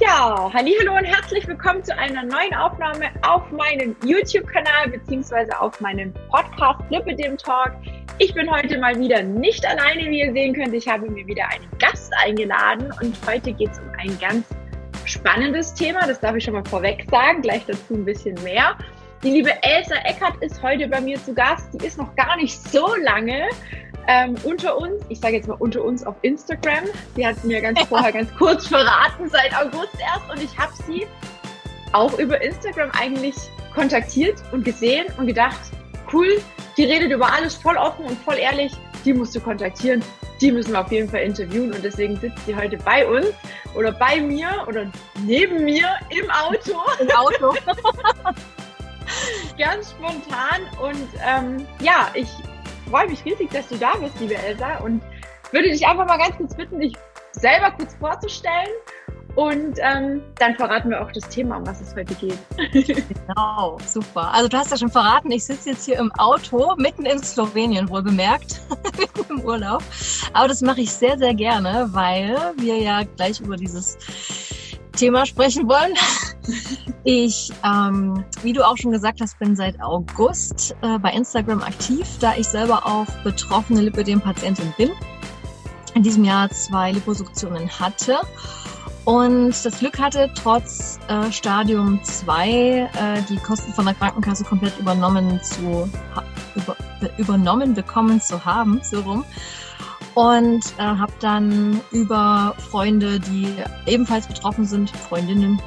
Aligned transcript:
Ja, 0.00 0.50
hallo 0.52 0.96
und 0.96 1.04
herzlich 1.04 1.46
willkommen 1.46 1.84
zu 1.84 1.96
einer 1.96 2.24
neuen 2.24 2.52
Aufnahme 2.52 3.10
auf 3.22 3.48
meinem 3.52 3.94
YouTube-Kanal 4.04 4.88
beziehungsweise 4.90 5.58
auf 5.60 5.80
meinem 5.80 6.12
Podcast 6.30 6.80
Flippe 6.88 7.14
dem 7.14 7.38
Talk. 7.38 7.70
Ich 8.18 8.34
bin 8.34 8.50
heute 8.50 8.78
mal 8.78 8.98
wieder 8.98 9.22
nicht 9.22 9.64
alleine, 9.64 10.10
wie 10.10 10.18
ihr 10.18 10.32
sehen 10.32 10.52
könnt. 10.52 10.74
Ich 10.74 10.88
habe 10.88 11.08
mir 11.08 11.24
wieder 11.28 11.44
einen 11.48 11.68
Gast 11.78 12.12
eingeladen 12.24 12.92
und 13.00 13.16
heute 13.24 13.52
geht 13.52 13.70
es 13.70 13.78
um 13.78 13.88
ein 13.98 14.18
ganz 14.18 14.44
spannendes 15.04 15.72
Thema. 15.74 16.00
Das 16.08 16.18
darf 16.18 16.34
ich 16.34 16.42
schon 16.42 16.54
mal 16.54 16.64
vorweg 16.64 17.06
sagen, 17.08 17.42
gleich 17.42 17.64
dazu 17.64 17.94
ein 17.94 18.04
bisschen 18.04 18.34
mehr. 18.42 18.76
Die 19.22 19.30
liebe 19.30 19.52
Elsa 19.62 19.94
Eckert 20.04 20.36
ist 20.40 20.60
heute 20.60 20.88
bei 20.88 21.00
mir 21.00 21.22
zu 21.22 21.32
Gast. 21.32 21.68
Die 21.72 21.86
ist 21.86 21.98
noch 21.98 22.14
gar 22.16 22.36
nicht 22.36 22.60
so 22.68 22.96
lange 22.96 23.48
ähm, 24.08 24.36
unter 24.44 24.76
uns, 24.78 25.02
ich 25.08 25.20
sage 25.20 25.36
jetzt 25.36 25.48
mal 25.48 25.56
unter 25.58 25.82
uns 25.82 26.04
auf 26.04 26.14
Instagram. 26.22 26.84
Sie 27.16 27.26
hat 27.26 27.42
mir 27.44 27.60
ganz 27.60 27.80
vorher 27.88 28.12
ganz 28.12 28.34
kurz 28.36 28.66
verraten, 28.66 29.28
seit 29.28 29.54
August 29.56 29.94
erst. 29.98 30.30
Und 30.30 30.42
ich 30.42 30.56
habe 30.58 30.72
sie 30.86 31.06
auch 31.92 32.18
über 32.18 32.40
Instagram 32.40 32.90
eigentlich 32.98 33.34
kontaktiert 33.74 34.42
und 34.52 34.64
gesehen 34.64 35.06
und 35.18 35.26
gedacht, 35.26 35.60
cool, 36.12 36.40
die 36.76 36.84
redet 36.84 37.10
über 37.10 37.32
alles 37.32 37.54
voll 37.54 37.76
offen 37.76 38.04
und 38.06 38.18
voll 38.18 38.36
ehrlich. 38.36 38.72
Die 39.04 39.12
musst 39.12 39.34
du 39.34 39.40
kontaktieren. 39.40 40.02
Die 40.40 40.50
müssen 40.50 40.72
wir 40.72 40.80
auf 40.80 40.90
jeden 40.90 41.08
Fall 41.08 41.20
interviewen 41.20 41.72
und 41.72 41.84
deswegen 41.84 42.18
sitzt 42.18 42.44
sie 42.46 42.56
heute 42.56 42.76
bei 42.78 43.06
uns 43.06 43.28
oder 43.74 43.92
bei 43.92 44.20
mir 44.20 44.48
oder 44.66 44.90
neben 45.24 45.64
mir 45.64 45.88
im 46.10 46.28
Auto. 46.30 46.80
Im 47.00 47.10
Auto. 47.12 47.54
Ganz 49.58 49.92
spontan 49.92 50.62
und 50.82 51.08
ähm, 51.24 51.66
ja, 51.80 52.10
ich 52.14 52.28
freue 52.94 53.08
mich 53.08 53.24
riesig, 53.24 53.50
dass 53.50 53.66
du 53.66 53.76
da 53.76 53.96
bist, 53.96 54.20
liebe 54.20 54.36
Elsa, 54.36 54.76
und 54.84 55.02
würde 55.50 55.68
dich 55.68 55.84
einfach 55.84 56.06
mal 56.06 56.16
ganz 56.16 56.36
kurz 56.36 56.54
bitten, 56.54 56.78
dich 56.78 56.94
selber 57.32 57.72
kurz 57.72 57.92
vorzustellen. 57.96 58.68
Und 59.34 59.80
ähm, 59.82 60.22
dann 60.38 60.54
verraten 60.54 60.90
wir 60.90 61.02
auch 61.02 61.10
das 61.10 61.28
Thema, 61.28 61.56
um 61.56 61.66
was 61.66 61.80
es 61.80 61.92
heute 61.96 62.14
geht. 62.14 62.38
genau, 63.26 63.78
super. 63.84 64.32
Also 64.32 64.46
du 64.46 64.56
hast 64.56 64.70
ja 64.70 64.76
schon 64.76 64.90
verraten, 64.90 65.32
ich 65.32 65.44
sitze 65.44 65.70
jetzt 65.70 65.86
hier 65.86 65.98
im 65.98 66.12
Auto, 66.18 66.76
mitten 66.76 67.04
in 67.04 67.20
Slowenien 67.20 67.88
wohl 67.88 68.04
bemerkt, 68.04 68.60
mitten 68.96 69.38
im 69.38 69.40
Urlaub. 69.40 69.82
Aber 70.32 70.46
das 70.46 70.60
mache 70.60 70.82
ich 70.82 70.92
sehr, 70.92 71.18
sehr 71.18 71.34
gerne, 71.34 71.88
weil 71.90 72.36
wir 72.58 72.78
ja 72.78 73.02
gleich 73.16 73.40
über 73.40 73.56
dieses 73.56 73.98
Thema 74.94 75.26
sprechen 75.26 75.68
wollen. 75.68 75.94
Ich, 77.04 77.52
ähm, 77.64 78.24
wie 78.42 78.52
du 78.52 78.66
auch 78.66 78.76
schon 78.76 78.92
gesagt 78.92 79.20
hast, 79.20 79.38
bin 79.38 79.56
seit 79.56 79.80
August 79.80 80.74
äh, 80.82 80.98
bei 80.98 81.10
Instagram 81.12 81.62
aktiv, 81.62 82.06
da 82.20 82.34
ich 82.36 82.46
selber 82.46 82.86
auch 82.86 83.06
betroffene 83.22 83.82
Lipödem-Patientin 83.82 84.72
bin. 84.76 84.90
In 85.94 86.02
diesem 86.02 86.24
Jahr 86.24 86.50
zwei 86.50 86.92
Liposuktionen 86.92 87.68
hatte 87.78 88.20
und 89.04 89.52
das 89.64 89.78
Glück 89.78 89.98
hatte, 89.98 90.30
trotz 90.34 90.98
äh, 91.08 91.30
Stadium 91.30 92.02
2 92.02 92.48
äh, 92.48 92.88
die 93.28 93.36
Kosten 93.36 93.72
von 93.72 93.84
der 93.84 93.94
Krankenkasse 93.94 94.44
komplett 94.44 94.78
übernommen 94.78 95.40
zu 95.42 95.90
über, 96.54 96.76
übernommen 97.18 97.74
bekommen 97.74 98.20
zu 98.20 98.44
haben, 98.44 98.80
so 98.82 99.00
rum 99.00 99.24
und 100.14 100.64
äh, 100.78 100.82
habe 100.82 101.12
dann 101.20 101.80
über 101.92 102.54
Freunde, 102.58 103.20
die 103.20 103.48
ebenfalls 103.86 104.26
betroffen 104.26 104.64
sind, 104.64 104.90
Freundinnen, 104.90 105.60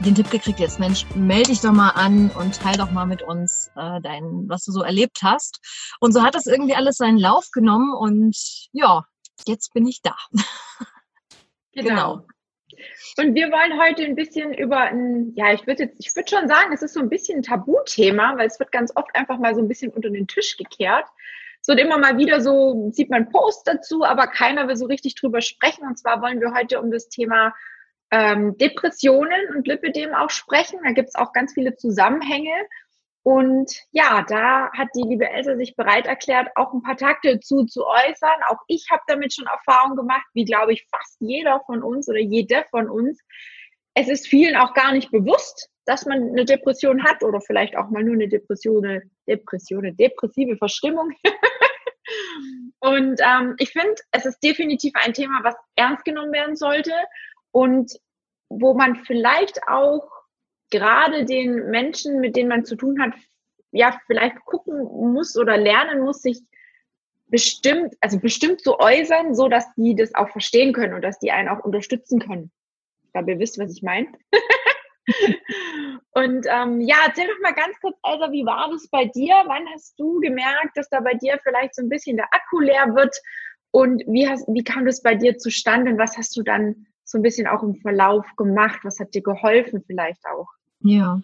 den 0.00 0.14
Tipp 0.14 0.30
gekriegt, 0.30 0.58
jetzt 0.58 0.80
Mensch, 0.80 1.06
melde 1.14 1.50
dich 1.50 1.60
doch 1.60 1.72
mal 1.72 1.90
an 1.90 2.30
und 2.30 2.60
teil 2.60 2.76
doch 2.76 2.90
mal 2.90 3.06
mit 3.06 3.22
uns 3.22 3.70
äh, 3.76 4.00
dein, 4.02 4.48
was 4.48 4.64
du 4.64 4.72
so 4.72 4.82
erlebt 4.82 5.18
hast. 5.22 5.60
Und 6.00 6.12
so 6.12 6.22
hat 6.22 6.34
das 6.34 6.46
irgendwie 6.46 6.74
alles 6.74 6.96
seinen 6.96 7.18
Lauf 7.18 7.48
genommen 7.52 7.94
und 7.94 8.36
ja, 8.72 9.04
jetzt 9.46 9.72
bin 9.74 9.86
ich 9.86 10.02
da. 10.02 10.16
genau. 11.72 11.88
genau. 11.88 12.26
Und 13.18 13.34
wir 13.34 13.48
wollen 13.52 13.80
heute 13.80 14.04
ein 14.04 14.16
bisschen 14.16 14.54
über 14.54 14.80
ein, 14.80 15.32
ja, 15.36 15.52
ich 15.52 15.66
würde 15.66 15.84
jetzt, 15.84 15.96
ich 15.98 16.16
würde 16.16 16.30
schon 16.34 16.48
sagen, 16.48 16.72
es 16.72 16.82
ist 16.82 16.94
so 16.94 17.00
ein 17.00 17.08
bisschen 17.08 17.40
ein 17.40 17.42
Tabuthema, 17.42 18.36
weil 18.36 18.46
es 18.46 18.58
wird 18.58 18.72
ganz 18.72 18.92
oft 18.96 19.14
einfach 19.14 19.38
mal 19.38 19.54
so 19.54 19.60
ein 19.60 19.68
bisschen 19.68 19.92
unter 19.92 20.10
den 20.10 20.26
Tisch 20.26 20.56
gekehrt. 20.56 21.06
Es 21.62 21.68
wird 21.68 21.78
immer 21.78 21.96
mal 21.96 22.18
wieder 22.18 22.40
so, 22.40 22.90
sieht 22.90 23.08
man 23.08 23.30
Post 23.30 23.68
dazu, 23.68 24.04
aber 24.04 24.26
keiner 24.26 24.66
will 24.66 24.76
so 24.76 24.86
richtig 24.86 25.14
drüber 25.14 25.40
sprechen. 25.40 25.86
Und 25.86 25.96
zwar 25.96 26.20
wollen 26.20 26.40
wir 26.40 26.52
heute 26.52 26.80
um 26.80 26.90
das 26.90 27.08
Thema 27.08 27.54
ähm, 28.10 28.58
Depressionen 28.58 29.54
und 29.54 29.68
Lipidem 29.68 30.12
auch 30.12 30.30
sprechen. 30.30 30.80
Da 30.82 30.90
gibt 30.90 31.10
es 31.10 31.14
auch 31.14 31.32
ganz 31.32 31.54
viele 31.54 31.76
Zusammenhänge. 31.76 32.52
Und 33.22 33.72
ja, 33.92 34.24
da 34.28 34.72
hat 34.76 34.88
die 34.96 35.08
liebe 35.08 35.28
Elsa 35.28 35.56
sich 35.56 35.76
bereit 35.76 36.06
erklärt, 36.06 36.48
auch 36.56 36.72
ein 36.72 36.82
paar 36.82 36.96
Takte 36.96 37.38
zu, 37.38 37.64
zu 37.64 37.86
äußern. 37.86 38.40
Auch 38.48 38.58
ich 38.66 38.88
habe 38.90 39.02
damit 39.06 39.32
schon 39.32 39.46
Erfahrung 39.46 39.94
gemacht, 39.94 40.26
wie 40.34 40.44
glaube 40.44 40.72
ich 40.72 40.84
fast 40.90 41.16
jeder 41.20 41.60
von 41.66 41.84
uns 41.84 42.08
oder 42.08 42.18
jede 42.18 42.64
von 42.72 42.90
uns. 42.90 43.20
Es 43.94 44.08
ist 44.08 44.26
vielen 44.26 44.56
auch 44.56 44.74
gar 44.74 44.90
nicht 44.92 45.12
bewusst, 45.12 45.68
dass 45.84 46.06
man 46.06 46.30
eine 46.30 46.44
Depression 46.44 47.02
hat 47.04 47.22
oder 47.22 47.40
vielleicht 47.40 47.76
auch 47.76 47.90
mal 47.90 48.04
nur 48.04 48.14
eine 48.14 48.28
Depression, 48.28 49.02
Depression, 49.28 49.84
eine 49.84 49.94
depressive 49.94 50.56
Verstimmung. 50.56 51.12
und 52.80 53.20
ähm, 53.20 53.54
ich 53.58 53.70
finde, 53.70 53.94
es 54.12 54.26
ist 54.26 54.40
definitiv 54.42 54.92
ein 54.94 55.12
Thema, 55.12 55.40
was 55.42 55.54
ernst 55.76 56.04
genommen 56.04 56.32
werden 56.32 56.56
sollte 56.56 56.92
und 57.50 57.92
wo 58.48 58.74
man 58.74 58.96
vielleicht 59.04 59.60
auch 59.66 60.08
gerade 60.70 61.24
den 61.24 61.70
Menschen, 61.70 62.20
mit 62.20 62.36
denen 62.36 62.48
man 62.48 62.64
zu 62.64 62.76
tun 62.76 63.00
hat, 63.00 63.12
ja, 63.72 63.98
vielleicht 64.06 64.44
gucken 64.44 64.82
muss 65.12 65.36
oder 65.36 65.56
lernen 65.56 66.02
muss, 66.02 66.22
sich 66.22 66.40
bestimmt, 67.26 67.94
also 68.00 68.20
bestimmt 68.20 68.60
zu 68.60 68.78
äußern, 68.78 69.34
so 69.34 69.48
dass 69.48 69.64
die 69.74 69.94
das 69.94 70.14
auch 70.14 70.28
verstehen 70.28 70.72
können 70.72 70.94
und 70.94 71.02
dass 71.02 71.18
die 71.18 71.32
einen 71.32 71.48
auch 71.48 71.64
unterstützen 71.64 72.20
können. 72.20 72.52
Ich 73.04 73.12
glaube, 73.12 73.32
ihr 73.32 73.38
wisst, 73.38 73.58
was 73.58 73.72
ich 73.72 73.82
meine. 73.82 74.08
und 76.12 76.46
ähm, 76.48 76.80
ja, 76.80 76.96
erzähl 77.06 77.26
doch 77.26 77.40
mal 77.42 77.54
ganz 77.54 77.78
kurz, 77.80 77.96
Elsa, 78.04 78.30
wie 78.30 78.44
war 78.44 78.70
das 78.70 78.88
bei 78.88 79.06
dir? 79.06 79.34
Wann 79.46 79.66
hast 79.74 79.98
du 79.98 80.20
gemerkt, 80.20 80.76
dass 80.76 80.88
da 80.88 81.00
bei 81.00 81.14
dir 81.14 81.38
vielleicht 81.42 81.74
so 81.74 81.82
ein 81.82 81.88
bisschen 81.88 82.16
der 82.16 82.28
Akku 82.32 82.60
leer 82.60 82.94
wird? 82.94 83.16
Und 83.72 84.02
wie, 84.06 84.28
hast, 84.28 84.46
wie 84.48 84.64
kam 84.64 84.84
das 84.84 85.02
bei 85.02 85.14
dir 85.14 85.38
zustande? 85.38 85.92
Und 85.92 85.98
was 85.98 86.16
hast 86.16 86.36
du 86.36 86.42
dann 86.42 86.86
so 87.04 87.18
ein 87.18 87.22
bisschen 87.22 87.46
auch 87.46 87.62
im 87.62 87.76
Verlauf 87.76 88.26
gemacht? 88.36 88.80
Was 88.84 89.00
hat 89.00 89.14
dir 89.14 89.22
geholfen 89.22 89.82
vielleicht 89.86 90.24
auch? 90.26 90.48
Ja, 90.80 91.20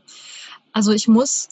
also 0.72 0.92
ich 0.92 1.08
muss 1.08 1.48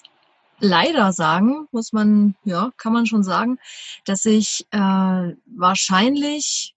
leider 0.59 1.12
sagen, 1.12 1.66
muss 1.70 1.92
man, 1.92 2.34
ja, 2.44 2.70
kann 2.76 2.92
man 2.92 3.06
schon 3.06 3.22
sagen, 3.22 3.59
dass 4.04 4.25
ich 4.25 4.66
äh, 4.70 4.78
wahrscheinlich 5.47 6.75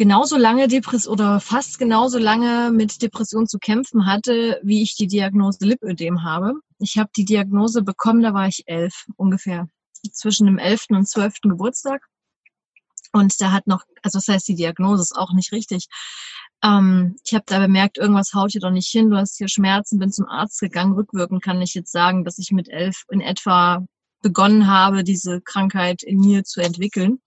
genauso 0.00 0.38
lange 0.38 0.66
Depress 0.66 1.06
oder 1.06 1.40
fast 1.40 1.78
genauso 1.78 2.16
lange 2.16 2.70
mit 2.72 3.02
Depression 3.02 3.46
zu 3.46 3.58
kämpfen 3.58 4.06
hatte, 4.06 4.58
wie 4.62 4.82
ich 4.82 4.96
die 4.96 5.06
Diagnose 5.06 5.58
Lipödem 5.60 6.24
habe. 6.24 6.54
Ich 6.78 6.96
habe 6.96 7.10
die 7.14 7.26
Diagnose 7.26 7.82
bekommen, 7.82 8.22
da 8.22 8.32
war 8.32 8.48
ich 8.48 8.62
elf 8.64 9.04
ungefähr, 9.16 9.68
zwischen 10.10 10.46
dem 10.46 10.56
elften 10.56 10.94
und 10.94 11.06
zwölften 11.06 11.50
Geburtstag. 11.50 12.00
Und 13.12 13.38
da 13.42 13.52
hat 13.52 13.66
noch, 13.66 13.82
also 14.02 14.18
das 14.18 14.28
heißt, 14.28 14.48
die 14.48 14.54
Diagnose 14.54 15.02
ist 15.02 15.14
auch 15.14 15.34
nicht 15.34 15.52
richtig. 15.52 15.84
Ähm, 16.64 17.16
ich 17.22 17.34
habe 17.34 17.44
da 17.46 17.58
bemerkt, 17.58 17.98
irgendwas 17.98 18.32
haut 18.32 18.52
hier 18.52 18.62
doch 18.62 18.70
nicht 18.70 18.88
hin, 18.88 19.10
du 19.10 19.18
hast 19.18 19.36
hier 19.36 19.48
Schmerzen, 19.48 19.98
bin 19.98 20.10
zum 20.10 20.26
Arzt 20.26 20.60
gegangen. 20.60 20.94
Rückwirkend 20.94 21.42
kann 21.42 21.60
ich 21.60 21.74
jetzt 21.74 21.92
sagen, 21.92 22.24
dass 22.24 22.38
ich 22.38 22.52
mit 22.52 22.70
elf 22.70 23.02
in 23.10 23.20
etwa 23.20 23.84
begonnen 24.22 24.66
habe, 24.66 25.04
diese 25.04 25.42
Krankheit 25.42 26.02
in 26.02 26.20
mir 26.20 26.42
zu 26.44 26.62
entwickeln. 26.62 27.20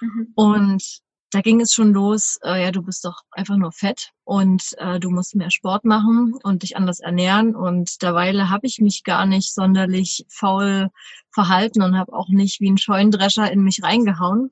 Mhm. 0.00 0.32
Und 0.34 1.05
da 1.30 1.40
ging 1.40 1.60
es 1.60 1.72
schon 1.72 1.92
los, 1.92 2.38
äh, 2.44 2.62
ja, 2.62 2.70
du 2.70 2.82
bist 2.82 3.04
doch 3.04 3.22
einfach 3.32 3.56
nur 3.56 3.72
fett 3.72 4.12
und 4.24 4.62
äh, 4.78 5.00
du 5.00 5.10
musst 5.10 5.34
mehr 5.34 5.50
Sport 5.50 5.84
machen 5.84 6.34
und 6.42 6.62
dich 6.62 6.76
anders 6.76 7.00
ernähren. 7.00 7.56
Und 7.56 8.02
derweile 8.02 8.48
habe 8.48 8.66
ich 8.66 8.80
mich 8.80 9.02
gar 9.02 9.26
nicht 9.26 9.52
sonderlich 9.52 10.24
faul 10.28 10.90
verhalten 11.30 11.82
und 11.82 11.98
habe 11.98 12.12
auch 12.12 12.28
nicht 12.28 12.60
wie 12.60 12.70
ein 12.70 12.78
Scheundrescher 12.78 13.50
in 13.50 13.62
mich 13.62 13.82
reingehauen. 13.82 14.50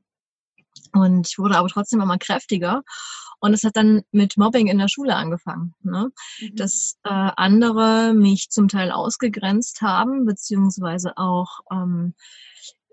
Und 0.93 1.29
ich 1.29 1.39
wurde 1.39 1.57
aber 1.57 1.69
trotzdem 1.69 2.01
immer 2.01 2.19
kräftiger. 2.19 2.83
Und 3.41 3.53
es 3.53 3.63
hat 3.63 3.77
dann 3.77 4.03
mit 4.11 4.37
Mobbing 4.37 4.69
in 4.69 4.79
der 4.79 4.89
Schule 4.89 5.15
angefangen, 5.17 5.75
ne? 5.83 6.11
Mhm. 6.41 6.57
dass 6.57 6.97
äh, 7.05 7.11
andere 7.11 8.15
mich 8.15 8.49
zum 8.51 8.69
Teil 8.69 8.91
ausgegrenzt 8.91 9.83
haben, 9.83 10.25
beziehungsweise 10.25 11.17
auch 11.19 11.61
ähm, 11.71 12.15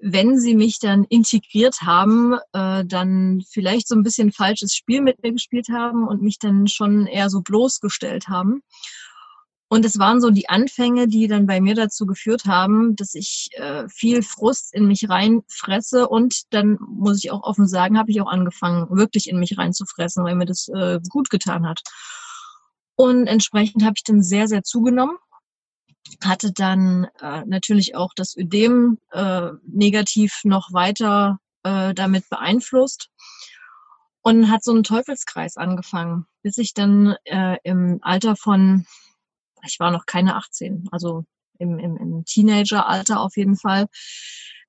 wenn 0.02 0.40
sie 0.40 0.56
mich 0.56 0.80
dann 0.80 1.04
integriert 1.06 1.82
haben, 1.82 2.34
äh, 2.54 2.84
dann 2.86 3.44
vielleicht 3.50 3.88
so 3.88 3.96
ein 3.96 4.04
bisschen 4.04 4.32
falsches 4.32 4.74
Spiel 4.74 5.02
mit 5.02 5.22
mir 5.22 5.32
gespielt 5.32 5.68
haben 5.70 6.08
und 6.08 6.22
mich 6.22 6.40
dann 6.40 6.68
schon 6.68 7.06
eher 7.06 7.30
so 7.30 7.42
bloßgestellt 7.42 8.28
haben. 8.28 8.64
Und 9.70 9.86
es 9.86 10.00
waren 10.00 10.20
so 10.20 10.32
die 10.32 10.50
Anfänge, 10.50 11.08
die 11.08 11.28
dann 11.28 11.48
bei 11.48 11.62
mir 11.62 11.76
dazu 11.76 12.06
geführt 12.06 12.46
haben, 12.46 12.96
dass 12.98 13.16
ich 13.16 13.50
äh, 13.54 13.88
viel 13.88 14.22
Frust 14.22 14.74
in 14.74 14.86
mich 14.86 15.08
reinfresse 15.08 16.10
und 16.10 16.42
dann 16.50 16.78
muss 16.82 17.24
ich 17.24 17.32
auch 17.32 17.44
offen 17.44 17.70
sagen, 17.70 17.98
habe 17.98 18.12
ich 18.12 18.20
auch 18.20 18.30
angefangen, 18.30 18.88
wirklich 18.90 19.30
in 19.30 19.40
mich 19.40 19.58
reinzufressen, 19.58 20.26
weil 20.26 20.36
mir 20.36 20.46
das 20.46 20.68
äh, 20.68 21.00
gut 21.10 21.30
getan 21.30 21.66
hat. 21.66 21.80
Und 22.96 23.28
entsprechend 23.28 23.84
habe 23.84 23.94
ich 23.96 24.04
dann 24.04 24.22
sehr, 24.22 24.50
sehr 24.50 24.64
zugenommen 24.64 25.16
hatte 26.24 26.52
dann 26.52 27.08
äh, 27.22 27.44
natürlich 27.46 27.96
auch 27.96 28.14
das 28.16 28.36
Ödem 28.36 28.98
äh, 29.12 29.50
negativ 29.66 30.42
noch 30.44 30.74
weiter 30.74 31.40
äh, 31.64 31.94
damit 31.94 32.30
beeinflusst. 32.30 33.10
Und 34.24 34.52
hat 34.52 34.64
so 34.64 34.72
einen 34.72 34.84
Teufelskreis 34.84 35.58
angefangen, 35.58 36.28
bis 36.44 36.60
ich 36.60 36.76
dann 36.76 37.16
äh, 37.26 37.58
im 37.64 37.98
Alter 38.04 38.36
von, 38.36 38.86
ich 39.66 39.80
war 39.80 39.90
noch 39.90 40.06
keine 40.06 40.36
18, 40.36 40.90
also 40.92 41.26
im, 41.58 41.80
im, 41.80 41.98
im 41.98 42.26
Teenageralter 42.26 43.20
auf 43.20 43.36
jeden 43.36 43.58
Fall, 43.58 43.88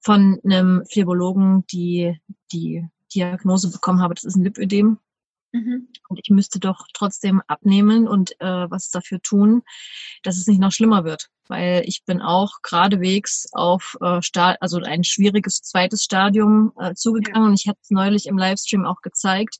von 0.00 0.40
einem 0.44 0.84
Phlebologen 0.90 1.66
die, 1.66 2.19
die 2.50 2.87
Diagnose 3.14 3.70
bekommen 3.70 4.00
habe, 4.00 4.14
das 4.14 4.25
ist 4.25 4.37
ein 4.37 4.44
Lipödem. 4.44 4.99
Mhm. 5.52 5.88
Und 6.08 6.20
ich 6.22 6.31
müsste 6.31 6.58
doch 6.58 6.87
trotzdem 6.94 7.43
abnehmen 7.46 8.08
und 8.08 8.32
äh, 8.40 8.70
was 8.70 8.90
dafür 8.90 9.20
tun, 9.20 9.62
dass 10.22 10.38
es 10.38 10.46
nicht 10.46 10.60
noch 10.60 10.72
schlimmer 10.72 11.04
wird. 11.04 11.28
Weil 11.48 11.82
ich 11.86 12.04
bin 12.04 12.22
auch 12.22 12.62
geradewegs 12.62 13.46
auf 13.52 13.96
äh, 14.00 14.22
Sta 14.22 14.56
also 14.60 14.78
ein 14.78 15.04
schwieriges 15.04 15.62
zweites 15.62 16.02
Stadium 16.02 16.72
äh, 16.78 16.94
zugegangen. 16.94 17.42
Ja. 17.42 17.48
Und 17.48 17.60
ich 17.60 17.68
hatte 17.68 17.80
es 17.82 17.90
neulich 17.90 18.26
im 18.26 18.38
Livestream 18.38 18.84
auch 18.84 19.02
gezeigt. 19.02 19.58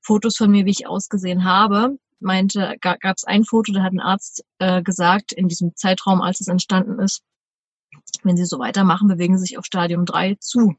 Fotos 0.00 0.36
von 0.36 0.50
mir, 0.50 0.64
wie 0.64 0.70
ich 0.70 0.86
ausgesehen 0.86 1.44
habe. 1.44 1.98
Meinte, 2.20 2.76
gab 2.80 3.16
es 3.16 3.24
ein 3.24 3.44
Foto, 3.44 3.72
da 3.72 3.82
hat 3.82 3.92
ein 3.92 4.00
Arzt 4.00 4.44
äh, 4.58 4.82
gesagt, 4.82 5.32
in 5.32 5.46
diesem 5.46 5.76
Zeitraum, 5.76 6.20
als 6.20 6.40
es 6.40 6.48
entstanden 6.48 6.98
ist, 6.98 7.22
wenn 8.24 8.36
Sie 8.36 8.44
so 8.44 8.58
weitermachen, 8.58 9.06
bewegen 9.06 9.38
Sie 9.38 9.46
sich 9.46 9.58
auf 9.58 9.64
Stadium 9.64 10.04
3 10.04 10.36
zu 10.40 10.74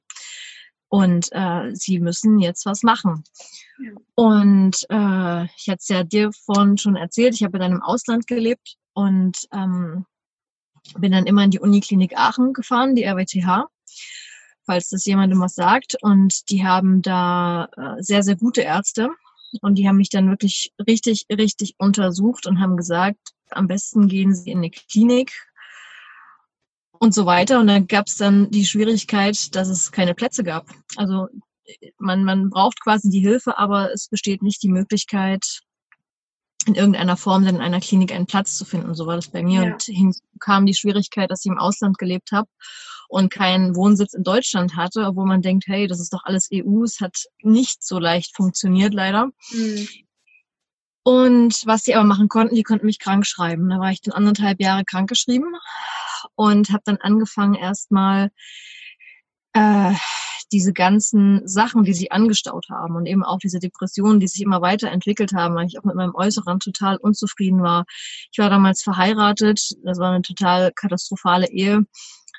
und 0.89 1.29
äh, 1.31 1.73
sie 1.73 1.99
müssen 1.99 2.39
jetzt 2.39 2.65
was 2.65 2.83
machen. 2.83 3.23
Ja. 3.79 3.91
Und 4.15 4.85
äh, 4.89 5.45
ich 5.55 5.69
hatte 5.69 5.79
es 5.79 5.87
ja 5.87 6.03
dir 6.03 6.31
vorhin 6.33 6.77
schon 6.77 6.95
erzählt, 6.95 7.35
ich 7.35 7.43
habe 7.43 7.57
in 7.57 7.63
einem 7.63 7.81
Ausland 7.81 8.27
gelebt 8.27 8.75
und 8.93 9.47
ähm, 9.53 10.05
bin 10.97 11.12
dann 11.12 11.25
immer 11.25 11.44
in 11.44 11.51
die 11.51 11.59
Uniklinik 11.59 12.18
Aachen 12.18 12.53
gefahren, 12.53 12.95
die 12.95 13.03
RWTH, 13.03 13.68
falls 14.65 14.89
das 14.89 15.06
jemandem 15.06 15.39
was 15.39 15.56
sagt. 15.56 15.95
Und 16.01 16.50
die 16.50 16.65
haben 16.65 17.01
da 17.01 17.69
äh, 17.77 18.01
sehr, 18.01 18.24
sehr 18.24 18.36
gute 18.36 18.62
Ärzte. 18.62 19.09
Und 19.62 19.75
die 19.75 19.88
haben 19.88 19.97
mich 19.97 20.09
dann 20.09 20.30
wirklich 20.30 20.74
richtig, 20.88 21.25
richtig 21.31 21.75
untersucht 21.77 22.45
und 22.45 22.59
haben 22.59 22.77
gesagt, 22.77 23.19
am 23.50 23.68
besten 23.68 24.07
gehen 24.07 24.36
Sie 24.36 24.51
in 24.51 24.59
eine 24.59 24.69
Klinik, 24.69 25.31
und 27.00 27.13
so 27.13 27.25
weiter. 27.25 27.59
Und 27.59 27.68
dann 27.68 27.88
gab 27.88 28.07
es 28.07 28.18
dann 28.18 28.51
die 28.51 28.65
Schwierigkeit, 28.65 29.56
dass 29.56 29.69
es 29.69 29.92
keine 29.92 30.13
Plätze 30.13 30.44
gab. 30.44 30.68
Also 30.97 31.27
man, 31.97 32.24
man 32.24 32.50
braucht 32.50 32.81
quasi 32.81 33.09
die 33.09 33.19
Hilfe, 33.21 33.57
aber 33.57 33.92
es 33.94 34.07
besteht 34.09 34.42
nicht 34.42 34.62
die 34.63 34.69
Möglichkeit, 34.69 35.62
in 36.65 36.75
irgendeiner 36.75 37.17
Form 37.17 37.45
dann 37.45 37.56
in 37.56 37.61
einer 37.61 37.79
Klinik 37.79 38.11
einen 38.11 38.25
Platz 38.25 38.57
zu 38.57 38.65
finden. 38.65 38.94
So 38.94 39.07
war 39.07 39.15
das 39.15 39.29
bei 39.29 39.44
mir. 39.44 39.63
Ja. 39.63 39.73
Und 39.73 39.83
hinzu 39.83 40.21
kam 40.39 40.65
die 40.65 40.75
Schwierigkeit, 40.75 41.31
dass 41.31 41.45
ich 41.45 41.51
im 41.51 41.57
Ausland 41.57 41.97
gelebt 41.97 42.31
habe 42.31 42.50
und 43.07 43.31
keinen 43.31 43.75
Wohnsitz 43.75 44.13
in 44.13 44.23
Deutschland 44.23 44.75
hatte, 44.75 45.06
obwohl 45.06 45.25
man 45.25 45.41
denkt, 45.41 45.65
hey, 45.67 45.88
das 45.88 46.00
ist 46.00 46.13
doch 46.13 46.23
alles 46.25 46.50
EU. 46.53 46.83
Es 46.83 47.00
hat 47.00 47.17
nicht 47.41 47.83
so 47.83 47.97
leicht 47.97 48.35
funktioniert, 48.35 48.94
leider. 48.94 49.29
Mhm. 49.51 49.88
Und 51.03 51.65
was 51.65 51.83
sie 51.83 51.95
aber 51.95 52.06
machen 52.06 52.27
konnten, 52.27 52.56
die 52.56 52.63
konnten 52.63 52.85
mich 52.85 53.00
krank 53.00 53.25
schreiben. 53.25 53.69
Da 53.69 53.79
war 53.79 53.91
ich 53.91 54.01
dann 54.01 54.13
anderthalb 54.13 54.61
Jahre 54.61 54.83
krankgeschrieben 54.85 55.56
und 56.35 56.69
habe 56.69 56.83
dann 56.85 56.97
angefangen 56.97 57.56
erstmal 57.56 58.29
äh, 59.53 59.94
diese 60.51 60.73
ganzen 60.73 61.47
Sachen, 61.47 61.83
die 61.83 61.93
sich 61.93 62.11
angestaut 62.11 62.67
haben 62.69 62.95
und 62.95 63.05
eben 63.05 63.23
auch 63.23 63.39
diese 63.39 63.59
Depressionen, 63.59 64.19
die 64.19 64.27
sich 64.27 64.41
immer 64.41 64.61
weiterentwickelt 64.61 65.33
haben, 65.33 65.55
weil 65.55 65.67
ich 65.67 65.79
auch 65.79 65.83
mit 65.83 65.95
meinem 65.95 66.15
Äußeren 66.15 66.59
total 66.59 66.97
unzufrieden 66.97 67.61
war. 67.61 67.85
Ich 68.31 68.39
war 68.39 68.49
damals 68.49 68.81
verheiratet, 68.81 69.59
das 69.83 69.99
war 69.99 70.11
eine 70.11 70.21
total 70.21 70.71
katastrophale 70.73 71.49
Ehe, 71.49 71.85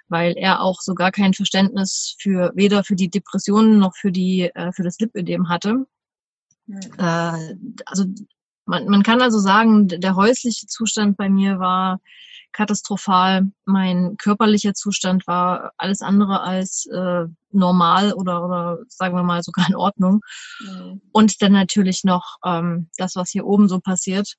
weil 0.08 0.34
er 0.36 0.60
auch 0.60 0.80
so 0.80 0.94
gar 0.94 1.12
kein 1.12 1.34
Verständnis 1.34 2.16
für 2.20 2.52
weder 2.54 2.84
für 2.84 2.96
die 2.96 3.10
Depressionen 3.10 3.78
noch 3.78 3.94
für 3.94 4.12
die 4.12 4.50
äh, 4.54 4.72
für 4.72 4.82
das 4.82 4.98
Lipödem 4.98 5.48
hatte. 5.48 5.86
Mhm. 6.66 6.80
Äh, 6.98 7.54
also 7.86 8.04
man, 8.66 8.86
man 8.86 9.02
kann 9.02 9.20
also 9.20 9.38
sagen, 9.38 9.88
der 9.88 10.16
häusliche 10.16 10.66
Zustand 10.66 11.16
bei 11.16 11.28
mir 11.28 11.58
war 11.58 12.00
katastrophal. 12.52 13.50
Mein 13.64 14.16
körperlicher 14.16 14.74
Zustand 14.74 15.26
war 15.26 15.72
alles 15.76 16.02
andere 16.02 16.40
als 16.42 16.86
äh, 16.86 17.24
normal 17.50 18.12
oder, 18.12 18.44
oder 18.44 18.78
sagen 18.88 19.14
wir 19.14 19.22
mal 19.22 19.42
sogar 19.42 19.68
in 19.68 19.76
Ordnung. 19.76 20.20
Mhm. 20.60 21.00
Und 21.12 21.42
dann 21.42 21.52
natürlich 21.52 22.04
noch 22.04 22.36
ähm, 22.44 22.90
das, 22.96 23.16
was 23.16 23.30
hier 23.30 23.46
oben 23.46 23.68
so 23.68 23.80
passiert, 23.80 24.34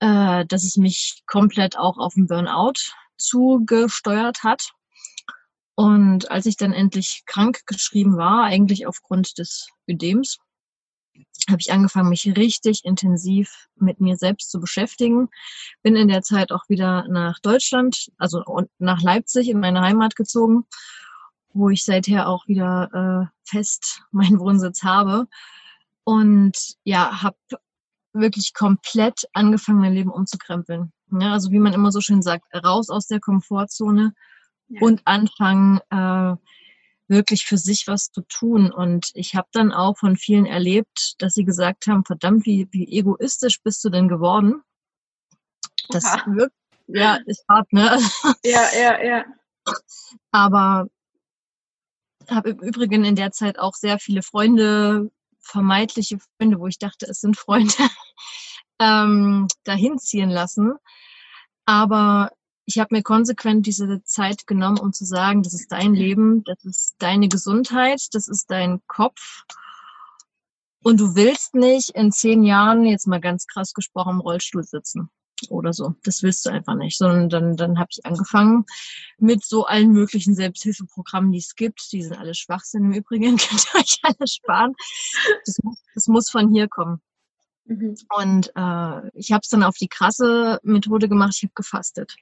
äh, 0.00 0.44
dass 0.46 0.64
es 0.64 0.76
mich 0.76 1.22
komplett 1.26 1.78
auch 1.78 1.98
auf 1.98 2.14
den 2.14 2.26
Burnout 2.26 2.92
zugesteuert 3.16 4.42
hat. 4.42 4.70
Und 5.74 6.30
als 6.30 6.46
ich 6.46 6.56
dann 6.56 6.72
endlich 6.72 7.22
krank 7.26 7.60
geschrieben 7.66 8.16
war, 8.16 8.44
eigentlich 8.44 8.86
aufgrund 8.86 9.38
des 9.38 9.68
Ödems, 9.88 10.38
habe 11.48 11.60
ich 11.60 11.72
angefangen, 11.72 12.08
mich 12.08 12.36
richtig 12.36 12.84
intensiv 12.84 13.68
mit 13.76 14.00
mir 14.00 14.16
selbst 14.16 14.50
zu 14.50 14.60
beschäftigen. 14.60 15.28
Bin 15.82 15.96
in 15.96 16.08
der 16.08 16.22
Zeit 16.22 16.52
auch 16.52 16.68
wieder 16.68 17.06
nach 17.08 17.38
Deutschland, 17.40 18.10
also 18.18 18.42
nach 18.78 19.02
Leipzig 19.02 19.48
in 19.48 19.60
meine 19.60 19.80
Heimat 19.80 20.16
gezogen, 20.16 20.64
wo 21.52 21.68
ich 21.68 21.84
seither 21.84 22.28
auch 22.28 22.46
wieder 22.46 23.28
äh, 23.28 23.48
fest 23.48 24.02
meinen 24.12 24.38
Wohnsitz 24.38 24.82
habe. 24.82 25.26
Und 26.04 26.76
ja, 26.84 27.22
habe 27.22 27.36
wirklich 28.12 28.54
komplett 28.54 29.28
angefangen, 29.32 29.80
mein 29.80 29.94
Leben 29.94 30.10
umzukrempeln. 30.10 30.92
Ja, 31.20 31.32
also 31.32 31.50
wie 31.50 31.58
man 31.58 31.72
immer 31.72 31.92
so 31.92 32.00
schön 32.00 32.22
sagt, 32.22 32.46
raus 32.54 32.90
aus 32.90 33.06
der 33.06 33.20
Komfortzone 33.20 34.14
ja. 34.68 34.80
und 34.80 35.02
anfangen, 35.06 35.80
äh, 35.90 36.36
wirklich 37.12 37.44
für 37.44 37.58
sich 37.58 37.86
was 37.86 38.10
zu 38.10 38.22
tun. 38.22 38.72
Und 38.72 39.10
ich 39.14 39.36
habe 39.36 39.48
dann 39.52 39.72
auch 39.72 39.96
von 39.98 40.16
vielen 40.16 40.46
erlebt, 40.46 41.14
dass 41.18 41.34
sie 41.34 41.44
gesagt 41.44 41.86
haben, 41.86 42.04
verdammt, 42.04 42.44
wie, 42.46 42.66
wie 42.72 42.88
egoistisch 42.98 43.62
bist 43.62 43.84
du 43.84 43.90
denn 43.90 44.08
geworden? 44.08 44.62
Das 45.90 46.04
ja. 46.04 46.24
wirkt, 46.26 46.54
ja, 46.88 47.18
ist 47.26 47.44
hart, 47.48 47.72
ne? 47.72 47.98
Ja, 48.44 48.64
ja, 48.74 49.02
ja. 49.02 49.24
Aber 50.32 50.88
habe 52.30 52.50
im 52.50 52.58
Übrigen 52.58 53.04
in 53.04 53.16
der 53.16 53.32
Zeit 53.32 53.58
auch 53.58 53.74
sehr 53.74 53.98
viele 53.98 54.22
Freunde, 54.22 55.10
vermeintliche 55.40 56.18
Freunde, 56.18 56.58
wo 56.58 56.66
ich 56.66 56.78
dachte, 56.78 57.06
es 57.06 57.20
sind 57.20 57.36
Freunde, 57.36 57.74
ähm, 58.80 59.48
dahin 59.64 59.98
ziehen 59.98 60.30
lassen. 60.30 60.74
Aber 61.64 62.30
ich 62.64 62.78
habe 62.78 62.94
mir 62.94 63.02
konsequent 63.02 63.66
diese 63.66 64.02
Zeit 64.04 64.46
genommen, 64.46 64.78
um 64.78 64.92
zu 64.92 65.04
sagen, 65.04 65.42
das 65.42 65.54
ist 65.54 65.72
dein 65.72 65.94
Leben, 65.94 66.44
das 66.44 66.64
ist 66.64 66.94
deine 66.98 67.28
Gesundheit, 67.28 68.02
das 68.12 68.28
ist 68.28 68.50
dein 68.50 68.80
Kopf. 68.86 69.42
Und 70.82 71.00
du 71.00 71.14
willst 71.14 71.54
nicht 71.54 71.90
in 71.90 72.12
zehn 72.12 72.44
Jahren, 72.44 72.84
jetzt 72.84 73.06
mal 73.06 73.20
ganz 73.20 73.46
krass 73.46 73.72
gesprochen, 73.72 74.14
im 74.14 74.20
Rollstuhl 74.20 74.64
sitzen 74.64 75.10
oder 75.48 75.72
so. 75.72 75.94
Das 76.04 76.22
willst 76.22 76.44
du 76.46 76.50
einfach 76.50 76.74
nicht. 76.74 76.98
Sondern 76.98 77.28
dann, 77.28 77.56
dann 77.56 77.78
habe 77.78 77.88
ich 77.90 78.04
angefangen 78.04 78.64
mit 79.18 79.44
so 79.44 79.64
allen 79.64 79.92
möglichen 79.92 80.34
Selbsthilfeprogrammen, 80.34 81.32
die 81.32 81.38
es 81.38 81.54
gibt. 81.54 81.92
Die 81.92 82.02
sind 82.02 82.16
alle 82.16 82.34
Schwachsinn 82.34 82.84
im 82.84 82.92
Übrigen, 82.92 83.36
könnt 83.36 83.66
ihr 83.74 83.80
euch 83.80 83.98
alle 84.02 84.26
sparen. 84.26 84.74
Das 85.44 85.58
muss, 85.62 85.82
das 85.94 86.06
muss 86.08 86.30
von 86.30 86.52
hier 86.52 86.68
kommen. 86.68 87.00
Mhm. 87.64 87.96
Und 88.16 88.52
äh, 88.56 89.08
ich 89.14 89.30
habe 89.30 89.42
es 89.42 89.48
dann 89.50 89.62
auf 89.62 89.76
die 89.76 89.88
krasse 89.88 90.58
Methode 90.64 91.08
gemacht, 91.08 91.34
ich 91.36 91.44
habe 91.44 91.54
gefastet 91.54 92.16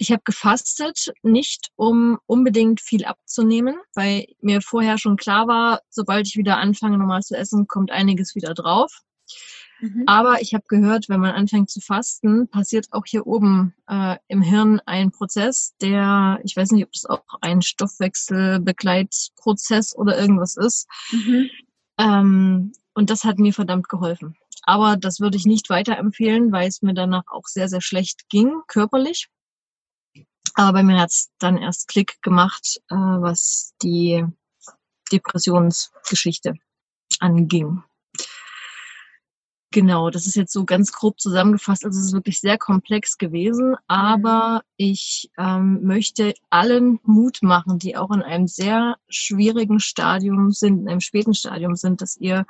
ich 0.00 0.10
habe 0.10 0.22
gefastet, 0.24 1.12
nicht 1.22 1.68
um 1.76 2.18
unbedingt 2.24 2.80
viel 2.80 3.04
abzunehmen, 3.04 3.76
weil 3.94 4.24
mir 4.40 4.62
vorher 4.62 4.96
schon 4.96 5.18
klar 5.18 5.46
war, 5.46 5.82
sobald 5.90 6.26
ich 6.26 6.36
wieder 6.36 6.56
anfange 6.56 6.96
normal 6.96 7.20
zu 7.20 7.36
essen, 7.36 7.66
kommt 7.66 7.90
einiges 7.90 8.34
wieder 8.34 8.54
drauf. 8.54 9.02
Mhm. 9.80 10.04
Aber 10.06 10.40
ich 10.40 10.54
habe 10.54 10.64
gehört, 10.68 11.10
wenn 11.10 11.20
man 11.20 11.32
anfängt 11.32 11.68
zu 11.68 11.82
fasten, 11.82 12.48
passiert 12.48 12.86
auch 12.92 13.04
hier 13.06 13.26
oben 13.26 13.74
äh, 13.88 14.16
im 14.28 14.40
Hirn 14.40 14.80
ein 14.86 15.10
Prozess, 15.10 15.74
der, 15.82 16.40
ich 16.44 16.56
weiß 16.56 16.72
nicht, 16.72 16.84
ob 16.84 16.92
das 16.92 17.04
auch 17.04 17.20
ein 17.42 17.60
Stoffwechselbegleitprozess 17.60 19.94
oder 19.94 20.18
irgendwas 20.18 20.56
ist. 20.56 20.88
Mhm. 21.12 21.50
Ähm, 21.98 22.72
und 22.94 23.10
das 23.10 23.24
hat 23.24 23.38
mir 23.38 23.52
verdammt 23.52 23.90
geholfen. 23.90 24.34
Aber 24.62 24.96
das 24.96 25.20
würde 25.20 25.36
ich 25.36 25.44
nicht 25.44 25.68
weiterempfehlen, 25.68 26.52
weil 26.52 26.68
es 26.68 26.80
mir 26.80 26.94
danach 26.94 27.26
auch 27.26 27.48
sehr, 27.48 27.68
sehr 27.68 27.82
schlecht 27.82 28.30
ging, 28.30 28.62
körperlich. 28.66 29.28
Aber 30.54 30.72
bei 30.72 30.82
mir 30.82 31.00
hat 31.00 31.10
es 31.10 31.30
dann 31.38 31.56
erst 31.56 31.88
Klick 31.88 32.20
gemacht, 32.22 32.80
äh, 32.90 32.94
was 32.94 33.74
die 33.82 34.24
Depressionsgeschichte 35.12 36.54
anging. 37.18 37.82
Genau, 39.72 40.10
das 40.10 40.26
ist 40.26 40.34
jetzt 40.34 40.52
so 40.52 40.64
ganz 40.64 40.90
grob 40.90 41.20
zusammengefasst. 41.20 41.84
Also 41.84 42.00
es 42.00 42.06
ist 42.06 42.12
wirklich 42.12 42.40
sehr 42.40 42.58
komplex 42.58 43.18
gewesen, 43.18 43.76
aber 43.86 44.62
ich 44.76 45.30
ähm, 45.38 45.84
möchte 45.84 46.34
allen 46.50 46.98
Mut 47.04 47.38
machen, 47.42 47.78
die 47.78 47.96
auch 47.96 48.10
in 48.10 48.22
einem 48.22 48.48
sehr 48.48 48.96
schwierigen 49.08 49.78
Stadium 49.78 50.50
sind, 50.50 50.80
in 50.80 50.88
einem 50.88 51.00
späten 51.00 51.34
Stadium 51.34 51.76
sind, 51.76 52.00
dass 52.00 52.16
ihr, 52.16 52.46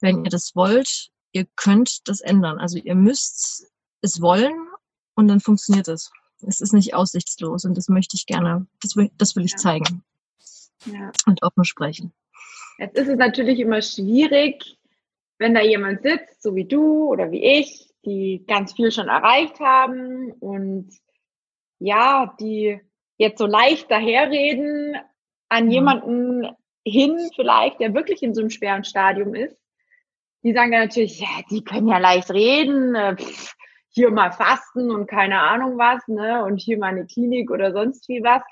wenn 0.00 0.24
ihr 0.24 0.30
das 0.30 0.56
wollt, 0.56 1.10
ihr 1.32 1.46
könnt 1.54 2.08
das 2.08 2.22
ändern. 2.22 2.58
Also 2.58 2.78
ihr 2.78 2.94
müsst 2.94 3.70
es 4.00 4.22
wollen 4.22 4.54
und 5.16 5.28
dann 5.28 5.40
funktioniert 5.40 5.88
es 5.88 6.10
es 6.42 6.60
ist 6.60 6.72
nicht 6.72 6.94
aussichtslos 6.94 7.64
und 7.64 7.76
das 7.76 7.88
möchte 7.88 8.16
ich 8.16 8.26
gerne, 8.26 8.66
das 8.82 8.96
will, 8.96 9.10
das 9.18 9.36
will 9.36 9.44
ich 9.44 9.56
zeigen 9.56 10.02
ja. 10.86 11.12
und 11.26 11.42
offen 11.42 11.64
sprechen. 11.64 12.12
Jetzt 12.78 12.96
ist 12.98 13.08
es 13.08 13.16
natürlich 13.16 13.60
immer 13.60 13.82
schwierig, 13.82 14.78
wenn 15.38 15.54
da 15.54 15.62
jemand 15.62 16.02
sitzt, 16.02 16.42
so 16.42 16.54
wie 16.54 16.64
du 16.64 17.08
oder 17.08 17.30
wie 17.30 17.44
ich, 17.44 17.92
die 18.04 18.44
ganz 18.46 18.74
viel 18.74 18.90
schon 18.90 19.08
erreicht 19.08 19.60
haben 19.60 20.32
und 20.32 20.90
ja, 21.78 22.34
die 22.40 22.80
jetzt 23.16 23.38
so 23.38 23.46
leicht 23.46 23.90
daherreden 23.90 24.96
an 25.48 25.70
jemanden 25.70 26.48
hin, 26.84 27.30
vielleicht, 27.34 27.80
der 27.80 27.94
wirklich 27.94 28.22
in 28.22 28.34
so 28.34 28.40
einem 28.40 28.50
schweren 28.50 28.84
Stadium 28.84 29.34
ist. 29.34 29.56
Die 30.42 30.52
sagen 30.52 30.72
dann 30.72 30.82
natürlich, 30.82 31.20
ja, 31.20 31.28
die 31.50 31.64
können 31.64 31.88
ja 31.88 31.98
leicht 31.98 32.30
reden, 32.30 32.94
äh, 32.94 33.16
pff, 33.16 33.54
hier 33.94 34.10
mal 34.10 34.32
fasten 34.32 34.90
und 34.90 35.06
keine 35.06 35.40
Ahnung 35.40 35.78
was, 35.78 36.06
ne, 36.08 36.44
und 36.44 36.58
hier 36.58 36.78
mal 36.78 36.88
eine 36.88 37.06
Klinik 37.06 37.50
oder 37.50 37.72
sonst 37.72 38.08
wie 38.08 38.22
was 38.22 38.42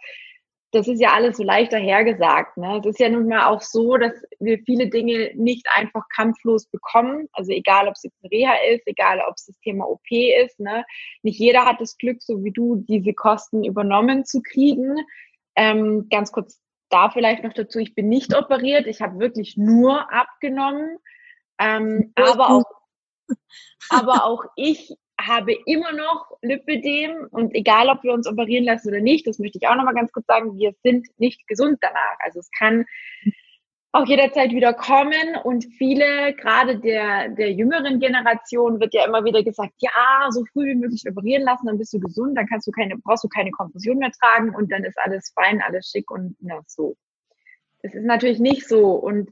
das 0.73 0.89
ist 0.89 1.01
ja 1.01 1.13
alles 1.13 1.37
so 1.37 1.43
leicht 1.43 1.73
dahergesagt. 1.73 2.57
Ne? 2.57 2.79
Es 2.79 2.87
ist 2.87 2.99
ja 2.99 3.11
nun 3.11 3.29
mal 3.29 3.47
auch 3.47 3.61
so, 3.61 3.99
dass 3.99 4.15
wir 4.41 4.59
viele 4.65 4.89
Dinge 4.89 5.31
nicht 5.35 5.67
einfach 5.75 6.09
kampflos 6.09 6.67
bekommen. 6.67 7.29
Also 7.33 7.53
egal, 7.53 7.89
ob 7.89 7.95
es 7.95 8.05
jetzt 8.05 8.17
Reha 8.25 8.55
ist, 8.71 8.87
egal, 8.87 9.21
ob 9.29 9.35
es 9.37 9.47
das 9.47 9.61
Thema 9.61 9.87
OP 9.87 10.11
ist. 10.11 10.59
Ne? 10.59 10.85
Nicht 11.23 11.39
jeder 11.39 11.67
hat 11.67 11.81
das 11.81 11.99
Glück, 11.99 12.23
so 12.23 12.43
wie 12.43 12.53
du, 12.53 12.77
diese 12.89 13.13
Kosten 13.13 13.65
übernommen 13.65 14.25
zu 14.25 14.41
kriegen. 14.41 14.97
Ähm, 15.57 16.09
ganz 16.11 16.33
kurz 16.33 16.59
da 16.89 17.11
vielleicht 17.11 17.45
noch 17.45 17.53
dazu, 17.53 17.79
ich 17.79 17.95
bin 17.95 18.09
nicht 18.09 18.35
operiert, 18.35 18.87
ich 18.87 19.03
habe 19.03 19.19
wirklich 19.19 19.59
nur 19.59 20.11
abgenommen. 20.11 20.99
Ähm, 21.59 22.13
aber 22.17 22.49
auch 22.49 22.65
aber 23.91 24.25
auch 24.25 24.45
ich 24.57 24.95
habe 25.27 25.53
immer 25.67 25.93
noch 25.93 26.37
Lipödem 26.43 27.29
und 27.31 27.55
egal, 27.55 27.89
ob 27.89 28.03
wir 28.03 28.13
uns 28.13 28.27
operieren 28.27 28.65
lassen 28.65 28.89
oder 28.89 29.01
nicht, 29.01 29.27
das 29.27 29.39
möchte 29.39 29.59
ich 29.61 29.69
auch 29.69 29.77
nochmal 29.77 29.95
ganz 29.95 30.13
kurz 30.13 30.27
sagen, 30.27 30.57
wir 30.59 30.73
sind 30.83 31.07
nicht 31.19 31.47
gesund 31.47 31.79
danach. 31.81 32.17
Also 32.21 32.41
es 32.41 32.51
kann 32.57 32.85
auch 33.93 34.07
jederzeit 34.07 34.53
wieder 34.53 34.73
kommen 34.73 35.37
und 35.45 35.67
viele, 35.77 36.35
gerade 36.35 36.79
der, 36.79 37.29
der 37.29 37.53
jüngeren 37.53 38.01
Generation, 38.01 38.81
wird 38.81 38.95
ja 38.95 39.05
immer 39.05 39.25
wieder 39.25 39.43
gesagt, 39.43 39.75
ja, 39.79 40.29
so 40.31 40.45
früh 40.53 40.69
wie 40.69 40.75
möglich 40.75 41.05
operieren 41.09 41.43
lassen, 41.43 41.67
dann 41.67 41.79
bist 41.79 41.93
du 41.93 42.01
gesund, 42.01 42.37
dann 42.39 42.47
kannst 42.47 42.67
du 42.67 42.71
keine, 42.71 42.97
brauchst 42.97 43.25
du 43.25 43.29
keine 43.29 43.51
Kompression 43.51 43.99
mehr 43.99 44.11
tragen 44.13 44.55
und 44.55 44.73
dann 44.73 44.85
ist 44.85 44.99
alles 44.99 45.33
fein, 45.35 45.61
alles 45.61 45.91
schick 45.91 46.11
und 46.11 46.37
na, 46.41 46.61
so. 46.67 46.97
Das 47.83 47.95
ist 47.95 48.05
natürlich 48.05 48.39
nicht 48.39 48.67
so 48.67 48.93
und 48.93 49.29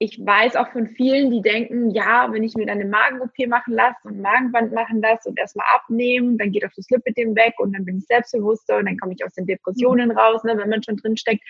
ich 0.00 0.24
weiß 0.24 0.54
auch 0.54 0.70
von 0.70 0.86
vielen, 0.86 1.30
die 1.30 1.42
denken, 1.42 1.90
ja, 1.90 2.32
wenn 2.32 2.44
ich 2.44 2.54
mir 2.54 2.66
dann 2.66 2.80
eine 2.80 2.88
Magen-OP 2.88 3.48
machen 3.48 3.74
lasse 3.74 3.98
und 4.04 4.20
Magenband 4.20 4.72
machen 4.72 5.00
lasse 5.00 5.28
und 5.28 5.38
erstmal 5.38 5.66
abnehmen, 5.74 6.38
dann 6.38 6.52
geht 6.52 6.64
auch 6.64 6.72
das 6.76 6.88
Lipidem 6.88 7.34
weg 7.34 7.54
und 7.58 7.72
dann 7.72 7.84
bin 7.84 7.98
ich 7.98 8.06
selbstbewusster 8.06 8.76
und 8.78 8.86
dann 8.86 8.96
komme 8.96 9.14
ich 9.14 9.24
aus 9.24 9.34
den 9.34 9.46
Depressionen 9.46 10.12
raus, 10.12 10.44
ne, 10.44 10.56
wenn 10.56 10.70
man 10.70 10.84
schon 10.84 10.96
drin 10.96 11.16
steckt. 11.16 11.42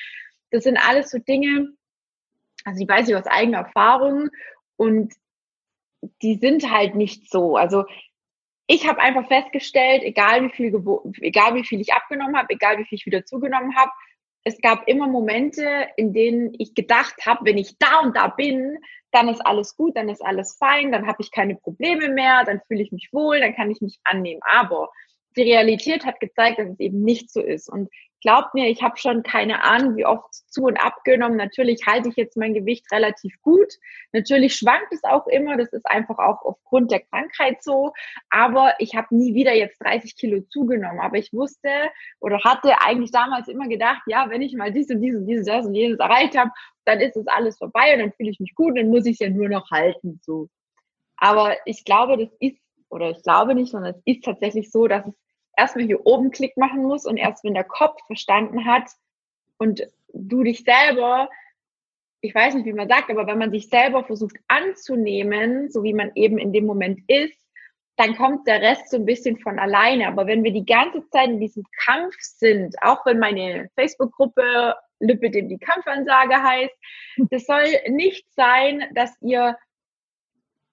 Das 0.50 0.64
sind 0.64 0.78
alles 0.78 1.10
so 1.10 1.18
Dinge, 1.18 1.68
also 2.64 2.82
ich 2.82 2.88
weiß 2.88 3.06
nicht 3.06 3.16
aus 3.16 3.26
eigener 3.26 3.58
Erfahrung 3.58 4.30
und 4.76 5.12
die 6.22 6.36
sind 6.36 6.70
halt 6.70 6.94
nicht 6.94 7.30
so. 7.30 7.56
Also 7.56 7.84
ich 8.66 8.88
habe 8.88 9.00
einfach 9.00 9.28
festgestellt, 9.28 10.02
egal 10.04 10.44
wie 10.44 10.50
viel, 10.50 10.74
egal 11.20 11.54
wie 11.54 11.64
viel 11.64 11.80
ich 11.82 11.92
abgenommen 11.92 12.36
habe, 12.36 12.48
egal 12.50 12.78
wie 12.78 12.84
viel 12.84 12.96
ich 12.96 13.06
wieder 13.06 13.26
zugenommen 13.26 13.76
habe, 13.76 13.90
es 14.44 14.60
gab 14.60 14.88
immer 14.88 15.06
Momente, 15.06 15.88
in 15.96 16.12
denen 16.12 16.54
ich 16.58 16.74
gedacht 16.74 17.26
habe, 17.26 17.44
wenn 17.44 17.58
ich 17.58 17.76
da 17.78 18.00
und 18.00 18.16
da 18.16 18.28
bin, 18.28 18.78
dann 19.10 19.28
ist 19.28 19.44
alles 19.44 19.76
gut, 19.76 19.96
dann 19.96 20.08
ist 20.08 20.24
alles 20.24 20.56
fein, 20.56 20.92
dann 20.92 21.06
habe 21.06 21.22
ich 21.22 21.30
keine 21.30 21.56
Probleme 21.56 22.08
mehr, 22.08 22.44
dann 22.44 22.60
fühle 22.66 22.82
ich 22.82 22.92
mich 22.92 23.08
wohl, 23.12 23.40
dann 23.40 23.54
kann 23.54 23.70
ich 23.70 23.80
mich 23.80 23.98
annehmen. 24.04 24.40
Aber 24.44 24.90
die 25.36 25.42
Realität 25.42 26.04
hat 26.04 26.20
gezeigt, 26.20 26.58
dass 26.58 26.68
es 26.68 26.80
eben 26.80 27.02
nicht 27.02 27.30
so 27.30 27.40
ist. 27.40 27.68
Und 27.68 27.88
glaubt 28.20 28.54
mir, 28.54 28.68
ich 28.68 28.82
habe 28.82 28.96
schon 28.96 29.22
keine 29.22 29.62
Ahnung, 29.62 29.96
wie 29.96 30.06
oft 30.06 30.32
zu 30.32 30.64
und 30.64 30.76
abgenommen. 30.76 31.36
Natürlich 31.36 31.86
halte 31.86 32.08
ich 32.08 32.16
jetzt 32.16 32.36
mein 32.36 32.54
Gewicht 32.54 32.90
relativ 32.92 33.40
gut. 33.42 33.74
Natürlich 34.12 34.56
schwankt 34.56 34.92
es 34.92 35.04
auch 35.04 35.26
immer. 35.26 35.56
Das 35.56 35.72
ist 35.72 35.86
einfach 35.86 36.18
auch 36.18 36.42
aufgrund 36.42 36.90
der 36.90 37.00
Krankheit 37.00 37.62
so. 37.62 37.92
Aber 38.30 38.74
ich 38.78 38.94
habe 38.94 39.14
nie 39.14 39.34
wieder 39.34 39.54
jetzt 39.54 39.78
30 39.82 40.16
Kilo 40.16 40.40
zugenommen. 40.50 41.00
Aber 41.00 41.16
ich 41.16 41.32
wusste 41.32 41.68
oder 42.20 42.40
hatte 42.44 42.80
eigentlich 42.80 43.10
damals 43.10 43.48
immer 43.48 43.68
gedacht, 43.68 44.02
ja, 44.06 44.28
wenn 44.30 44.42
ich 44.42 44.54
mal 44.54 44.72
dies 44.72 44.90
und 44.90 45.00
dies 45.00 45.16
und 45.16 45.26
dieses, 45.26 45.46
das 45.46 45.66
und 45.66 45.74
jenes 45.74 45.98
erreicht 45.98 46.36
habe, 46.36 46.50
dann 46.84 47.00
ist 47.00 47.16
es 47.16 47.26
alles 47.26 47.58
vorbei 47.58 47.94
und 47.94 48.00
dann 48.00 48.12
fühle 48.12 48.30
ich 48.30 48.40
mich 48.40 48.54
gut. 48.54 48.76
Dann 48.76 48.88
muss 48.88 49.06
ich 49.06 49.12
es 49.12 49.18
ja 49.20 49.30
nur 49.30 49.48
noch 49.48 49.70
halten. 49.70 50.20
So. 50.22 50.48
Aber 51.16 51.56
ich 51.66 51.84
glaube, 51.84 52.16
das 52.16 52.30
ist 52.40 52.58
oder 52.90 53.10
ich 53.10 53.22
glaube 53.22 53.54
nicht, 53.54 53.70
sondern 53.70 53.94
es 53.94 54.02
ist 54.04 54.24
tatsächlich 54.24 54.70
so, 54.70 54.86
dass 54.86 55.06
es 55.06 55.14
erstmal 55.58 55.84
hier 55.84 56.06
oben 56.06 56.30
Klick 56.30 56.56
machen 56.56 56.82
muss 56.82 57.04
und 57.04 57.16
erst 57.16 57.44
wenn 57.44 57.54
der 57.54 57.64
Kopf 57.64 58.00
verstanden 58.06 58.64
hat 58.64 58.90
und 59.58 59.88
du 60.12 60.42
dich 60.42 60.64
selber, 60.64 61.28
ich 62.20 62.34
weiß 62.34 62.54
nicht, 62.54 62.66
wie 62.66 62.72
man 62.72 62.88
sagt, 62.88 63.10
aber 63.10 63.26
wenn 63.26 63.38
man 63.38 63.50
sich 63.50 63.68
selber 63.68 64.04
versucht 64.04 64.36
anzunehmen, 64.48 65.70
so 65.70 65.82
wie 65.82 65.94
man 65.94 66.12
eben 66.14 66.38
in 66.38 66.52
dem 66.52 66.66
Moment 66.66 67.00
ist, 67.08 67.36
dann 67.96 68.16
kommt 68.16 68.46
der 68.46 68.62
Rest 68.62 68.90
so 68.90 68.96
ein 68.96 69.04
bisschen 69.04 69.38
von 69.38 69.58
alleine. 69.58 70.06
Aber 70.06 70.26
wenn 70.28 70.44
wir 70.44 70.52
die 70.52 70.64
ganze 70.64 71.08
Zeit 71.10 71.28
in 71.28 71.40
diesem 71.40 71.64
Kampf 71.84 72.14
sind, 72.20 72.76
auch 72.80 73.04
wenn 73.04 73.18
meine 73.18 73.68
Facebook-Gruppe 73.74 74.76
Lippe 75.00 75.30
dem 75.30 75.48
die 75.48 75.58
Kampfansage 75.58 76.42
heißt, 76.42 76.74
das 77.30 77.46
soll 77.46 77.64
nicht 77.88 78.26
sein, 78.34 78.84
dass 78.94 79.16
ihr 79.20 79.56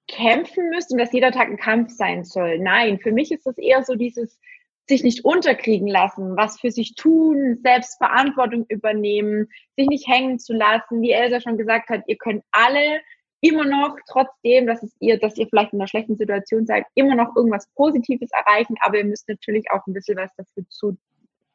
kämpfen 0.07 0.69
müsst 0.69 0.91
und 0.91 0.99
dass 0.99 1.13
jeder 1.13 1.31
Tag 1.31 1.47
ein 1.47 1.57
Kampf 1.57 1.91
sein 1.91 2.23
soll. 2.23 2.59
Nein, 2.59 2.99
für 2.99 3.11
mich 3.11 3.31
ist 3.31 3.45
das 3.45 3.57
eher 3.57 3.83
so 3.83 3.95
dieses, 3.95 4.39
sich 4.87 5.03
nicht 5.03 5.25
unterkriegen 5.25 5.87
lassen, 5.87 6.37
was 6.37 6.59
für 6.59 6.71
sich 6.71 6.95
tun, 6.95 7.59
selbst 7.63 7.97
Verantwortung 7.97 8.65
übernehmen, 8.69 9.47
sich 9.75 9.87
nicht 9.87 10.07
hängen 10.07 10.39
zu 10.39 10.53
lassen. 10.53 11.01
Wie 11.01 11.11
Elsa 11.11 11.41
schon 11.41 11.57
gesagt 11.57 11.89
hat, 11.89 12.03
ihr 12.07 12.17
könnt 12.17 12.43
alle 12.51 13.01
immer 13.41 13.65
noch, 13.65 13.97
trotzdem, 14.07 14.67
dass 14.67 14.83
es 14.83 14.95
ihr, 14.99 15.19
dass 15.19 15.37
ihr 15.37 15.47
vielleicht 15.47 15.73
in 15.73 15.79
einer 15.79 15.87
schlechten 15.87 16.17
Situation 16.17 16.65
seid, 16.65 16.85
immer 16.95 17.15
noch 17.15 17.35
irgendwas 17.35 17.67
Positives 17.75 18.29
erreichen, 18.31 18.75
aber 18.81 18.97
ihr 18.97 19.05
müsst 19.05 19.27
natürlich 19.27 19.69
auch 19.71 19.85
ein 19.87 19.93
bisschen 19.93 20.17
was 20.17 20.31
dafür 20.35 20.63
zu 20.69 20.97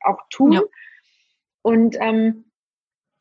auch 0.03 0.19
tun. 0.31 0.53
Ja. 0.53 0.63
Und 1.63 1.97
ähm, 2.01 2.50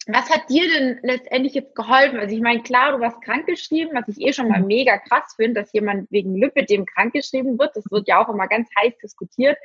was 0.08 0.30
hat 0.30 0.50
dir 0.50 0.68
denn 0.68 1.00
letztendlich 1.04 1.54
jetzt 1.54 1.76
geholfen? 1.76 2.20
Also 2.20 2.36
ich 2.36 2.42
meine, 2.42 2.64
klar, 2.64 2.94
du 2.94 3.00
warst 3.00 3.22
krankgeschrieben, 3.22 3.94
was 3.94 4.08
ich 4.08 4.26
eh 4.26 4.34
schon 4.34 4.48
mal 4.48 4.62
mhm. 4.62 4.68
mega 4.68 4.98
krass 4.98 5.34
finde, 5.36 5.62
dass 5.62 5.74
jemand 5.74 6.10
wegen 6.12 6.36
Lipidem 6.36 6.86
krankgeschrieben 6.86 7.60
wird. 7.60 7.76
Das 7.76 7.86
wird 7.92 8.08
ja 8.08 8.24
auch 8.24 8.30
immer 8.30 8.48
ganz 8.48 8.70
heiß 8.78 8.98
diskutiert 9.04 9.58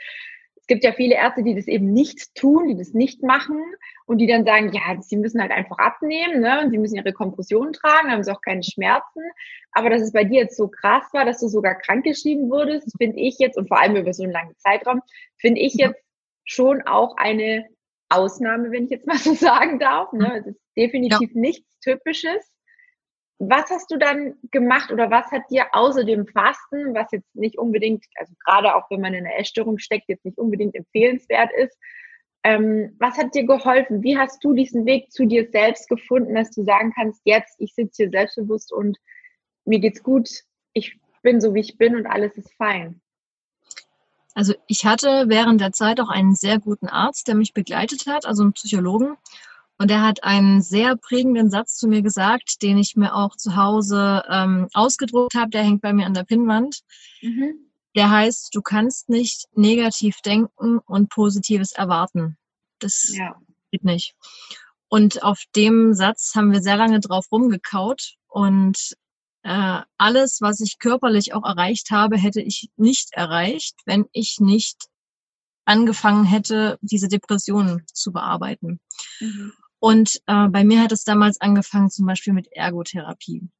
es 0.65 0.69
gibt 0.69 0.83
ja 0.83 0.93
viele 0.93 1.17
Ärzte, 1.17 1.43
die 1.43 1.55
das 1.55 1.67
eben 1.67 1.93
nicht 1.93 2.35
tun, 2.35 2.69
die 2.69 2.75
das 2.75 2.95
nicht 2.95 3.23
machen 3.23 3.63
und 4.07 4.17
die 4.17 4.27
dann 4.27 4.47
sagen, 4.47 4.73
ja, 4.73 4.99
sie 5.03 5.19
müssen 5.19 5.43
halt 5.43 5.51
einfach 5.51 5.77
abnehmen 5.77 6.41
ne? 6.41 6.63
und 6.65 6.71
sie 6.71 6.79
müssen 6.79 6.97
ihre 6.97 7.13
Kompression 7.13 7.75
tragen, 7.75 8.11
haben 8.11 8.25
sie 8.25 8.33
auch 8.33 8.41
keine 8.41 8.63
Schmerzen. 8.63 9.21
Aber 9.73 9.91
dass 9.91 10.01
es 10.01 10.13
bei 10.13 10.25
dir 10.25 10.41
jetzt 10.41 10.57
so 10.57 10.69
krass 10.69 11.05
war, 11.13 11.27
dass 11.27 11.41
du 11.41 11.49
sogar 11.49 11.75
krankgeschrieben 11.75 12.49
wurdest, 12.49 12.91
finde 12.97 13.21
ich 13.21 13.39
jetzt, 13.39 13.59
und 13.59 13.69
vor 13.69 13.79
allem 13.79 13.97
über 13.97 14.15
so 14.15 14.23
einen 14.23 14.33
langen 14.33 14.57
Zeitraum, 14.57 15.03
finde 15.37 15.61
ich 15.61 15.75
jetzt 15.75 16.01
schon 16.45 16.81
auch 16.81 17.15
eine 17.19 17.67
Ausnahme, 18.15 18.71
wenn 18.71 18.85
ich 18.85 18.91
jetzt 18.91 19.07
mal 19.07 19.19
so 19.19 19.35
sagen 19.35 19.79
darf. 19.79 20.13
Ne? 20.13 20.39
Es 20.39 20.47
ist 20.47 20.61
definitiv 20.77 21.31
ja. 21.35 21.41
nichts 21.41 21.79
Typisches. 21.81 22.51
Was 23.39 23.69
hast 23.71 23.91
du 23.91 23.99
dann 23.99 24.35
gemacht 24.53 24.93
oder 24.93 25.11
was 25.11 25.31
hat 25.31 25.43
dir 25.51 25.67
außer 25.73 26.05
dem 26.05 26.27
Fasten, 26.27 26.95
was 26.95 27.11
jetzt 27.11 27.35
nicht 27.35 27.59
unbedingt, 27.59 28.05
also 28.15 28.33
gerade 28.45 28.75
auch 28.75 28.89
wenn 28.91 29.01
man 29.01 29.13
in 29.13 29.27
einer 29.27 29.37
Essstörung 29.39 29.79
steckt, 29.79 30.09
jetzt 30.09 30.25
nicht 30.25 30.39
unbedingt 30.39 30.75
empfehlenswert 30.77 31.51
ist, 31.53 31.77
ähm, 32.45 32.95
was 32.99 33.17
hat 33.17 33.35
dir 33.35 33.45
geholfen? 33.45 34.03
Wie 34.03 34.19
hast 34.19 34.45
du 34.45 34.53
diesen 34.53 34.85
Weg 34.85 35.11
zu 35.11 35.25
dir 35.25 35.49
selbst 35.51 35.89
gefunden, 35.89 36.35
dass 36.35 36.51
du 36.51 36.63
sagen 36.63 36.93
kannst, 36.95 37.23
jetzt, 37.25 37.57
ich 37.59 37.75
sitze 37.75 38.05
hier 38.05 38.11
selbstbewusst 38.11 38.73
und 38.73 38.99
mir 39.65 39.81
geht's 39.81 40.03
gut, 40.03 40.29
ich 40.75 41.01
bin 41.23 41.41
so, 41.41 41.55
wie 41.55 41.61
ich 41.61 41.79
bin 41.79 41.97
und 41.97 42.07
alles 42.07 42.37
ist 42.37 42.53
fein? 42.55 43.01
Also 44.35 44.55
ich 44.67 44.85
hatte 44.85 45.25
während 45.29 45.61
der 45.61 45.73
Zeit 45.73 46.01
auch 46.01 46.09
einen 46.09 46.35
sehr 46.35 46.59
guten 46.59 46.89
Arzt, 46.89 47.29
der 47.29 47.37
mich 47.37 47.55
begleitet 47.55 48.07
hat, 48.07 48.27
also 48.27 48.43
einen 48.43 48.53
Psychologen. 48.53 49.17
Und 49.79 49.91
er 49.91 50.03
hat 50.03 50.23
einen 50.23 50.63
sehr 50.63 50.97
prägenden 50.97 51.51
Satz 51.51 51.77
zu 51.77 51.89
mir 51.89 52.03
gesagt, 52.03 52.63
den 52.63 52.79
ich 52.79 52.95
mir 52.97 53.15
auch 53.15 53.37
zu 53.37 53.57
Hause 53.57 54.23
ähm, 54.29 54.69
ausgedruckt 54.73 55.35
habe. 55.35 55.51
Der 55.51 55.63
hängt 55.63 55.83
bei 55.83 55.93
mir 55.93 56.07
an 56.07 56.15
der 56.15 56.25
Pinnwand. 56.25 56.81
Mhm. 57.23 57.55
Der 57.97 58.11
heißt, 58.11 58.55
du 58.55 58.63
kannst 58.63 59.09
nicht 59.09 59.47
negativ 59.55 60.21
denken 60.21 60.79
und 60.79 61.11
Positives 61.11 61.73
erwarten. 61.73 62.37
Das 62.79 63.13
ja. 63.15 63.37
geht 63.71 63.85
nicht. 63.85 64.15
Und 64.89 65.23
auf 65.23 65.43
dem 65.57 65.95
Satz 65.95 66.35
haben 66.35 66.53
wir 66.53 66.63
sehr 66.63 66.77
lange 66.77 67.01
drauf 67.01 67.31
rumgekaut. 67.33 68.15
Und 68.29 68.95
äh, 69.45 69.83
alles, 69.99 70.41
was 70.41 70.61
ich 70.61 70.79
körperlich 70.79 71.35
auch 71.35 71.45
erreicht 71.45 71.91
habe, 71.91 72.17
hätte 72.17 72.41
ich 72.41 72.71
nicht 72.77 73.13
erreicht, 73.13 73.77
wenn 73.85 74.07
ich 74.13 74.39
nicht 74.41 74.89
angefangen 75.67 76.25
hätte, 76.25 76.79
diese 76.81 77.09
Depressionen 77.09 77.85
zu 77.93 78.13
bearbeiten. 78.13 78.81
Mhm. 79.21 79.53
Und 79.79 80.21
äh, 80.27 80.49
bei 80.49 80.65
mir 80.65 80.83
hat 80.83 80.93
es 80.93 81.05
damals 81.05 81.41
angefangen, 81.41 81.91
zum 81.91 82.07
Beispiel 82.07 82.33
mit 82.33 82.49
Ergotherapie. 82.53 83.51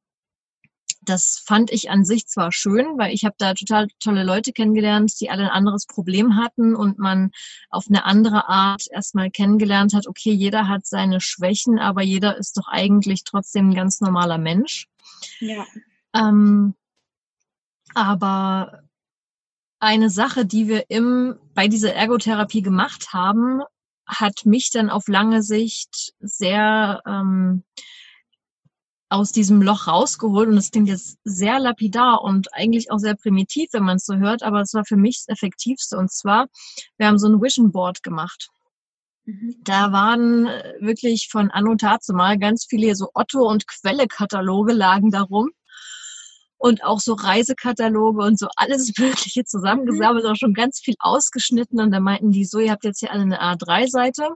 das 1.01 1.43
fand 1.45 1.71
ich 1.71 1.91
an 1.91 2.03
sich 2.03 2.27
zwar 2.27 2.51
schön, 2.51 2.97
weil 2.97 3.13
ich 3.13 3.25
habe 3.25 3.35
da 3.37 3.53
total 3.53 3.87
tolle 3.99 4.23
Leute 4.23 4.51
kennengelernt, 4.53 5.13
die 5.21 5.29
alle 5.29 5.43
ein 5.43 5.49
anderes 5.49 5.85
Problem 5.85 6.35
hatten 6.35 6.75
und 6.75 6.97
man 6.97 7.29
auf 7.69 7.85
eine 7.87 8.05
andere 8.05 8.49
Art 8.49 8.85
erstmal 8.91 9.29
kennengelernt 9.29 9.93
hat, 9.93 10.07
okay, 10.07 10.31
jeder 10.31 10.67
hat 10.67 10.87
seine 10.87 11.21
Schwächen, 11.21 11.77
aber 11.77 12.01
jeder 12.01 12.37
ist 12.37 12.57
doch 12.57 12.67
eigentlich 12.67 13.23
trotzdem 13.23 13.69
ein 13.69 13.75
ganz 13.75 14.01
normaler 14.01 14.39
Mensch. 14.39 14.87
Ja. 15.39 15.65
Ähm, 16.13 16.75
aber 17.93 18.83
eine 19.79 20.09
Sache, 20.09 20.45
die 20.45 20.67
wir 20.67 20.89
im, 20.89 21.35
bei 21.53 21.67
dieser 21.67 21.93
Ergotherapie 21.93 22.61
gemacht 22.61 23.13
haben, 23.13 23.61
hat 24.05 24.45
mich 24.45 24.71
dann 24.71 24.89
auf 24.89 25.07
lange 25.07 25.41
Sicht 25.43 26.13
sehr 26.19 27.01
ähm, 27.05 27.63
aus 29.09 29.31
diesem 29.31 29.61
Loch 29.61 29.87
rausgeholt. 29.87 30.49
Und 30.49 30.55
das 30.55 30.71
klingt 30.71 30.89
jetzt 30.89 31.17
sehr 31.23 31.59
lapidar 31.59 32.23
und 32.23 32.53
eigentlich 32.53 32.91
auch 32.91 32.97
sehr 32.97 33.15
primitiv, 33.15 33.69
wenn 33.71 33.83
man 33.83 33.97
es 33.97 34.05
so 34.05 34.15
hört, 34.15 34.43
aber 34.43 34.61
es 34.61 34.73
war 34.73 34.85
für 34.85 34.97
mich 34.97 35.23
das 35.25 35.35
Effektivste. 35.35 35.97
Und 35.97 36.11
zwar, 36.11 36.47
wir 36.97 37.07
haben 37.07 37.19
so 37.19 37.27
ein 37.27 37.41
Vision 37.41 37.71
Board 37.71 38.03
gemacht. 38.03 38.49
Mhm. 39.25 39.55
Da 39.63 39.91
waren 39.91 40.45
wirklich 40.79 41.29
von 41.31 41.51
Anno 41.51 41.75
mal 42.13 42.37
ganz 42.37 42.65
viele 42.69 42.95
so 42.95 43.09
Otto- 43.13 43.49
und 43.49 43.67
Quelle-Kataloge 43.67 44.73
lagen 44.73 45.11
darum 45.11 45.49
und 46.57 46.83
auch 46.83 46.99
so 46.99 47.13
Reisekataloge 47.13 48.23
und 48.23 48.39
so 48.39 48.47
alles 48.55 48.93
Mögliche 48.97 49.43
zusammengesammelt, 49.43 50.25
mhm. 50.25 50.31
auch 50.31 50.35
schon 50.35 50.53
ganz 50.53 50.79
viel 50.79 50.95
ausgeschnitten. 50.99 51.79
Und 51.79 51.91
da 51.91 51.99
meinten 51.99 52.31
die 52.31 52.45
so, 52.45 52.59
ihr 52.59 52.71
habt 52.71 52.85
jetzt 52.85 52.99
hier 52.99 53.11
alle 53.11 53.23
eine 53.23 53.41
A3-Seite. 53.41 54.29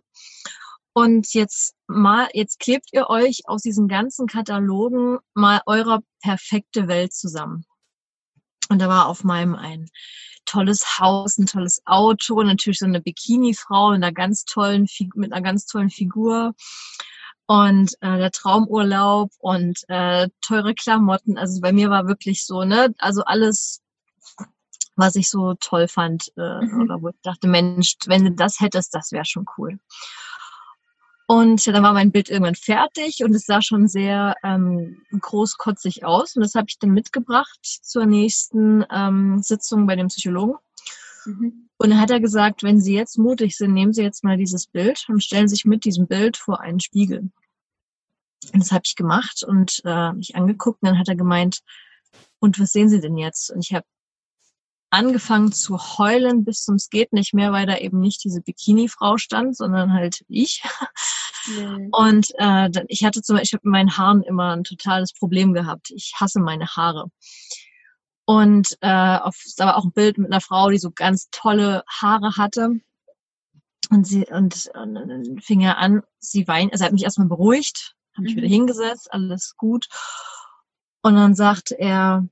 Und 0.93 1.33
jetzt 1.33 1.75
mal, 1.87 2.27
jetzt 2.33 2.59
klebt 2.59 2.89
ihr 2.91 3.09
euch 3.09 3.41
aus 3.45 3.61
diesen 3.61 3.87
ganzen 3.87 4.27
Katalogen 4.27 5.19
mal 5.33 5.61
eure 5.65 5.99
perfekte 6.21 6.87
Welt 6.87 7.13
zusammen. 7.13 7.63
Und 8.69 8.79
da 8.79 8.89
war 8.89 9.07
auf 9.07 9.23
meinem 9.23 9.55
ein 9.55 9.87
tolles 10.49 10.99
Haus, 10.99 11.37
ein 11.37 11.45
tolles 11.45 11.81
Auto, 11.85 12.41
natürlich 12.41 12.79
so 12.79 12.85
eine 12.85 13.01
Bikini-Frau 13.01 13.91
mit 13.91 13.97
einer 13.97 14.11
ganz 14.11 14.45
tollen, 14.45 14.87
mit 15.15 15.31
einer 15.31 15.43
ganz 15.43 15.65
tollen 15.65 15.89
Figur 15.89 16.53
und 17.45 17.93
äh, 18.01 18.17
der 18.17 18.31
Traumurlaub 18.31 19.31
und 19.39 19.79
äh, 19.87 20.29
teure 20.41 20.73
Klamotten. 20.73 21.37
Also 21.37 21.61
bei 21.61 21.71
mir 21.71 21.89
war 21.89 22.07
wirklich 22.07 22.45
so, 22.45 22.63
ne, 22.63 22.93
also 22.99 23.23
alles, 23.23 23.81
was 24.95 25.15
ich 25.15 25.29
so 25.29 25.53
toll 25.55 25.87
fand, 25.87 26.31
äh, 26.37 26.65
mhm. 26.65 26.81
oder 26.81 27.01
wo 27.01 27.09
ich 27.09 27.15
dachte, 27.23 27.47
Mensch, 27.47 27.95
wenn 28.05 28.25
du 28.25 28.31
das 28.31 28.59
hättest, 28.59 28.93
das 28.93 29.11
wäre 29.11 29.25
schon 29.25 29.45
cool. 29.57 29.79
Und 31.31 31.67
dann 31.67 31.83
war 31.83 31.93
mein 31.93 32.11
Bild 32.11 32.31
irgendwann 32.31 32.55
fertig 32.55 33.23
und 33.23 33.35
es 33.35 33.45
sah 33.45 33.61
schon 33.61 33.87
sehr 33.87 34.35
ähm, 34.43 35.03
großkotzig 35.11 36.03
aus. 36.03 36.35
Und 36.35 36.41
das 36.41 36.55
habe 36.55 36.65
ich 36.69 36.79
dann 36.79 36.89
mitgebracht 36.89 37.59
zur 37.61 38.07
nächsten 38.07 38.83
ähm, 38.91 39.37
Sitzung 39.43 39.85
bei 39.85 39.95
dem 39.95 40.07
Psychologen. 40.07 40.55
Mhm. 41.25 41.69
Und 41.77 41.89
dann 41.91 42.01
hat 42.01 42.09
er 42.09 42.19
gesagt, 42.19 42.63
wenn 42.63 42.81
Sie 42.81 42.95
jetzt 42.95 43.19
mutig 43.19 43.55
sind, 43.55 43.73
nehmen 43.73 43.93
Sie 43.93 44.01
jetzt 44.01 44.23
mal 44.23 44.37
dieses 44.37 44.65
Bild 44.65 45.05
und 45.07 45.23
stellen 45.23 45.47
sich 45.47 45.65
mit 45.65 45.85
diesem 45.85 46.07
Bild 46.07 46.35
vor 46.35 46.61
einen 46.61 46.79
Spiegel. 46.79 47.29
Und 48.51 48.59
das 48.59 48.71
habe 48.71 48.81
ich 48.85 48.95
gemacht 48.95 49.43
und 49.47 49.83
äh, 49.85 50.13
mich 50.13 50.35
angeguckt. 50.35 50.81
Und 50.81 50.87
dann 50.87 50.97
hat 50.97 51.09
er 51.09 51.15
gemeint, 51.15 51.59
und 52.39 52.59
was 52.59 52.71
sehen 52.71 52.89
Sie 52.89 53.01
denn 53.01 53.17
jetzt? 53.17 53.51
Und 53.51 53.63
ich 53.63 53.75
habe 53.75 53.85
angefangen 54.89 55.51
zu 55.51 55.77
heulen 55.77 56.43
bis 56.43 56.63
zum 56.63 56.77
geht 56.89 57.13
nicht 57.13 57.33
mehr, 57.33 57.51
weil 57.51 57.65
da 57.65 57.77
eben 57.77 57.99
nicht 57.99 58.23
diese 58.23 58.41
Bikini-Frau 58.41 59.17
stand, 59.17 59.55
sondern 59.55 59.93
halt 59.93 60.23
ich. 60.27 60.63
Mhm. 61.47 61.89
Und 61.91 62.33
äh, 62.37 62.69
ich 62.87 63.03
hatte 63.05 63.21
zum 63.21 63.35
Beispiel, 63.35 63.45
ich 63.45 63.53
habe 63.53 63.67
mit 63.67 63.71
meinen 63.71 63.97
Haaren 63.97 64.23
immer 64.23 64.55
ein 64.55 64.63
totales 64.63 65.13
Problem 65.13 65.53
gehabt. 65.53 65.91
Ich 65.91 66.13
hasse 66.19 66.39
meine 66.39 66.67
Haare. 66.67 67.09
Und 68.25 68.77
äh, 68.81 69.17
auf, 69.17 69.35
da 69.57 69.67
war 69.67 69.77
auch 69.77 69.85
ein 69.85 69.91
Bild 69.91 70.17
mit 70.17 70.31
einer 70.31 70.41
Frau, 70.41 70.69
die 70.69 70.77
so 70.77 70.91
ganz 70.91 71.29
tolle 71.31 71.83
Haare 71.87 72.37
hatte. 72.37 72.79
Und 73.89 74.05
sie 74.05 74.27
und, 74.27 74.69
und 74.75 74.95
dann 74.95 75.39
fing 75.41 75.61
er 75.61 75.79
an, 75.79 76.03
sie 76.19 76.47
weint, 76.47 76.71
also 76.71 76.83
er 76.83 76.87
hat 76.87 76.93
mich 76.93 77.05
erstmal 77.05 77.27
beruhigt, 77.27 77.95
habe 78.13 78.23
mich 78.23 78.33
mhm. 78.33 78.37
wieder 78.37 78.47
hingesetzt, 78.47 79.11
alles 79.11 79.55
gut. 79.57 79.87
Und 81.01 81.15
dann 81.15 81.33
sagte 81.33 81.79
er, 81.79 82.27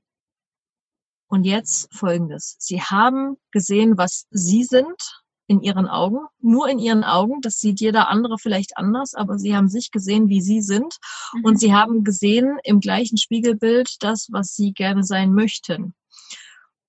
und 1.28 1.44
jetzt 1.44 1.94
folgendes. 1.94 2.56
Sie 2.58 2.80
haben 2.80 3.36
gesehen, 3.52 3.96
was 3.96 4.26
Sie 4.30 4.64
sind 4.64 5.22
in 5.46 5.62
Ihren 5.62 5.86
Augen, 5.86 6.18
nur 6.40 6.68
in 6.68 6.78
Ihren 6.78 7.04
Augen. 7.04 7.40
Das 7.40 7.58
sieht 7.58 7.80
jeder 7.80 8.08
andere 8.08 8.38
vielleicht 8.38 8.76
anders, 8.76 9.14
aber 9.14 9.38
Sie 9.38 9.56
haben 9.56 9.68
sich 9.68 9.90
gesehen, 9.90 10.28
wie 10.28 10.40
Sie 10.40 10.60
sind. 10.60 10.96
Mhm. 11.34 11.44
Und 11.44 11.60
Sie 11.60 11.74
haben 11.74 12.04
gesehen 12.04 12.58
im 12.64 12.80
gleichen 12.80 13.18
Spiegelbild 13.18 13.96
das, 14.00 14.28
was 14.30 14.54
Sie 14.54 14.72
gerne 14.72 15.04
sein 15.04 15.32
möchten. 15.32 15.94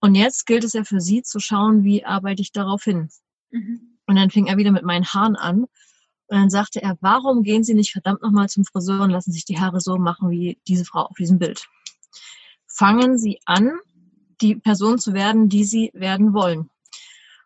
Und 0.01 0.15
jetzt 0.15 0.45
gilt 0.45 0.63
es 0.63 0.73
ja 0.73 0.83
für 0.83 1.01
Sie 1.01 1.21
zu 1.21 1.39
schauen, 1.39 1.83
wie 1.83 2.05
arbeite 2.05 2.41
ich 2.41 2.51
darauf 2.51 2.83
hin. 2.83 3.09
Mhm. 3.51 3.97
Und 4.07 4.15
dann 4.15 4.29
fing 4.29 4.47
er 4.47 4.57
wieder 4.57 4.71
mit 4.71 4.83
meinen 4.83 5.05
Haaren 5.05 5.35
an. 5.35 5.63
Und 6.27 6.37
dann 6.37 6.49
sagte 6.49 6.81
er, 6.81 6.97
warum 7.01 7.43
gehen 7.43 7.63
Sie 7.63 7.73
nicht 7.73 7.91
verdammt 7.91 8.21
nochmal 8.21 8.49
zum 8.49 8.63
Friseur 8.63 9.01
und 9.01 9.09
lassen 9.09 9.31
sich 9.31 9.45
die 9.45 9.59
Haare 9.59 9.81
so 9.81 9.97
machen 9.97 10.29
wie 10.29 10.59
diese 10.67 10.85
Frau 10.85 11.03
auf 11.05 11.17
diesem 11.17 11.39
Bild? 11.39 11.67
Fangen 12.67 13.17
Sie 13.17 13.39
an, 13.45 13.71
die 14.41 14.55
Person 14.55 14.99
zu 14.99 15.13
werden, 15.13 15.49
die 15.49 15.63
Sie 15.63 15.91
werden 15.93 16.33
wollen. 16.33 16.69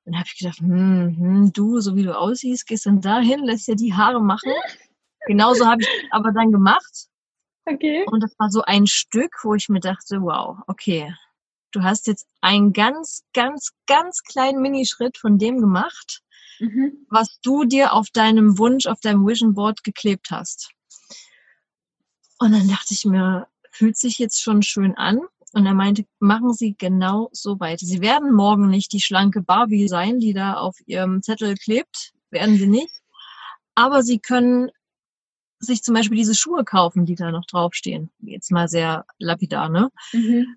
Und 0.05 0.15
habe 0.15 0.25
ich 0.27 0.37
gedacht, 0.37 0.59
hm, 0.59 1.15
hm, 1.17 1.53
du, 1.53 1.79
so 1.79 1.95
wie 1.95 2.03
du 2.03 2.17
aussiehst, 2.17 2.67
gehst 2.67 2.85
dann 2.85 3.01
dahin, 3.01 3.43
lässt 3.43 3.67
dir 3.67 3.75
die 3.75 3.93
Haare 3.93 4.21
machen. 4.21 4.51
Genauso 5.27 5.65
habe 5.65 5.81
ich 5.81 5.87
aber 6.11 6.31
dann 6.31 6.51
gemacht. 6.51 7.07
Okay. 7.65 8.05
Und 8.07 8.21
das 8.21 8.35
war 8.37 8.49
so 8.49 8.61
ein 8.63 8.87
Stück, 8.87 9.31
wo 9.43 9.55
ich 9.55 9.69
mir 9.69 9.79
dachte, 9.79 10.21
wow, 10.21 10.57
okay, 10.67 11.15
du 11.71 11.83
hast 11.83 12.07
jetzt 12.07 12.27
einen 12.41 12.73
ganz, 12.73 13.23
ganz, 13.33 13.71
ganz 13.87 14.23
kleinen 14.23 14.61
Minischritt 14.61 15.17
von 15.17 15.37
dem 15.37 15.59
gemacht, 15.59 16.21
mhm. 16.59 17.05
was 17.09 17.39
du 17.41 17.63
dir 17.63 17.93
auf 17.93 18.09
deinem 18.11 18.57
Wunsch, 18.57 18.85
auf 18.85 18.99
deinem 18.99 19.25
Vision 19.25 19.53
Board 19.53 19.83
geklebt 19.83 20.29
hast. 20.29 20.71
Und 22.39 22.51
dann 22.51 22.67
dachte 22.67 22.93
ich 22.93 23.05
mir, 23.05 23.47
fühlt 23.71 23.97
sich 23.97 24.19
jetzt 24.19 24.41
schon 24.41 24.61
schön 24.61 24.95
an. 24.95 25.21
Und 25.53 25.67
er 25.67 25.75
meinte, 25.75 26.05
machen 26.19 26.53
Sie 26.53 26.75
genau 26.77 27.29
so 27.31 27.59
weiter. 27.59 27.85
Sie 27.85 28.01
werden 28.01 28.33
morgen 28.33 28.69
nicht 28.69 28.91
die 28.91 29.01
schlanke 29.01 29.41
Barbie 29.41 29.87
sein, 29.87 30.19
die 30.19 30.33
da 30.33 30.55
auf 30.55 30.75
Ihrem 30.87 31.21
Zettel 31.21 31.55
klebt. 31.55 32.11
Werden 32.31 32.57
Sie 32.57 32.67
nicht. 32.67 32.91
Aber 33.75 34.01
Sie 34.01 34.19
können 34.19 34.71
sich 35.59 35.83
zum 35.83 35.93
Beispiel 35.93 36.17
diese 36.17 36.35
Schuhe 36.35 36.63
kaufen, 36.63 37.05
die 37.05 37.15
da 37.15 37.31
noch 37.31 37.45
draufstehen. 37.45 38.11
Jetzt 38.19 38.51
mal 38.51 38.67
sehr 38.67 39.05
lapidar, 39.19 39.69
ne? 39.69 39.89
Mhm. 40.11 40.47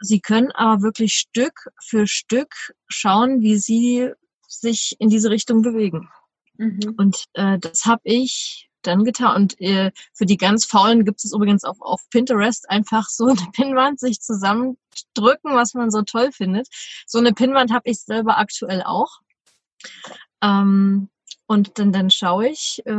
Sie 0.00 0.20
können 0.20 0.50
aber 0.52 0.82
wirklich 0.82 1.14
Stück 1.14 1.68
für 1.82 2.06
Stück 2.06 2.74
schauen, 2.88 3.40
wie 3.40 3.56
Sie 3.56 4.10
sich 4.46 4.94
in 4.98 5.08
diese 5.08 5.30
Richtung 5.30 5.62
bewegen. 5.62 6.08
Mhm. 6.56 6.94
Und 6.96 7.24
äh, 7.34 7.58
das 7.58 7.84
habe 7.86 8.02
ich 8.04 8.70
dann 8.86 9.04
getan. 9.04 9.36
Und 9.36 9.60
äh, 9.60 9.92
für 10.12 10.26
die 10.26 10.36
ganz 10.36 10.64
Faulen 10.64 11.04
gibt 11.04 11.24
es 11.24 11.32
übrigens 11.32 11.64
auch 11.64 11.80
auf 11.80 12.08
Pinterest 12.10 12.68
einfach 12.70 13.08
so 13.08 13.26
eine 13.26 13.40
Pinnwand 13.52 14.00
sich 14.00 14.20
zusammendrücken, 14.20 15.54
was 15.54 15.74
man 15.74 15.90
so 15.90 16.02
toll 16.02 16.32
findet. 16.32 16.68
So 17.06 17.18
eine 17.18 17.32
Pinnwand 17.32 17.72
habe 17.72 17.90
ich 17.90 18.00
selber 18.00 18.38
aktuell 18.38 18.82
auch. 18.82 19.20
Ähm, 20.42 21.08
und 21.46 21.78
dann, 21.78 21.92
dann 21.92 22.10
schaue 22.10 22.48
ich 22.48 22.82
äh, 22.86 22.92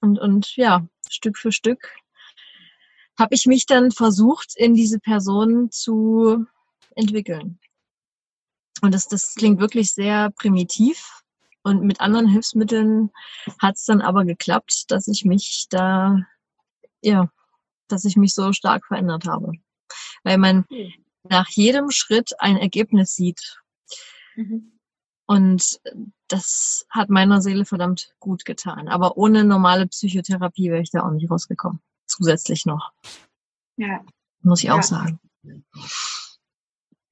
und, 0.00 0.18
und 0.18 0.56
ja, 0.56 0.86
Stück 1.08 1.38
für 1.38 1.52
Stück 1.52 1.92
habe 3.18 3.34
ich 3.34 3.46
mich 3.46 3.66
dann 3.66 3.90
versucht, 3.90 4.54
in 4.56 4.74
diese 4.74 4.98
Person 4.98 5.70
zu 5.70 6.46
entwickeln. 6.94 7.58
Und 8.82 8.92
das, 8.92 9.08
das 9.08 9.34
klingt 9.34 9.58
wirklich 9.58 9.92
sehr 9.92 10.30
primitiv, 10.30 11.22
und 11.66 11.82
mit 11.82 12.00
anderen 12.00 12.28
Hilfsmitteln 12.28 13.10
hat 13.60 13.74
es 13.74 13.86
dann 13.86 14.00
aber 14.00 14.24
geklappt, 14.24 14.84
dass 14.86 15.08
ich 15.08 15.24
mich 15.24 15.66
da, 15.68 16.20
ja, 17.02 17.28
dass 17.88 18.04
ich 18.04 18.16
mich 18.16 18.34
so 18.34 18.52
stark 18.52 18.86
verändert 18.86 19.26
habe. 19.26 19.50
Weil 20.22 20.38
man 20.38 20.64
mhm. 20.70 20.92
nach 21.24 21.48
jedem 21.48 21.90
Schritt 21.90 22.34
ein 22.38 22.56
Ergebnis 22.56 23.16
sieht. 23.16 23.60
Mhm. 24.36 24.78
Und 25.26 25.80
das 26.28 26.86
hat 26.88 27.10
meiner 27.10 27.42
Seele 27.42 27.64
verdammt 27.64 28.14
gut 28.20 28.44
getan. 28.44 28.86
Aber 28.86 29.16
ohne 29.16 29.42
normale 29.42 29.88
Psychotherapie 29.88 30.70
wäre 30.70 30.82
ich 30.82 30.92
da 30.92 31.02
auch 31.02 31.10
nicht 31.10 31.28
rausgekommen. 31.28 31.80
Zusätzlich 32.06 32.64
noch. 32.64 32.92
Ja. 33.76 34.04
Muss 34.42 34.60
ich 34.60 34.68
ja. 34.68 34.78
auch 34.78 34.84
sagen. 34.84 35.18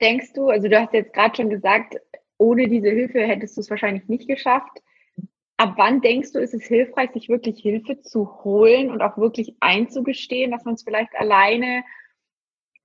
Denkst 0.01 0.33
du, 0.33 0.49
also 0.49 0.69
du 0.69 0.81
hast 0.81 0.93
jetzt 0.93 1.13
gerade 1.13 1.35
schon 1.35 1.51
gesagt, 1.51 1.97
ohne 2.39 2.69
diese 2.69 2.91
Hilfe 2.91 3.21
hättest 3.21 3.57
du 3.57 3.61
es 3.61 3.71
wahrscheinlich 3.71 4.09
nicht 4.09 4.29
geschafft. 4.29 4.83
Ab 5.57 5.75
wann 5.77 6.01
denkst 6.01 6.33
du, 6.33 6.41
ist 6.41 6.55
es 6.55 6.65
hilfreich, 6.65 7.13
sich 7.13 7.29
wirklich 7.29 7.61
Hilfe 7.61 8.01
zu 8.01 8.45
holen 8.45 8.91
und 8.91 9.03
auch 9.03 9.17
wirklich 9.19 9.55
einzugestehen, 9.61 10.51
dass 10.51 10.65
man 10.65 10.75
es 10.75 10.83
vielleicht 10.83 11.15
alleine 11.15 11.85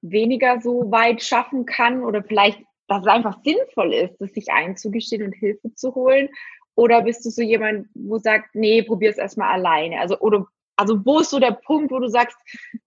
weniger 0.01 0.61
so 0.61 0.91
weit 0.91 1.21
schaffen 1.21 1.65
kann 1.65 2.03
oder 2.03 2.23
vielleicht, 2.23 2.59
dass 2.87 3.01
es 3.01 3.07
einfach 3.07 3.41
sinnvoll 3.43 3.93
ist, 3.93 4.21
es 4.21 4.33
sich 4.33 4.51
einzugestehen 4.51 5.23
und 5.23 5.33
Hilfe 5.33 5.73
zu 5.73 5.95
holen? 5.95 6.29
Oder 6.75 7.01
bist 7.01 7.25
du 7.25 7.29
so 7.29 7.41
jemand, 7.41 7.87
wo 7.93 8.19
sagt, 8.19 8.55
nee, 8.55 8.83
probier 8.83 9.09
es 9.09 9.17
erstmal 9.17 9.51
alleine? 9.51 9.99
Also, 9.99 10.19
oder 10.19 10.47
Also 10.79 11.05
wo 11.05 11.19
ist 11.19 11.31
so 11.31 11.39
der 11.39 11.51
Punkt, 11.51 11.91
wo 11.91 11.99
du 11.99 12.07
sagst, 12.07 12.37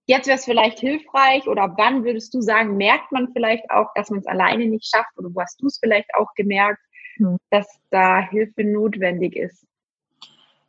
jetzt 0.07 0.25
wäre 0.25 0.39
es 0.39 0.45
vielleicht 0.45 0.79
hilfreich 0.79 1.47
oder 1.47 1.75
wann 1.77 2.03
würdest 2.03 2.33
du 2.33 2.41
sagen, 2.41 2.75
merkt 2.75 3.11
man 3.11 3.31
vielleicht 3.33 3.69
auch, 3.69 3.85
dass 3.93 4.09
man 4.09 4.21
es 4.21 4.25
alleine 4.25 4.65
nicht 4.65 4.87
schafft 4.87 5.15
oder 5.15 5.29
wo 5.31 5.39
hast 5.39 5.61
du 5.61 5.67
es 5.67 5.77
vielleicht 5.77 6.09
auch 6.15 6.33
gemerkt, 6.33 6.81
hm. 7.17 7.37
dass 7.51 7.67
da 7.91 8.19
Hilfe 8.19 8.63
notwendig 8.63 9.35
ist? 9.35 9.67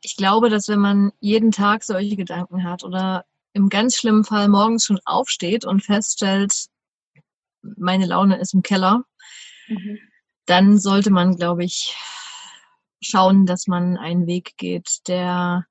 Ich 0.02 0.18
glaube, 0.18 0.50
dass 0.50 0.68
wenn 0.68 0.80
man 0.80 1.12
jeden 1.20 1.50
Tag 1.50 1.82
solche 1.82 2.14
Gedanken 2.14 2.62
hat 2.62 2.84
oder 2.84 3.24
im 3.54 3.70
ganz 3.70 3.96
schlimmen 3.96 4.24
Fall 4.24 4.48
morgens 4.48 4.84
schon 4.84 5.00
aufsteht 5.06 5.64
und 5.64 5.82
feststellt, 5.82 6.66
meine 7.62 8.04
Laune 8.04 8.36
ist 8.36 8.52
im 8.52 8.60
Keller, 8.60 9.02
mhm. 9.68 9.98
dann 10.44 10.78
sollte 10.78 11.10
man, 11.10 11.36
glaube 11.36 11.64
ich, 11.64 11.96
schauen, 13.00 13.46
dass 13.46 13.66
man 13.66 13.96
einen 13.96 14.26
Weg 14.26 14.58
geht, 14.58 15.08
der 15.08 15.64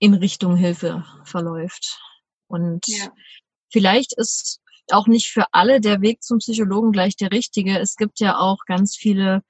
in 0.00 0.14
Richtung 0.14 0.56
Hilfe 0.56 1.04
verläuft. 1.24 2.00
Und 2.48 2.88
ja. 2.88 3.12
vielleicht 3.70 4.14
ist 4.14 4.60
auch 4.90 5.06
nicht 5.06 5.28
für 5.28 5.44
alle 5.52 5.80
der 5.80 6.00
Weg 6.00 6.24
zum 6.24 6.38
Psychologen 6.38 6.90
gleich 6.90 7.16
der 7.16 7.30
richtige. 7.30 7.78
Es 7.78 7.94
gibt 7.94 8.18
ja 8.18 8.38
auch 8.38 8.64
ganz 8.66 8.96
viele 8.96 9.42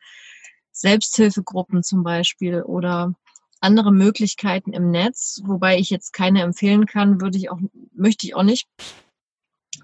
Selbsthilfegruppen 0.72 1.82
zum 1.82 2.02
Beispiel 2.02 2.62
oder 2.62 3.14
andere 3.60 3.92
Möglichkeiten 3.92 4.72
im 4.72 4.90
Netz, 4.90 5.40
wobei 5.44 5.78
ich 5.78 5.90
jetzt 5.90 6.12
keine 6.12 6.42
empfehlen 6.42 6.86
kann, 6.86 7.20
würde 7.20 7.38
ich 7.38 7.50
auch, 7.50 7.58
möchte 7.94 8.26
ich 8.26 8.34
auch 8.34 8.42
nicht. 8.42 8.66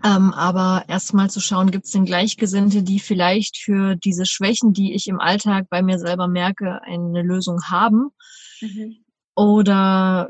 Ähm, 0.05 0.33
aber 0.33 0.85
erstmal 0.89 1.31
zu 1.31 1.41
schauen, 1.41 1.71
gibt 1.71 1.87
es 1.87 1.93
denn 1.93 2.05
Gleichgesinnte, 2.05 2.83
die 2.83 3.01
vielleicht 3.01 3.57
für 3.59 3.97
diese 3.97 4.27
Schwächen, 4.27 4.73
die 4.73 4.95
ich 4.95 5.07
im 5.09 5.21
Alltag 5.21 5.69
bei 5.71 5.83
mir 5.83 5.99
selber 5.99 6.29
merke, 6.29 6.83
eine 6.83 7.23
Lösung 7.23 7.63
haben? 7.65 8.11
Mhm. 8.61 8.97
Oder 9.35 10.29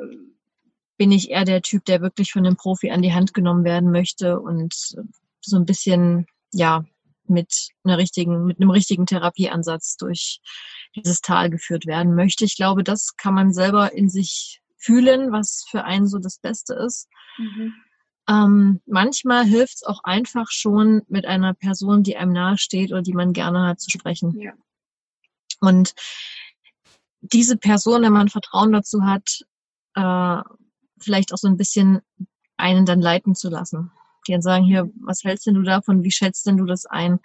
bin 0.97 1.13
ich 1.13 1.31
eher 1.31 1.45
der 1.45 1.63
Typ, 1.63 1.85
der 1.85 2.01
wirklich 2.01 2.33
von 2.33 2.47
einem 2.47 2.57
Profi 2.57 2.91
an 2.91 3.03
die 3.03 3.13
Hand 3.13 3.35
genommen 3.35 3.65
werden 3.65 3.91
möchte 3.91 4.41
und 4.41 4.75
so 5.41 5.57
ein 5.57 5.67
bisschen, 5.67 6.27
ja, 6.53 6.85
mit 7.29 7.71
einer 7.85 7.99
richtigen, 7.99 8.45
mit 8.45 8.61
einem 8.61 8.71
richtigen 8.71 9.07
Therapieansatz 9.07 9.97
durch 9.97 10.41
dieses 10.95 11.21
Tal 11.21 11.51
geführt 11.51 11.87
werden 11.87 12.15
möchte. 12.15 12.45
Ich 12.45 12.57
glaube, 12.57 12.85
das 12.85 13.17
kann 13.17 13.35
man 13.35 13.53
selber 13.53 13.93
in 13.93 14.09
sich 14.09 14.61
fühlen, 14.79 15.33
was 15.33 15.65
für 15.69 15.85
einen 15.85 16.07
so 16.07 16.19
das 16.19 16.39
Beste 16.39 16.75
ist. 16.75 17.09
Mhm. 17.39 17.75
Ähm, 18.29 18.81
manchmal 18.87 19.45
hilft 19.45 19.77
es 19.77 19.83
auch 19.85 20.03
einfach 20.05 20.51
schon, 20.51 21.03
mit 21.09 21.27
einer 21.27 21.55
Person, 21.55 22.03
die 22.03 22.17
einem 22.17 22.33
nahesteht 22.33 22.91
oder 22.93 23.03
die 23.03 23.13
man 23.13 23.33
gerne 23.33 23.67
hat, 23.67 23.81
zu 23.81 23.91
sprechen. 23.91 24.39
Ja. 24.41 24.53
Und 25.61 25.95
diese 27.21 27.57
Person, 27.57 28.03
wenn 28.03 28.13
man 28.13 28.29
Vertrauen 28.29 28.73
dazu 28.73 29.03
hat, 29.05 29.45
äh, 29.95 30.43
vielleicht 30.99 31.33
auch 31.33 31.39
so 31.39 31.49
ein 31.49 31.57
bisschen 31.57 32.01
einen 32.57 32.87
dann 32.87 33.01
leiten 33.01 33.35
zu 33.35 33.49
lassen. 33.49 33.91
Die 34.27 34.33
dann 34.33 34.43
sagen, 34.43 34.65
hier, 34.65 34.91
was 35.05 35.23
hältst 35.23 35.47
denn 35.47 35.55
du 35.55 35.63
davon? 35.63 36.03
Wie 36.03 36.11
schätzt 36.11 36.47
denn 36.47 36.57
du 36.57 36.65
das 36.65 36.85
ein? 36.85 37.21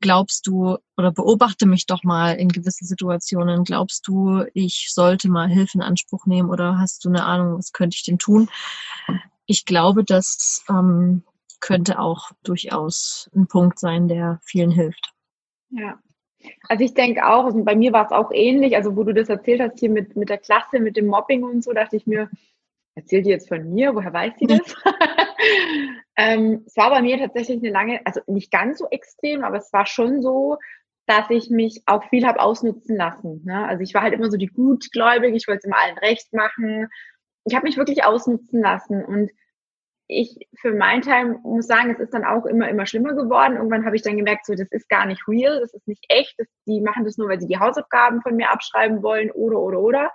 Glaubst 0.00 0.48
du, 0.48 0.78
oder 0.96 1.12
beobachte 1.12 1.64
mich 1.64 1.86
doch 1.86 2.02
mal 2.02 2.32
in 2.32 2.48
gewissen 2.48 2.86
Situationen. 2.86 3.62
Glaubst 3.62 4.08
du, 4.08 4.44
ich 4.52 4.88
sollte 4.90 5.28
mal 5.28 5.48
Hilfe 5.48 5.78
in 5.78 5.82
Anspruch 5.82 6.26
nehmen 6.26 6.50
oder 6.50 6.78
hast 6.78 7.04
du 7.04 7.08
eine 7.08 7.24
Ahnung, 7.24 7.56
was 7.56 7.72
könnte 7.72 7.94
ich 7.94 8.04
denn 8.04 8.18
tun? 8.18 8.48
ich 9.50 9.64
glaube, 9.64 10.04
das 10.04 10.64
ähm, 10.68 11.24
könnte 11.58 11.98
auch 11.98 12.30
durchaus 12.44 13.28
ein 13.34 13.48
Punkt 13.48 13.80
sein, 13.80 14.06
der 14.06 14.38
vielen 14.44 14.70
hilft. 14.70 15.12
Ja. 15.70 15.98
Also 16.68 16.84
ich 16.84 16.94
denke 16.94 17.26
auch, 17.26 17.46
also 17.46 17.64
bei 17.64 17.74
mir 17.74 17.92
war 17.92 18.06
es 18.06 18.12
auch 18.12 18.30
ähnlich, 18.32 18.76
also 18.76 18.94
wo 18.94 19.02
du 19.02 19.12
das 19.12 19.28
erzählt 19.28 19.60
hast 19.60 19.80
hier 19.80 19.90
mit, 19.90 20.14
mit 20.14 20.28
der 20.28 20.38
Klasse, 20.38 20.78
mit 20.78 20.96
dem 20.96 21.08
Mobbing 21.08 21.42
und 21.42 21.64
so, 21.64 21.72
dachte 21.72 21.96
ich 21.96 22.06
mir, 22.06 22.30
erzählt 22.94 23.26
die 23.26 23.30
jetzt 23.30 23.48
von 23.48 23.72
mir, 23.72 23.94
woher 23.94 24.12
weiß 24.12 24.34
sie 24.38 24.46
das? 24.46 24.60
ähm, 26.16 26.64
es 26.66 26.76
war 26.76 26.90
bei 26.90 27.02
mir 27.02 27.18
tatsächlich 27.18 27.58
eine 27.58 27.70
lange, 27.70 28.00
also 28.04 28.20
nicht 28.26 28.50
ganz 28.50 28.78
so 28.78 28.88
extrem, 28.90 29.44
aber 29.44 29.58
es 29.58 29.72
war 29.72 29.86
schon 29.86 30.22
so, 30.22 30.58
dass 31.06 31.28
ich 31.30 31.50
mich 31.50 31.82
auch 31.86 32.04
viel 32.08 32.26
habe 32.26 32.40
ausnutzen 32.40 32.96
lassen. 32.96 33.42
Ne? 33.44 33.66
Also 33.66 33.82
ich 33.82 33.94
war 33.94 34.02
halt 34.02 34.14
immer 34.14 34.30
so 34.30 34.36
die 34.36 34.46
Gutgläubige, 34.46 35.36
ich 35.36 35.48
wollte 35.48 35.58
es 35.58 35.64
immer 35.64 35.78
allen 35.78 35.98
recht 35.98 36.32
machen 36.32 36.88
ich 37.44 37.54
habe 37.54 37.66
mich 37.66 37.76
wirklich 37.76 38.04
ausnutzen 38.04 38.60
lassen 38.60 39.04
und 39.04 39.30
ich 40.06 40.48
für 40.60 40.72
meinen 40.72 41.02
Teil 41.02 41.38
muss 41.44 41.68
sagen, 41.68 41.90
es 41.90 42.00
ist 42.00 42.12
dann 42.12 42.24
auch 42.24 42.44
immer, 42.44 42.68
immer 42.68 42.84
schlimmer 42.84 43.14
geworden. 43.14 43.56
Irgendwann 43.56 43.84
habe 43.86 43.94
ich 43.94 44.02
dann 44.02 44.16
gemerkt, 44.16 44.44
so, 44.44 44.54
das 44.54 44.66
ist 44.72 44.88
gar 44.88 45.06
nicht 45.06 45.28
real, 45.28 45.60
das 45.60 45.72
ist 45.72 45.86
nicht 45.86 46.04
echt, 46.08 46.34
das, 46.36 46.48
die 46.66 46.80
machen 46.80 47.04
das 47.04 47.16
nur, 47.16 47.28
weil 47.28 47.40
sie 47.40 47.46
die 47.46 47.60
Hausaufgaben 47.60 48.20
von 48.20 48.34
mir 48.34 48.50
abschreiben 48.50 49.04
wollen 49.04 49.30
oder, 49.30 49.60
oder, 49.60 49.80
oder 49.80 50.12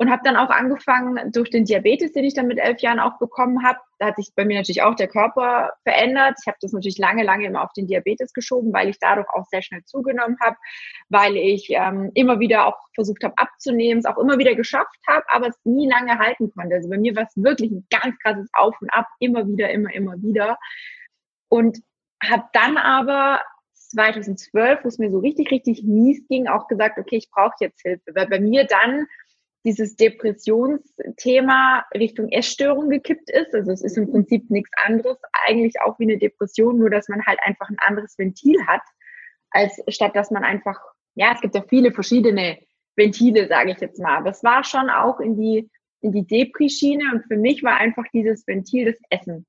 und 0.00 0.10
habe 0.10 0.22
dann 0.24 0.36
auch 0.36 0.48
angefangen 0.48 1.30
durch 1.30 1.50
den 1.50 1.66
Diabetes, 1.66 2.12
den 2.12 2.24
ich 2.24 2.32
dann 2.32 2.46
mit 2.46 2.58
elf 2.58 2.80
Jahren 2.80 3.00
auch 3.00 3.18
bekommen 3.18 3.62
habe. 3.62 3.78
Da 3.98 4.06
hat 4.06 4.16
sich 4.16 4.30
bei 4.34 4.46
mir 4.46 4.56
natürlich 4.56 4.80
auch 4.80 4.94
der 4.94 5.08
Körper 5.08 5.74
verändert. 5.82 6.38
Ich 6.40 6.46
habe 6.46 6.56
das 6.58 6.72
natürlich 6.72 6.96
lange, 6.96 7.22
lange 7.22 7.44
immer 7.44 7.62
auf 7.62 7.74
den 7.74 7.86
Diabetes 7.86 8.32
geschoben, 8.32 8.72
weil 8.72 8.88
ich 8.88 8.98
dadurch 8.98 9.28
auch 9.28 9.44
sehr 9.50 9.60
schnell 9.60 9.84
zugenommen 9.84 10.38
habe, 10.40 10.56
weil 11.10 11.36
ich 11.36 11.68
ähm, 11.68 12.10
immer 12.14 12.40
wieder 12.40 12.66
auch 12.66 12.78
versucht 12.94 13.22
habe 13.24 13.34
abzunehmen, 13.36 13.98
es 13.98 14.06
auch 14.06 14.16
immer 14.16 14.38
wieder 14.38 14.54
geschafft 14.54 14.96
habe, 15.06 15.26
aber 15.28 15.48
es 15.48 15.60
nie 15.64 15.86
lange 15.86 16.18
halten 16.18 16.50
konnte. 16.50 16.76
Also 16.76 16.88
bei 16.88 16.96
mir 16.96 17.14
war 17.14 17.24
es 17.24 17.36
wirklich 17.36 17.70
ein 17.70 17.86
ganz 17.90 18.18
krasses 18.22 18.48
Auf 18.54 18.80
und 18.80 18.88
Ab, 18.94 19.04
immer 19.18 19.46
wieder, 19.46 19.68
immer, 19.68 19.92
immer 19.92 20.14
wieder. 20.22 20.56
Und 21.50 21.78
habe 22.26 22.44
dann 22.54 22.78
aber 22.78 23.42
2012, 23.74 24.82
wo 24.82 24.88
es 24.88 24.96
mir 24.96 25.10
so 25.10 25.18
richtig, 25.18 25.50
richtig 25.50 25.82
mies 25.82 26.26
ging, 26.26 26.48
auch 26.48 26.68
gesagt, 26.68 26.98
okay, 26.98 27.16
ich 27.16 27.30
brauche 27.30 27.56
jetzt 27.60 27.82
Hilfe, 27.82 28.14
weil 28.14 28.28
bei 28.28 28.40
mir 28.40 28.64
dann 28.64 29.06
dieses 29.64 29.96
Depressionsthema 29.96 31.84
Richtung 31.94 32.28
Essstörung 32.30 32.88
gekippt 32.88 33.30
ist. 33.30 33.54
Also 33.54 33.72
es 33.72 33.82
ist 33.82 33.98
im 33.98 34.10
Prinzip 34.10 34.48
nichts 34.50 34.70
anderes, 34.84 35.18
eigentlich 35.46 35.80
auch 35.82 35.98
wie 35.98 36.04
eine 36.04 36.18
Depression, 36.18 36.78
nur 36.78 36.90
dass 36.90 37.08
man 37.08 37.24
halt 37.26 37.38
einfach 37.44 37.68
ein 37.68 37.78
anderes 37.78 38.18
Ventil 38.18 38.56
hat, 38.66 38.82
als 39.50 39.82
statt 39.88 40.16
dass 40.16 40.30
man 40.30 40.44
einfach, 40.44 40.78
ja, 41.14 41.32
es 41.34 41.40
gibt 41.40 41.54
ja 41.54 41.62
viele 41.68 41.92
verschiedene 41.92 42.58
Ventile, 42.96 43.48
sage 43.48 43.72
ich 43.72 43.80
jetzt 43.80 44.00
mal. 44.00 44.16
Aber 44.16 44.30
es 44.30 44.42
war 44.42 44.64
schon 44.64 44.88
auch 44.88 45.20
in 45.20 45.36
die, 45.36 45.70
in 46.00 46.12
die 46.12 46.26
Depri-Schiene 46.26 47.04
und 47.12 47.24
für 47.26 47.36
mich 47.36 47.62
war 47.62 47.76
einfach 47.76 48.04
dieses 48.12 48.46
Ventil 48.46 48.86
das 48.92 49.00
Essen. 49.10 49.46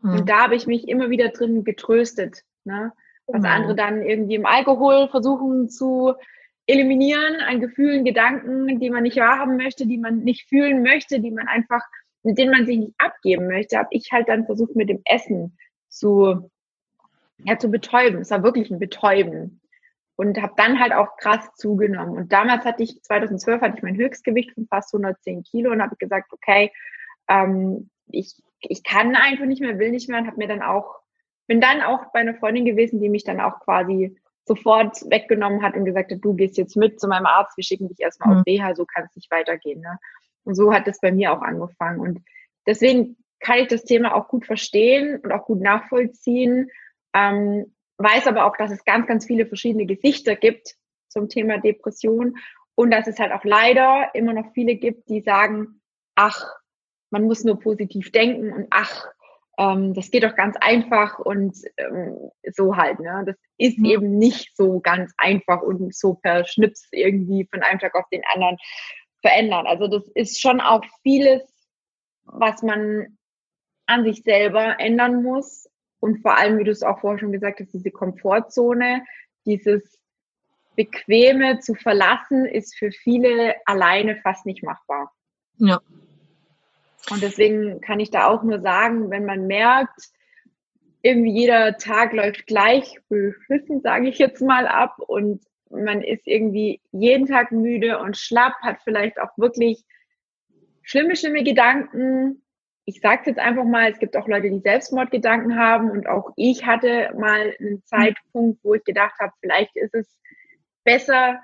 Mhm. 0.00 0.12
Und 0.12 0.28
da 0.28 0.44
habe 0.44 0.54
ich 0.54 0.66
mich 0.66 0.88
immer 0.88 1.10
wieder 1.10 1.28
drin 1.28 1.64
getröstet. 1.64 2.42
Ne? 2.64 2.92
Was 3.26 3.40
mhm. 3.40 3.46
andere 3.46 3.74
dann 3.74 4.02
irgendwie 4.02 4.36
im 4.36 4.46
Alkohol 4.46 5.08
versuchen 5.08 5.68
zu 5.68 6.14
eliminieren 6.72 7.40
an 7.42 7.60
Gefühlen, 7.60 8.04
Gedanken, 8.04 8.80
die 8.80 8.90
man 8.90 9.02
nicht 9.02 9.18
wahrhaben 9.18 9.56
möchte, 9.56 9.86
die 9.86 9.98
man 9.98 10.20
nicht 10.20 10.48
fühlen 10.48 10.82
möchte, 10.82 11.20
die 11.20 11.30
man 11.30 11.46
einfach, 11.46 11.82
mit 12.22 12.38
denen 12.38 12.50
man 12.50 12.66
sich 12.66 12.78
nicht 12.78 12.94
abgeben 12.98 13.46
möchte, 13.46 13.78
habe 13.78 13.88
ich 13.90 14.10
halt 14.10 14.28
dann 14.28 14.46
versucht, 14.46 14.74
mit 14.74 14.88
dem 14.88 15.02
Essen 15.04 15.56
zu, 15.88 16.50
ja, 17.38 17.58
zu 17.58 17.70
betäuben. 17.70 18.22
Es 18.22 18.30
war 18.30 18.42
wirklich 18.42 18.70
ein 18.70 18.78
Betäuben. 18.78 19.60
Und 20.16 20.40
habe 20.40 20.52
dann 20.56 20.78
halt 20.78 20.92
auch 20.92 21.16
krass 21.16 21.48
zugenommen. 21.56 22.16
Und 22.16 22.32
damals 22.32 22.64
hatte 22.64 22.82
ich, 22.82 23.02
2012 23.02 23.60
hatte 23.60 23.76
ich 23.78 23.82
mein 23.82 23.96
Höchstgewicht 23.96 24.52
von 24.52 24.66
fast 24.66 24.94
110 24.94 25.42
Kilo 25.42 25.72
und 25.72 25.82
habe 25.82 25.96
gesagt, 25.96 26.32
okay, 26.32 26.70
ähm, 27.28 27.90
ich, 28.08 28.34
ich 28.60 28.84
kann 28.84 29.16
einfach 29.16 29.46
nicht 29.46 29.62
mehr, 29.62 29.78
will 29.78 29.90
nicht 29.90 30.08
mehr 30.08 30.20
und 30.20 30.26
habe 30.26 30.36
mir 30.36 30.48
dann 30.48 30.62
auch, 30.62 31.00
bin 31.46 31.60
dann 31.60 31.80
auch 31.80 32.12
bei 32.12 32.20
einer 32.20 32.34
Freundin 32.34 32.66
gewesen, 32.66 33.00
die 33.00 33.08
mich 33.08 33.24
dann 33.24 33.40
auch 33.40 33.60
quasi 33.60 34.16
sofort 34.44 34.98
weggenommen 35.08 35.62
hat 35.62 35.74
und 35.74 35.84
gesagt 35.84 36.10
hat, 36.10 36.18
du 36.22 36.34
gehst 36.34 36.58
jetzt 36.58 36.76
mit 36.76 37.00
zu 37.00 37.08
meinem 37.08 37.26
Arzt, 37.26 37.56
wir 37.56 37.64
schicken 37.64 37.88
dich 37.88 38.00
erstmal 38.00 38.34
mhm. 38.34 38.40
auf 38.40 38.46
Reha, 38.46 38.74
so 38.74 38.84
kann 38.84 39.04
es 39.04 39.14
nicht 39.14 39.30
weitergehen. 39.30 39.80
Ne? 39.80 39.98
Und 40.44 40.54
so 40.54 40.72
hat 40.72 40.88
es 40.88 41.00
bei 41.00 41.12
mir 41.12 41.32
auch 41.32 41.42
angefangen. 41.42 42.00
Und 42.00 42.20
deswegen 42.66 43.16
kann 43.40 43.58
ich 43.58 43.68
das 43.68 43.84
Thema 43.84 44.14
auch 44.14 44.28
gut 44.28 44.46
verstehen 44.46 45.20
und 45.20 45.32
auch 45.32 45.44
gut 45.44 45.60
nachvollziehen. 45.60 46.70
Ähm, 47.14 47.72
weiß 47.98 48.26
aber 48.26 48.46
auch, 48.46 48.56
dass 48.56 48.70
es 48.70 48.84
ganz, 48.84 49.06
ganz 49.06 49.26
viele 49.26 49.46
verschiedene 49.46 49.86
Gesichter 49.86 50.34
gibt 50.34 50.74
zum 51.08 51.28
Thema 51.28 51.58
Depression 51.58 52.36
und 52.74 52.90
dass 52.90 53.06
es 53.06 53.18
halt 53.18 53.32
auch 53.32 53.44
leider 53.44 54.10
immer 54.14 54.32
noch 54.32 54.52
viele 54.54 54.76
gibt, 54.76 55.08
die 55.08 55.20
sagen, 55.20 55.80
ach, 56.14 56.44
man 57.10 57.24
muss 57.24 57.44
nur 57.44 57.60
positiv 57.60 58.10
denken 58.10 58.52
und 58.52 58.66
ach, 58.70 59.06
ähm, 59.58 59.94
das 59.94 60.10
geht 60.10 60.24
doch 60.24 60.34
ganz 60.34 60.56
einfach 60.60 61.18
und 61.18 61.56
ähm, 61.76 62.30
so 62.52 62.76
halt. 62.76 63.00
Ne? 63.00 63.24
Das 63.26 63.36
ist 63.58 63.78
mhm. 63.78 63.84
eben 63.84 64.18
nicht 64.18 64.56
so 64.56 64.80
ganz 64.80 65.12
einfach 65.18 65.62
und 65.62 65.94
so 65.94 66.14
per 66.14 66.44
Schnips 66.44 66.88
irgendwie 66.90 67.46
von 67.50 67.62
einem 67.62 67.78
Tag 67.78 67.94
auf 67.94 68.08
den 68.10 68.22
anderen 68.32 68.56
verändern. 69.20 69.66
Also 69.66 69.88
das 69.88 70.08
ist 70.14 70.40
schon 70.40 70.60
auch 70.60 70.82
vieles, 71.02 71.42
was 72.24 72.62
man 72.62 73.18
an 73.86 74.04
sich 74.04 74.22
selber 74.22 74.80
ändern 74.80 75.22
muss. 75.22 75.68
Und 76.00 76.20
vor 76.22 76.36
allem, 76.36 76.58
wie 76.58 76.64
du 76.64 76.70
es 76.70 76.82
auch 76.82 77.00
vorher 77.00 77.20
schon 77.20 77.32
gesagt 77.32 77.60
hast, 77.60 77.72
diese 77.72 77.90
Komfortzone, 77.90 79.04
dieses 79.46 80.00
Bequeme 80.74 81.60
zu 81.60 81.74
verlassen, 81.74 82.46
ist 82.46 82.76
für 82.76 82.90
viele 82.90 83.54
alleine 83.66 84.16
fast 84.16 84.46
nicht 84.46 84.64
machbar. 84.64 85.12
Ja. 85.58 85.80
Und 87.10 87.22
deswegen 87.22 87.80
kann 87.80 88.00
ich 88.00 88.10
da 88.10 88.28
auch 88.28 88.42
nur 88.42 88.60
sagen, 88.60 89.10
wenn 89.10 89.24
man 89.24 89.46
merkt, 89.46 90.10
irgendwie 91.02 91.32
jeder 91.32 91.76
Tag 91.76 92.12
läuft 92.12 92.46
gleich 92.46 93.00
beschissen, 93.08 93.80
sage 93.80 94.08
ich 94.08 94.18
jetzt 94.18 94.40
mal 94.40 94.66
ab, 94.66 94.98
und 94.98 95.42
man 95.70 96.02
ist 96.02 96.26
irgendwie 96.26 96.80
jeden 96.92 97.26
Tag 97.26 97.50
müde 97.50 97.98
und 97.98 98.16
schlapp, 98.16 98.54
hat 98.62 98.82
vielleicht 98.84 99.18
auch 99.18 99.36
wirklich 99.36 99.84
schlimme, 100.82 101.16
schlimme 101.16 101.42
Gedanken. 101.42 102.42
Ich 102.84 103.00
sage 103.00 103.22
jetzt 103.26 103.38
einfach 103.38 103.64
mal, 103.64 103.90
es 103.90 103.98
gibt 103.98 104.16
auch 104.16 104.28
Leute, 104.28 104.50
die 104.50 104.60
Selbstmordgedanken 104.60 105.56
haben 105.56 105.90
und 105.90 106.06
auch 106.08 106.32
ich 106.36 106.66
hatte 106.66 107.12
mal 107.16 107.54
einen 107.58 107.82
Zeitpunkt, 107.84 108.62
wo 108.62 108.74
ich 108.74 108.84
gedacht 108.84 109.18
habe, 109.18 109.32
vielleicht 109.40 109.74
ist 109.76 109.94
es 109.94 110.20
besser, 110.84 111.40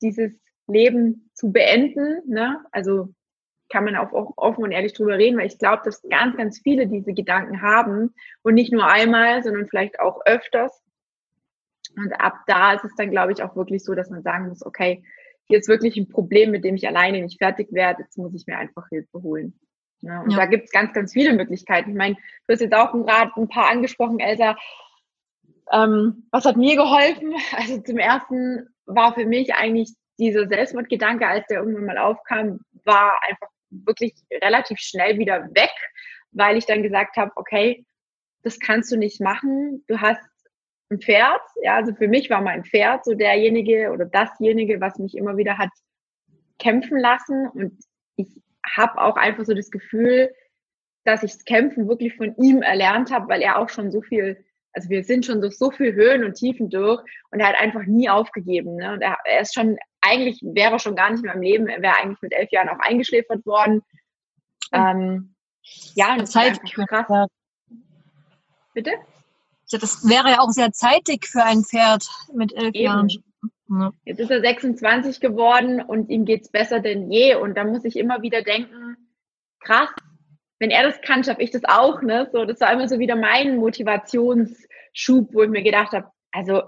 dieses 0.00 0.32
Leben 0.68 1.30
zu 1.34 1.50
beenden. 1.50 2.22
Ne? 2.26 2.64
Also 2.70 3.08
kann 3.72 3.84
man 3.84 3.96
auch 3.96 4.34
offen 4.36 4.64
und 4.64 4.70
ehrlich 4.70 4.92
drüber 4.92 5.16
reden, 5.16 5.38
weil 5.38 5.46
ich 5.46 5.58
glaube, 5.58 5.82
dass 5.84 6.02
ganz, 6.02 6.36
ganz 6.36 6.60
viele 6.60 6.86
diese 6.86 7.14
Gedanken 7.14 7.62
haben 7.62 8.14
und 8.42 8.54
nicht 8.54 8.72
nur 8.72 8.86
einmal, 8.86 9.42
sondern 9.42 9.66
vielleicht 9.66 9.98
auch 9.98 10.20
öfters. 10.26 10.82
Und 11.96 12.12
ab 12.12 12.34
da 12.46 12.74
ist 12.74 12.84
es 12.84 12.94
dann, 12.96 13.10
glaube 13.10 13.32
ich, 13.32 13.42
auch 13.42 13.56
wirklich 13.56 13.82
so, 13.82 13.94
dass 13.94 14.10
man 14.10 14.22
sagen 14.22 14.48
muss, 14.48 14.64
okay, 14.64 15.02
hier 15.46 15.58
ist 15.58 15.68
wirklich 15.68 15.96
ein 15.96 16.08
Problem, 16.08 16.50
mit 16.50 16.64
dem 16.64 16.76
ich 16.76 16.86
alleine 16.86 17.20
nicht 17.20 17.38
fertig 17.38 17.72
werde, 17.72 18.02
jetzt 18.02 18.18
muss 18.18 18.34
ich 18.34 18.46
mir 18.46 18.58
einfach 18.58 18.88
Hilfe 18.90 19.22
holen. 19.22 19.58
Ja, 20.00 20.20
und 20.20 20.30
ja. 20.30 20.36
da 20.36 20.46
gibt 20.46 20.64
es 20.64 20.70
ganz, 20.70 20.92
ganz 20.92 21.12
viele 21.12 21.32
Möglichkeiten. 21.32 21.90
Ich 21.90 21.96
meine, 21.96 22.14
du 22.14 22.52
hast 22.52 22.60
jetzt 22.60 22.74
auch 22.74 22.92
gerade 22.92 23.32
ein 23.36 23.48
paar 23.48 23.70
angesprochen, 23.70 24.20
Elsa. 24.20 24.56
Ähm, 25.70 26.26
was 26.30 26.44
hat 26.44 26.56
mir 26.56 26.76
geholfen? 26.76 27.34
Also 27.56 27.80
zum 27.80 27.98
ersten 27.98 28.68
war 28.84 29.14
für 29.14 29.26
mich 29.26 29.54
eigentlich 29.54 29.92
dieser 30.18 30.46
Selbstmordgedanke, 30.46 31.26
als 31.26 31.46
der 31.46 31.60
irgendwann 31.60 31.86
mal 31.86 31.98
aufkam, 31.98 32.60
war 32.84 33.14
einfach 33.28 33.48
wirklich 33.84 34.14
relativ 34.42 34.78
schnell 34.78 35.18
wieder 35.18 35.48
weg, 35.54 35.72
weil 36.30 36.56
ich 36.56 36.66
dann 36.66 36.82
gesagt 36.82 37.16
habe, 37.16 37.32
okay, 37.36 37.84
das 38.42 38.58
kannst 38.58 38.92
du 38.92 38.96
nicht 38.96 39.20
machen. 39.20 39.84
Du 39.86 40.00
hast 40.00 40.20
ein 40.90 41.00
Pferd. 41.00 41.40
Ja, 41.62 41.76
also 41.76 41.94
für 41.94 42.08
mich 42.08 42.30
war 42.30 42.40
mein 42.40 42.64
Pferd 42.64 43.04
so 43.04 43.14
derjenige 43.14 43.90
oder 43.90 44.04
dasjenige, 44.04 44.80
was 44.80 44.98
mich 44.98 45.16
immer 45.16 45.36
wieder 45.36 45.58
hat 45.58 45.70
kämpfen 46.58 46.98
lassen. 46.98 47.48
Und 47.48 47.84
ich 48.16 48.40
habe 48.64 49.00
auch 49.00 49.16
einfach 49.16 49.44
so 49.44 49.54
das 49.54 49.70
Gefühl, 49.70 50.32
dass 51.04 51.22
ich 51.22 51.32
das 51.32 51.44
Kämpfen 51.44 51.88
wirklich 51.88 52.14
von 52.16 52.36
ihm 52.36 52.62
erlernt 52.62 53.10
habe, 53.10 53.28
weil 53.28 53.42
er 53.42 53.58
auch 53.58 53.68
schon 53.68 53.90
so 53.90 54.02
viel, 54.02 54.44
also 54.72 54.88
wir 54.88 55.02
sind 55.02 55.26
schon 55.26 55.40
durch 55.40 55.58
so 55.58 55.70
viel 55.70 55.94
Höhen 55.94 56.24
und 56.24 56.34
Tiefen 56.34 56.70
durch 56.70 57.02
und 57.30 57.40
er 57.40 57.48
hat 57.48 57.60
einfach 57.60 57.84
nie 57.86 58.08
aufgegeben. 58.08 58.76
Ne? 58.76 58.92
Und 58.92 59.02
er, 59.02 59.16
er 59.24 59.40
ist 59.40 59.54
schon, 59.54 59.76
eigentlich 60.02 60.40
wäre 60.42 60.72
er 60.72 60.78
schon 60.78 60.96
gar 60.96 61.10
nicht 61.10 61.22
mehr 61.22 61.34
im 61.34 61.42
Leben, 61.42 61.68
er 61.68 61.80
wäre 61.80 61.96
eigentlich 61.96 62.20
mit 62.20 62.32
elf 62.32 62.50
Jahren 62.50 62.68
auch 62.68 62.80
eingeschläfert 62.80 63.46
worden. 63.46 63.82
Ähm, 64.72 65.34
ja, 65.94 66.12
und 66.12 66.22
das 66.22 66.32
Zeit 66.32 66.60
ist 66.62 66.88
krass. 66.88 67.28
Bitte? 68.74 68.92
das 69.70 70.06
wäre 70.06 70.30
ja 70.30 70.40
auch 70.40 70.50
sehr 70.50 70.72
zeitig 70.72 71.26
für 71.26 71.42
ein 71.42 71.62
Pferd 71.62 72.06
mit 72.34 72.52
elf 72.52 72.74
Eben. 72.74 72.84
Jahren. 72.84 73.08
Ja. 73.70 73.92
Jetzt 74.04 74.20
ist 74.20 74.30
er 74.30 74.40
26 74.40 75.20
geworden 75.20 75.80
und 75.80 76.10
ihm 76.10 76.26
geht 76.26 76.42
es 76.42 76.50
besser 76.50 76.80
denn 76.80 77.10
je. 77.10 77.36
Und 77.36 77.56
da 77.56 77.64
muss 77.64 77.84
ich 77.84 77.96
immer 77.96 78.20
wieder 78.20 78.42
denken, 78.42 78.96
krass, 79.60 79.88
wenn 80.58 80.70
er 80.70 80.82
das 80.82 81.00
kann, 81.00 81.24
schaffe 81.24 81.42
ich 81.42 81.50
das 81.50 81.64
auch. 81.64 82.02
Ne? 82.02 82.28
So, 82.32 82.44
das 82.44 82.60
war 82.60 82.72
immer 82.72 82.88
so 82.88 82.98
wieder 82.98 83.16
mein 83.16 83.56
Motivationsschub, 83.56 85.32
wo 85.32 85.42
ich 85.42 85.50
mir 85.50 85.62
gedacht 85.62 85.92
habe, 85.92 86.10
also 86.32 86.62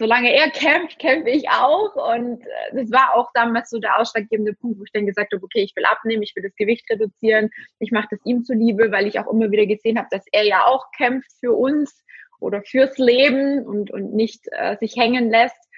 solange 0.00 0.34
er 0.34 0.50
kämpft, 0.50 0.98
kämpfe 0.98 1.28
ich 1.28 1.50
auch. 1.50 1.94
Und 1.94 2.40
äh, 2.40 2.74
das 2.74 2.90
war 2.90 3.14
auch 3.14 3.30
damals 3.34 3.68
so 3.68 3.78
der 3.78 4.00
ausschlaggebende 4.00 4.54
Punkt, 4.54 4.80
wo 4.80 4.84
ich 4.84 4.92
dann 4.92 5.06
gesagt 5.06 5.32
habe, 5.32 5.44
okay, 5.44 5.60
ich 5.60 5.76
will 5.76 5.84
abnehmen, 5.84 6.22
ich 6.22 6.34
will 6.34 6.42
das 6.42 6.56
Gewicht 6.56 6.88
reduzieren, 6.90 7.50
ich 7.78 7.92
mache 7.92 8.08
das 8.10 8.20
ihm 8.24 8.42
zuliebe, 8.42 8.90
weil 8.90 9.06
ich 9.06 9.20
auch 9.20 9.30
immer 9.30 9.50
wieder 9.50 9.66
gesehen 9.66 9.98
habe, 9.98 10.08
dass 10.10 10.24
er 10.32 10.44
ja 10.44 10.64
auch 10.64 10.90
kämpft 10.96 11.30
für 11.38 11.52
uns 11.52 12.02
oder 12.40 12.62
fürs 12.62 12.96
Leben 12.96 13.66
und, 13.66 13.90
und 13.90 14.14
nicht 14.14 14.46
äh, 14.52 14.78
sich 14.78 14.96
hängen 14.96 15.30
lässt. 15.30 15.68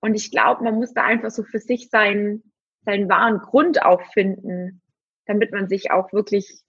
Und 0.00 0.14
ich 0.14 0.30
glaube, 0.30 0.64
man 0.64 0.76
muss 0.76 0.94
da 0.94 1.04
einfach 1.04 1.30
so 1.30 1.42
für 1.42 1.58
sich 1.58 1.90
seinen, 1.90 2.50
seinen 2.86 3.10
wahren 3.10 3.40
Grund 3.40 3.82
auch 3.82 4.00
finden, 4.14 4.80
damit 5.26 5.52
man 5.52 5.68
sich 5.68 5.90
auch 5.90 6.14
wirklich 6.14 6.62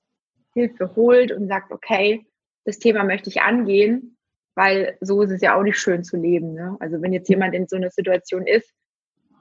Hilfe 0.53 0.93
holt 0.97 1.31
und 1.31 1.47
sagt, 1.47 1.71
okay, 1.71 2.25
das 2.65 2.79
Thema 2.79 3.05
möchte 3.05 3.29
ich 3.29 3.41
angehen 3.41 4.16
weil 4.57 4.97
so 5.01 5.21
ist 5.21 5.29
es 5.29 5.41
ja 5.41 5.55
auch 5.55 5.61
nicht 5.61 5.77
schön 5.77 6.03
zu 6.03 6.17
leben. 6.17 6.55
Ne? 6.55 6.75
Also 6.79 6.99
wenn 6.99 7.13
jetzt 7.13 7.29
jemand 7.29 7.53
in 7.53 7.67
so 7.67 7.75
einer 7.75 7.91
Situation 7.91 8.47
ist, 8.47 8.73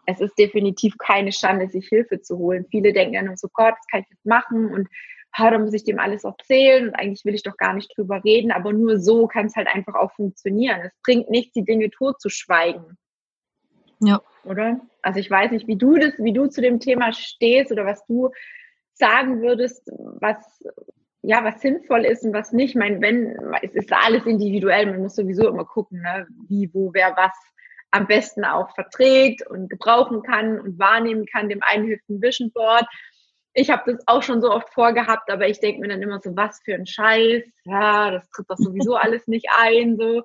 es 0.04 0.20
ist 0.20 0.38
definitiv 0.38 0.98
keine 0.98 1.32
Schande, 1.32 1.68
sich 1.68 1.88
Hilfe 1.88 2.20
zu 2.20 2.36
holen. 2.36 2.66
Viele 2.70 2.92
denken 2.92 3.14
dann 3.14 3.36
so, 3.36 3.48
Gott, 3.50 3.74
das 3.78 3.86
kann 3.90 4.02
ich 4.02 4.10
jetzt 4.10 4.26
machen 4.26 4.66
und 4.66 4.88
ah, 5.32 5.50
da 5.50 5.58
muss 5.58 5.72
ich 5.72 5.84
dem 5.84 5.98
alles 5.98 6.24
erzählen 6.24 6.88
und 6.88 6.94
eigentlich 6.94 7.24
will 7.24 7.34
ich 7.34 7.42
doch 7.42 7.56
gar 7.56 7.72
nicht 7.72 7.96
drüber 7.96 8.22
reden, 8.24 8.52
aber 8.52 8.74
nur 8.74 9.00
so 9.00 9.26
kann 9.26 9.46
es 9.46 9.56
halt 9.56 9.68
einfach 9.68 9.94
auch 9.94 10.12
funktionieren. 10.12 10.80
Es 10.84 10.92
bringt 11.02 11.30
nichts, 11.30 11.54
die 11.54 11.64
Dinge 11.64 11.90
totzuschweigen. 11.90 12.98
Ja. 14.00 14.20
Oder? 14.44 14.82
Also 15.00 15.18
ich 15.18 15.30
weiß 15.30 15.50
nicht, 15.50 15.66
wie 15.66 15.76
du 15.76 15.96
das, 15.96 16.12
wie 16.18 16.34
du 16.34 16.46
zu 16.46 16.60
dem 16.60 16.78
Thema 16.78 17.14
stehst 17.14 17.72
oder 17.72 17.86
was 17.86 18.04
du 18.06 18.30
sagen 18.92 19.40
würdest, 19.40 19.90
was, 20.20 20.36
ja, 21.22 21.42
was 21.44 21.60
sinnvoll 21.60 22.04
ist 22.04 22.24
und 22.24 22.32
was 22.32 22.52
nicht. 22.52 22.70
Ich 22.70 22.76
meine, 22.76 23.00
wenn, 23.00 23.36
es 23.62 23.74
ist 23.74 23.92
alles 23.92 24.26
individuell, 24.26 24.86
man 24.86 25.02
muss 25.02 25.16
sowieso 25.16 25.48
immer 25.48 25.64
gucken, 25.64 26.02
ne, 26.02 26.26
wie, 26.48 26.70
wo, 26.72 26.92
wer 26.92 27.16
was 27.16 27.32
am 27.90 28.06
besten 28.06 28.44
auch 28.44 28.74
verträgt 28.74 29.46
und 29.46 29.68
gebrauchen 29.68 30.22
kann 30.22 30.60
und 30.60 30.78
wahrnehmen 30.78 31.26
kann. 31.26 31.48
Dem 31.48 31.62
einen 31.62 31.86
hilft 31.86 32.08
ein 32.08 32.20
Vision 32.20 32.50
Board. 32.52 32.86
Ich 33.54 33.70
habe 33.70 33.92
das 33.92 34.06
auch 34.06 34.22
schon 34.22 34.42
so 34.42 34.50
oft 34.50 34.72
vorgehabt, 34.74 35.30
aber 35.30 35.48
ich 35.48 35.60
denke 35.60 35.80
mir 35.80 35.88
dann 35.88 36.02
immer 36.02 36.20
so, 36.20 36.36
was 36.36 36.60
für 36.64 36.74
ein 36.74 36.86
Scheiß. 36.86 37.44
Ja, 37.64 38.10
das 38.10 38.28
tritt 38.30 38.50
doch 38.50 38.58
sowieso 38.58 38.94
alles 38.96 39.26
nicht 39.26 39.46
ein. 39.58 39.96
So. 39.96 40.22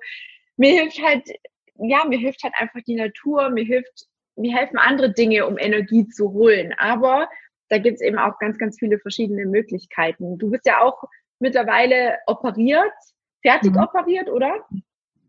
Mir 0.56 0.82
hilft 0.82 1.02
halt, 1.02 1.28
ja, 1.76 2.04
mir 2.04 2.18
hilft 2.18 2.42
halt 2.42 2.54
einfach 2.58 2.80
die 2.86 2.96
Natur, 2.96 3.48
mir 3.50 3.64
hilft, 3.64 4.06
mir 4.36 4.54
helfen 4.54 4.78
andere 4.78 5.12
Dinge, 5.12 5.46
um 5.46 5.56
Energie 5.58 6.06
zu 6.08 6.32
holen. 6.32 6.74
Aber 6.76 7.28
da 7.72 7.78
gibt 7.78 7.94
es 7.94 8.00
eben 8.02 8.18
auch 8.18 8.38
ganz, 8.38 8.58
ganz 8.58 8.78
viele 8.78 8.98
verschiedene 8.98 9.46
Möglichkeiten. 9.46 10.36
Du 10.36 10.50
bist 10.50 10.66
ja 10.66 10.82
auch 10.82 11.04
mittlerweile 11.38 12.18
operiert, 12.26 12.92
fertig 13.40 13.72
mhm. 13.72 13.78
operiert, 13.78 14.28
oder? 14.28 14.66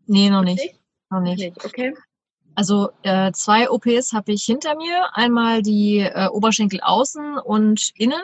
Nee, 0.06 0.28
noch 0.28 0.44
nicht. 0.44 0.78
Noch 1.08 1.22
nicht. 1.22 1.38
nicht. 1.38 1.64
Okay. 1.64 1.94
Also 2.54 2.90
äh, 3.02 3.32
zwei 3.32 3.70
OPs 3.70 4.12
habe 4.12 4.32
ich 4.32 4.44
hinter 4.44 4.76
mir. 4.76 5.08
Einmal 5.14 5.62
die 5.62 6.00
äh, 6.00 6.28
Oberschenkel 6.28 6.80
außen 6.82 7.38
und 7.38 7.92
innen. 7.94 8.20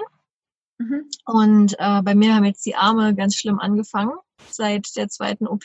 Mhm. 0.77 1.09
Und 1.25 1.77
äh, 1.79 2.03
bei 2.03 2.15
mir 2.15 2.35
haben 2.35 2.45
jetzt 2.45 2.67
die 2.67 2.77
Arme 2.77 3.15
ganz 3.15 3.37
schlimm 3.37 3.59
angefangen 3.59 4.13
seit 4.51 4.97
der 4.97 5.09
zweiten 5.09 5.47
OP. 5.47 5.65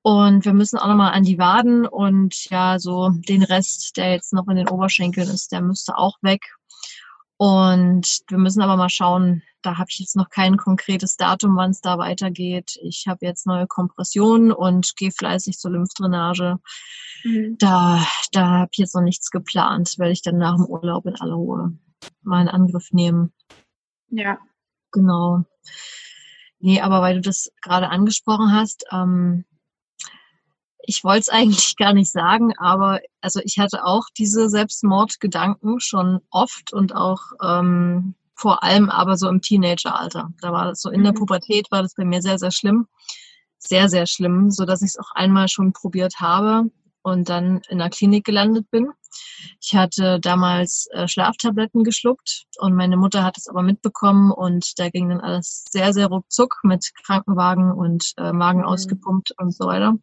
Und 0.00 0.46
wir 0.46 0.54
müssen 0.54 0.78
auch 0.78 0.88
nochmal 0.88 1.12
an 1.12 1.24
die 1.24 1.38
Waden 1.38 1.86
und 1.86 2.48
ja, 2.48 2.78
so 2.78 3.10
den 3.10 3.42
Rest, 3.42 3.98
der 3.98 4.12
jetzt 4.12 4.32
noch 4.32 4.48
in 4.48 4.56
den 4.56 4.68
Oberschenkeln 4.68 5.28
ist, 5.28 5.52
der 5.52 5.60
müsste 5.60 5.98
auch 5.98 6.16
weg. 6.22 6.40
Und 7.44 8.22
wir 8.28 8.38
müssen 8.38 8.62
aber 8.62 8.78
mal 8.78 8.88
schauen, 8.88 9.42
da 9.60 9.76
habe 9.76 9.88
ich 9.90 9.98
jetzt 9.98 10.16
noch 10.16 10.30
kein 10.30 10.56
konkretes 10.56 11.18
Datum, 11.18 11.56
wann 11.56 11.72
es 11.72 11.82
da 11.82 11.98
weitergeht. 11.98 12.78
Ich 12.82 13.04
habe 13.06 13.26
jetzt 13.26 13.46
neue 13.46 13.66
Kompressionen 13.66 14.50
und 14.50 14.96
gehe 14.96 15.10
fleißig 15.10 15.58
zur 15.58 15.72
Lymphdrainage. 15.72 16.56
Mhm. 17.22 17.56
Da, 17.58 18.02
da 18.32 18.48
habe 18.60 18.70
ich 18.72 18.78
jetzt 18.78 18.94
noch 18.94 19.02
nichts 19.02 19.30
geplant, 19.30 19.96
weil 19.98 20.10
ich 20.10 20.22
dann 20.22 20.38
nach 20.38 20.56
dem 20.56 20.64
Urlaub 20.64 21.04
in 21.04 21.16
aller 21.16 21.34
Ruhe 21.34 21.78
mal 22.22 22.38
einen 22.38 22.48
Angriff 22.48 22.92
nehmen. 22.92 23.30
Ja. 24.08 24.38
Genau. 24.90 25.44
Nee, 26.60 26.80
aber 26.80 27.02
weil 27.02 27.16
du 27.16 27.20
das 27.20 27.52
gerade 27.60 27.90
angesprochen 27.90 28.52
hast, 28.52 28.86
ähm, 28.90 29.44
ich 30.86 31.04
wollte 31.04 31.20
es 31.20 31.28
eigentlich 31.30 31.76
gar 31.76 31.94
nicht 31.94 32.10
sagen, 32.10 32.52
aber 32.58 33.00
also 33.20 33.40
ich 33.44 33.58
hatte 33.58 33.84
auch 33.84 34.04
diese 34.16 34.48
Selbstmordgedanken 34.48 35.80
schon 35.80 36.20
oft 36.30 36.72
und 36.72 36.94
auch 36.94 37.20
ähm, 37.42 38.14
vor 38.34 38.62
allem 38.62 38.90
aber 38.90 39.16
so 39.16 39.28
im 39.28 39.40
Teenageralter. 39.40 40.30
Da 40.40 40.52
war 40.52 40.66
das 40.66 40.80
so 40.80 40.90
in 40.90 41.02
der 41.02 41.12
mhm. 41.12 41.18
Pubertät 41.18 41.70
war 41.70 41.82
das 41.82 41.94
bei 41.94 42.04
mir 42.04 42.20
sehr, 42.20 42.38
sehr 42.38 42.50
schlimm. 42.50 42.86
Sehr, 43.58 43.88
sehr 43.88 44.06
schlimm, 44.06 44.50
so 44.50 44.66
dass 44.66 44.82
ich 44.82 44.88
es 44.88 44.98
auch 44.98 45.12
einmal 45.14 45.48
schon 45.48 45.72
probiert 45.72 46.20
habe 46.20 46.70
und 47.02 47.28
dann 47.28 47.62
in 47.68 47.78
der 47.78 47.90
Klinik 47.90 48.24
gelandet 48.24 48.70
bin. 48.70 48.90
Ich 49.60 49.74
hatte 49.74 50.20
damals 50.20 50.86
äh, 50.92 51.06
Schlaftabletten 51.06 51.84
geschluckt 51.84 52.44
und 52.58 52.74
meine 52.74 52.96
Mutter 52.96 53.22
hat 53.22 53.38
es 53.38 53.46
aber 53.46 53.62
mitbekommen 53.62 54.32
und 54.32 54.78
da 54.78 54.90
ging 54.90 55.08
dann 55.08 55.20
alles 55.20 55.64
sehr, 55.70 55.92
sehr 55.92 56.08
ruckzuck 56.08 56.60
mit 56.62 56.90
Krankenwagen 57.04 57.72
und 57.72 58.12
äh, 58.18 58.32
Magen 58.32 58.60
mhm. 58.60 58.66
ausgepumpt 58.66 59.32
und 59.38 59.54
so 59.54 59.66
weiter. 59.66 59.94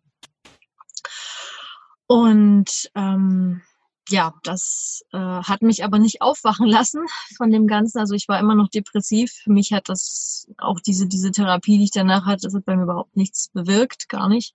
Und 2.11 2.91
ähm, 2.93 3.61
ja, 4.09 4.33
das 4.43 5.01
äh, 5.13 5.17
hat 5.17 5.61
mich 5.61 5.85
aber 5.85 5.97
nicht 5.97 6.21
aufwachen 6.21 6.67
lassen 6.67 7.05
von 7.37 7.51
dem 7.51 7.67
Ganzen. 7.67 7.99
Also 7.99 8.15
ich 8.15 8.27
war 8.27 8.37
immer 8.37 8.53
noch 8.53 8.67
depressiv. 8.67 9.31
Für 9.31 9.53
mich 9.53 9.71
hat 9.71 9.87
das 9.87 10.45
auch 10.57 10.81
diese, 10.81 11.07
diese 11.07 11.31
Therapie, 11.31 11.77
die 11.77 11.85
ich 11.85 11.91
danach 11.91 12.25
hatte, 12.25 12.41
das 12.41 12.53
hat 12.53 12.65
bei 12.65 12.75
mir 12.75 12.83
überhaupt 12.83 13.15
nichts 13.15 13.47
bewirkt, 13.53 14.09
gar 14.09 14.27
nicht. 14.27 14.53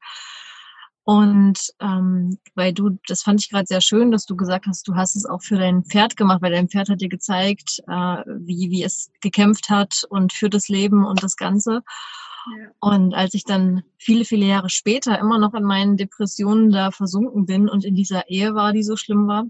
Und 1.04 1.58
ähm, 1.80 2.38
weil 2.54 2.74
du, 2.74 2.98
das 3.06 3.22
fand 3.22 3.40
ich 3.40 3.48
gerade 3.48 3.66
sehr 3.66 3.80
schön, 3.80 4.10
dass 4.10 4.26
du 4.26 4.36
gesagt 4.36 4.66
hast, 4.66 4.86
du 4.86 4.94
hast 4.94 5.16
es 5.16 5.24
auch 5.24 5.40
für 5.40 5.56
dein 5.56 5.82
Pferd 5.82 6.18
gemacht, 6.18 6.42
weil 6.42 6.52
dein 6.52 6.68
Pferd 6.68 6.90
hat 6.90 7.00
dir 7.00 7.08
gezeigt, 7.08 7.80
äh, 7.88 8.22
wie, 8.26 8.68
wie 8.70 8.82
es 8.82 9.10
gekämpft 9.22 9.70
hat 9.70 10.04
und 10.10 10.34
für 10.34 10.50
das 10.50 10.68
Leben 10.68 11.06
und 11.06 11.22
das 11.22 11.36
Ganze. 11.36 11.80
Und 12.80 13.14
als 13.14 13.34
ich 13.34 13.44
dann 13.44 13.82
viele, 13.98 14.24
viele 14.24 14.46
Jahre 14.46 14.70
später 14.70 15.18
immer 15.18 15.38
noch 15.38 15.54
in 15.54 15.64
meinen 15.64 15.96
Depressionen 15.96 16.70
da 16.70 16.90
versunken 16.90 17.46
bin 17.46 17.68
und 17.68 17.84
in 17.84 17.94
dieser 17.94 18.28
Ehe 18.28 18.54
war, 18.54 18.72
die 18.72 18.82
so 18.82 18.96
schlimm 18.96 19.26
war, 19.26 19.44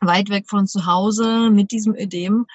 weit 0.00 0.30
weg 0.30 0.48
von 0.48 0.66
zu 0.66 0.86
Hause 0.86 1.50
mit 1.50 1.70
diesem 1.70 1.94
Ödem, 1.94 2.46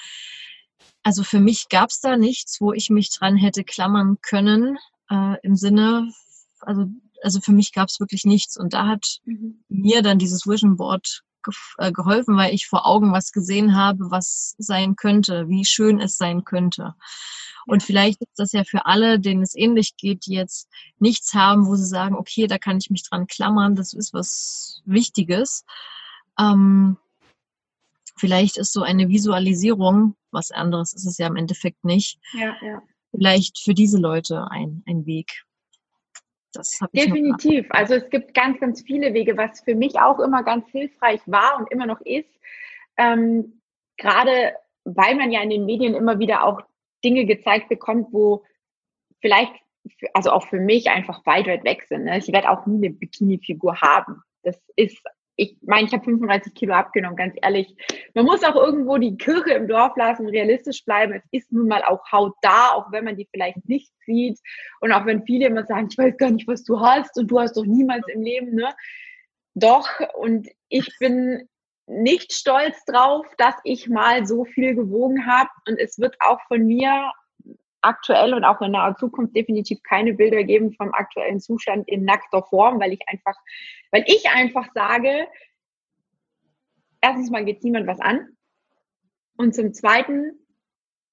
also 1.08 1.24
für 1.24 1.40
mich 1.40 1.70
gab 1.70 1.90
es 1.90 2.02
da 2.02 2.18
nichts, 2.18 2.60
wo 2.60 2.74
ich 2.74 2.90
mich 2.90 3.18
dran 3.18 3.38
hätte 3.38 3.64
klammern 3.64 4.18
können, 4.22 4.78
äh, 5.10 5.38
im 5.42 5.56
Sinne, 5.56 6.12
also, 6.60 6.88
also 7.24 7.40
für 7.40 7.54
mich 7.54 7.72
gab 7.72 7.88
es 7.88 8.02
wirklich 8.02 8.26
nichts. 8.26 8.58
Und 8.58 8.74
da 8.74 8.88
hat 8.88 9.20
mhm. 9.24 9.64
mir 9.70 10.02
dann 10.02 10.20
dieses 10.20 10.46
Vision 10.46 10.76
Board 10.76 11.24
ge 11.46 11.54
äh, 11.78 11.94
geholfen, 11.94 12.36
weil 12.36 12.54
ich 12.54 12.68
vor 12.68 12.86
Augen 12.86 13.14
was 13.14 13.32
gesehen 13.32 13.74
habe, 13.74 14.12
was 14.12 14.56
sein 14.58 14.98
könnte, 14.98 15.48
wie 15.48 15.64
schön 15.64 16.02
es 16.02 16.18
sein 16.18 16.44
könnte. 16.44 16.94
Und 17.68 17.84
vielleicht 17.84 18.22
ist 18.22 18.38
das 18.38 18.54
ja 18.54 18.64
für 18.64 18.86
alle, 18.86 19.20
denen 19.20 19.44
es 19.44 19.56
ähnlich 19.56 19.98
geht, 19.98 20.26
die 20.26 20.34
jetzt 20.34 20.70
nichts 21.00 21.34
haben, 21.34 21.68
wo 21.68 21.76
sie 21.76 21.86
sagen, 21.86 22.16
okay, 22.16 22.48
da 22.48 22.58
kann 22.58 22.78
ich 22.78 22.90
mich 22.90 23.04
dran 23.08 23.28
klammern, 23.28 23.76
das 23.76 23.94
ist 23.94 24.14
was 24.14 24.82
Wichtiges. 24.86 25.66
Ähm, 26.40 26.98
vielleicht 28.16 28.58
ist 28.58 28.72
so 28.72 28.82
eine 28.82 29.10
Visualisierung, 29.10 30.16
was 30.32 30.52
anderes 30.52 30.94
ist 30.94 31.06
es 31.06 31.18
ja 31.18 31.28
im 31.28 31.36
Endeffekt 31.36 31.84
nicht, 31.84 32.20
ja, 32.34 32.56
ja. 32.62 32.82
vielleicht 33.12 33.60
für 33.60 33.74
diese 33.74 34.00
Leute 34.00 34.48
ein, 34.50 34.84
ein 34.88 35.06
Weg. 35.06 35.44
Das 36.54 36.80
ich 36.92 37.04
Definitiv. 37.04 37.68
Also 37.70 37.96
es 37.96 38.10
gibt 38.10 38.34
ganz, 38.34 38.60
ganz 38.60 38.82
viele 38.82 39.14
Wege, 39.14 39.38
was 39.38 39.60
für 39.60 39.76
mich 39.76 40.00
auch 40.00 40.20
immer 40.20 40.44
ganz 40.44 40.68
hilfreich 40.70 41.20
war 41.26 41.58
und 41.60 41.70
immer 41.72 41.86
noch 41.86 42.00
ist. 42.02 42.30
Ähm, 42.96 43.62
gerade 43.98 44.54
weil 44.86 45.16
man 45.16 45.32
ja 45.32 45.42
in 45.42 45.50
den 45.50 45.66
Medien 45.66 45.94
immer 45.94 46.18
wieder 46.18 46.46
auch 46.46 46.62
Dinge 47.04 47.26
gezeigt 47.26 47.70
bekommt, 47.70 48.08
wo 48.12 48.44
vielleicht, 49.22 49.54
also 50.14 50.32
auch 50.32 50.48
für 50.48 50.60
mich 50.60 50.90
einfach 50.90 51.26
weit, 51.26 51.48
weit 51.48 51.64
weg 51.64 51.84
sind. 51.84 52.06
Ne? 52.06 52.18
Ich 52.18 52.32
werde 52.32 52.50
auch 52.50 52.66
nie 52.66 52.86
eine 52.86 52.96
Bikini-Figur 52.96 53.82
haben. 53.82 54.22
Das 54.44 54.60
ist, 54.76 55.02
ich 55.36 55.58
meine, 55.62 55.88
ich 55.88 55.94
habe 55.94 56.04
35 56.04 56.54
Kilo 56.54 56.74
abgenommen, 56.74 57.16
ganz 57.16 57.36
ehrlich. 57.42 57.76
Man 58.14 58.26
muss 58.26 58.44
auch 58.44 58.56
irgendwo 58.56 58.98
die 58.98 59.18
Kirche 59.18 59.54
im 59.54 59.68
Dorf 59.68 59.96
lassen, 59.96 60.28
realistisch 60.28 60.84
bleiben. 60.84 61.14
Es 61.14 61.24
ist 61.32 61.52
nun 61.52 61.68
mal 61.68 61.84
auch 61.84 62.12
Haut 62.12 62.36
da, 62.42 62.72
auch 62.74 62.92
wenn 62.92 63.06
man 63.06 63.16
die 63.16 63.28
vielleicht 63.32 63.68
nicht 63.70 63.94
sieht. 64.06 64.40
Und 64.82 64.92
auch 64.92 65.06
wenn 65.06 65.26
viele 65.26 65.48
immer 65.48 65.66
sagen, 65.66 65.88
ich 65.92 65.98
weiß 65.98 66.18
gar 66.18 66.32
nicht, 66.32 66.48
was 66.48 66.64
du 66.64 66.80
hast 66.80 67.18
und 67.18 67.28
du 67.28 67.40
hast 67.40 67.56
doch 67.56 67.66
niemals 67.66 68.08
im 68.08 68.22
Leben, 68.22 68.56
ne? 68.56 68.74
Doch, 69.54 69.90
und 70.16 70.48
ich 70.70 70.92
bin 71.00 71.48
nicht 71.88 72.34
stolz 72.34 72.84
drauf, 72.86 73.26
dass 73.38 73.56
ich 73.64 73.88
mal 73.88 74.26
so 74.26 74.46
viel 74.46 74.76
gewogen 74.76 75.26
habe. 75.26 75.50
Und 75.68 75.80
es 75.80 75.98
wird 76.00 76.16
auch 76.20 76.40
von 76.48 76.66
mir 76.66 77.12
aktuell 77.82 78.34
und 78.34 78.44
auch 78.44 78.62
in 78.62 78.72
naher 78.72 78.96
Zukunft 78.98 79.36
definitiv 79.36 79.82
keine 79.84 80.14
Bilder 80.14 80.44
geben 80.44 80.74
vom 80.74 80.94
aktuellen 80.94 81.40
Zustand 81.40 81.88
in 81.88 82.04
nackter 82.04 82.44
Form, 82.44 82.80
weil 82.80 82.94
ich 82.94 83.08
einfach, 83.08 83.36
weil 83.92 84.04
ich 84.08 84.30
einfach 84.30 84.68
sage, 84.74 85.28
erstens 87.02 87.30
mal 87.30 87.46
geht 87.46 87.64
niemand 87.64 87.88
was 87.88 88.00
an. 88.00 88.28
Und 89.38 89.56
zum 89.56 89.74
Zweiten 89.74 90.34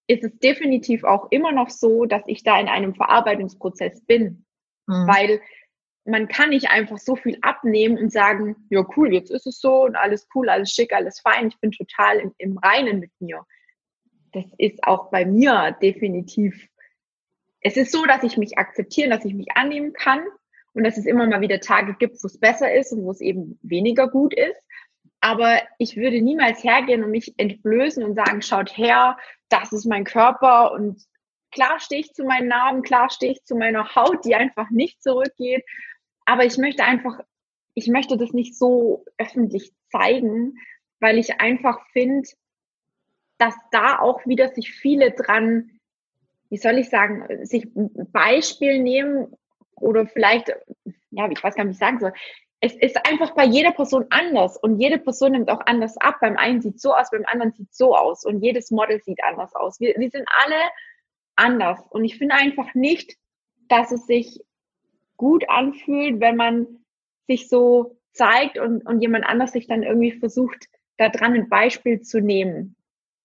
ist 0.07 0.25
es 0.25 0.39
definitiv 0.39 1.05
auch 1.05 1.31
immer 1.31 1.53
noch 1.53 1.71
so, 1.71 2.05
dass 2.05 2.23
ich 2.27 2.43
da 2.43 2.59
in 2.59 2.69
einem 2.69 2.95
Verarbeitungsprozess 2.95 4.05
bin. 4.05 4.45
Mhm. 4.87 5.07
Weil 5.07 5.41
man 6.05 6.29
kann 6.29 6.51
nicht 6.51 6.71
einfach 6.71 6.99
so 6.99 7.17
viel 7.17 7.39
abnehmen 7.41 7.97
und 7.99 8.13
sagen, 8.13 8.57
ja 8.69 8.87
cool, 8.97 9.13
jetzt 9.13 9.31
ist 9.31 9.47
es 9.47 9.59
so 9.59 9.85
und 9.85 9.97
alles 9.97 10.29
cool, 10.35 10.49
alles 10.49 10.71
schick, 10.71 10.93
alles 10.93 11.21
fein, 11.21 11.49
ich 11.49 11.59
bin 11.61 11.73
total 11.73 12.19
im, 12.19 12.35
im 12.39 12.59
Reinen 12.59 13.01
mit 13.01 13.11
mir. 13.21 13.47
Das 14.33 14.45
ist 14.59 14.85
auch 14.85 15.11
bei 15.11 15.25
mir 15.25 15.77
definitiv. 15.81 16.69
Es 17.61 17.77
ist 17.77 17.93
so, 17.93 18.05
dass 18.05 18.23
ich 18.23 18.37
mich 18.37 18.59
akzeptieren, 18.59 19.11
dass 19.11 19.25
ich 19.25 19.33
mich 19.33 19.57
annehmen 19.57 19.95
kann 19.95 20.23
und 20.75 20.85
dass 20.85 20.99
es 20.99 21.07
immer 21.07 21.27
mal 21.27 21.41
wieder 21.41 21.61
Tage 21.61 21.95
gibt, 21.95 22.23
wo 22.23 22.27
es 22.27 22.39
besser 22.39 22.75
ist 22.75 22.93
und 22.93 23.05
wo 23.05 23.11
es 23.11 23.21
eben 23.21 23.59
weniger 23.63 24.09
gut 24.09 24.35
ist. 24.35 24.61
Aber 25.21 25.63
ich 25.79 25.97
würde 25.97 26.21
niemals 26.21 26.63
hergehen 26.63 27.03
und 27.03 27.13
mich 27.13 27.33
entblößen 27.39 28.05
und 28.05 28.15
sagen, 28.15 28.43
schaut 28.43 28.77
her, 28.77 29.17
das 29.49 29.73
ist 29.73 29.87
mein 29.87 30.05
Körper 30.05 30.73
und 30.73 31.03
klar 31.51 31.81
stehe 31.81 32.03
ich 32.03 32.13
zu 32.13 32.25
meinen 32.25 32.49
Narben, 32.49 32.83
klar 32.83 33.09
stehe 33.09 33.33
ich 33.33 33.45
zu 33.45 33.57
meiner 33.57 33.95
Haut, 33.95 34.25
die 34.27 34.35
einfach 34.35 34.69
nicht 34.69 35.03
zurückgeht 35.03 35.65
aber 36.25 36.45
ich 36.45 36.57
möchte 36.59 36.85
einfach, 36.85 37.21
ich 37.75 37.89
möchte 37.89 38.17
das 38.17 38.33
nicht 38.33 38.57
so 38.57 39.05
öffentlich 39.19 39.73
zeigen, 39.91 40.59
weil 41.01 41.19
ich 41.19 41.41
einfach 41.41 41.87
finde, 41.93 42.29
dass 43.39 43.55
da 43.73 43.99
auch 43.99 44.25
wieder 44.27 44.49
sich 44.49 44.73
viele 44.73 45.11
dran, 45.11 45.71
wie 46.51 46.57
soll 46.57 46.79
ich 46.79 46.89
sagen, 46.89 47.45
sich 47.45 47.65
ein 47.75 47.91
Beispiel 48.13 48.79
nehmen 48.79 49.37
oder 49.77 50.07
vielleicht, 50.07 50.49
ja, 51.11 51.29
ich 51.31 51.43
weiß 51.43 51.55
gar 51.55 51.65
nicht, 51.65 51.73
wie 51.73 51.75
ich 51.75 51.79
sagen 51.79 52.01
soll. 52.01 52.13
Es 52.61 52.75
ist 52.75 52.97
einfach 53.07 53.33
bei 53.33 53.45
jeder 53.45 53.73
Person 53.73 54.07
anders 54.11 54.57
und 54.57 54.81
jede 54.81 54.99
Person 54.99 55.33
nimmt 55.33 55.51
auch 55.51 55.61
anders 55.67 55.99
ab. 55.99 56.17
Beim 56.21 56.39
einen 56.39 56.63
sieht 56.63 56.81
so 56.81 56.95
aus, 56.95 57.11
beim 57.11 57.25
anderen 57.27 57.53
sieht 57.53 57.75
so 57.75 57.95
aus 57.95 58.25
und 58.25 58.41
jedes 58.43 58.71
Model 58.71 59.03
sieht 59.03 59.23
anders 59.23 59.55
aus. 59.55 59.81
Wir, 59.81 59.95
wir 59.99 60.11
sind 60.11 60.27
alle 60.43 60.61
anders 61.37 61.85
und 61.91 62.05
ich 62.05 62.17
finde 62.17 62.37
einfach 62.37 62.73
nicht, 62.75 63.19
dass 63.69 63.93
es 63.93 64.07
sich 64.07 64.41
gut 65.17 65.49
anfühlt, 65.49 66.21
wenn 66.21 66.37
man 66.37 66.67
sich 67.27 67.49
so 67.49 67.99
zeigt 68.13 68.59
und, 68.59 68.87
und 68.87 69.01
jemand 69.01 69.25
anders 69.27 69.53
sich 69.53 69.67
dann 69.67 69.83
irgendwie 69.83 70.13
versucht, 70.13 70.67
da 70.97 71.09
dran 71.09 71.35
ein 71.35 71.49
Beispiel 71.49 72.01
zu 72.01 72.21
nehmen. 72.21 72.77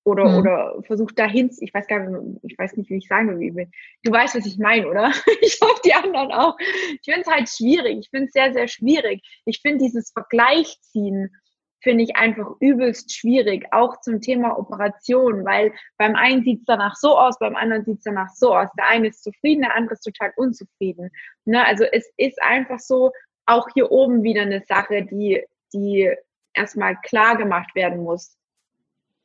Oder, 0.05 0.29
mhm. 0.29 0.37
oder 0.39 0.83
versucht 0.83 1.19
dahin, 1.19 1.51
ich 1.59 1.73
weiß 1.73 1.85
gar 1.87 1.99
nicht, 1.99 2.39
ich 2.43 2.57
weiß 2.57 2.77
nicht, 2.77 2.89
wie 2.89 2.97
ich 2.97 3.07
sagen 3.07 3.37
will. 3.39 3.67
Du 4.03 4.11
weißt, 4.11 4.35
was 4.35 4.45
ich 4.45 4.57
meine, 4.57 4.87
oder? 4.87 5.11
Ich 5.41 5.59
hoffe, 5.61 5.81
die 5.85 5.93
anderen 5.93 6.31
auch. 6.31 6.57
Ich 6.59 7.01
finde 7.03 7.21
es 7.21 7.27
halt 7.27 7.49
schwierig. 7.49 7.99
Ich 7.99 8.09
finde 8.09 8.25
es 8.27 8.31
sehr, 8.31 8.53
sehr 8.53 8.67
schwierig. 8.67 9.21
Ich 9.45 9.61
finde 9.61 9.83
dieses 9.83 10.11
Vergleichziehen 10.11 11.35
finde 11.81 12.03
ich 12.03 12.15
einfach 12.15 12.47
übelst 12.59 13.15
schwierig, 13.15 13.67
auch 13.71 13.99
zum 14.01 14.21
Thema 14.21 14.57
Operation, 14.57 15.45
weil 15.45 15.73
beim 15.97 16.15
einen 16.15 16.43
sieht 16.43 16.59
es 16.59 16.65
danach 16.65 16.95
so 16.95 17.17
aus, 17.17 17.39
beim 17.39 17.55
anderen 17.55 17.85
sieht 17.85 17.99
es 17.99 18.03
danach 18.03 18.29
so 18.29 18.55
aus. 18.55 18.69
Der 18.77 18.87
eine 18.87 19.07
ist 19.07 19.23
zufrieden, 19.23 19.61
der 19.61 19.75
andere 19.75 19.93
ist 19.93 20.03
total 20.03 20.33
unzufrieden. 20.35 21.09
Ne? 21.45 21.65
Also 21.65 21.85
es 21.85 22.11
ist 22.17 22.41
einfach 22.41 22.79
so, 22.79 23.11
auch 23.45 23.67
hier 23.73 23.91
oben 23.91 24.23
wieder 24.23 24.43
eine 24.43 24.61
Sache, 24.67 25.03
die, 25.03 25.43
die 25.73 26.13
erstmal 26.53 26.97
klar 27.01 27.35
gemacht 27.35 27.73
werden 27.73 28.03
muss. 28.03 28.37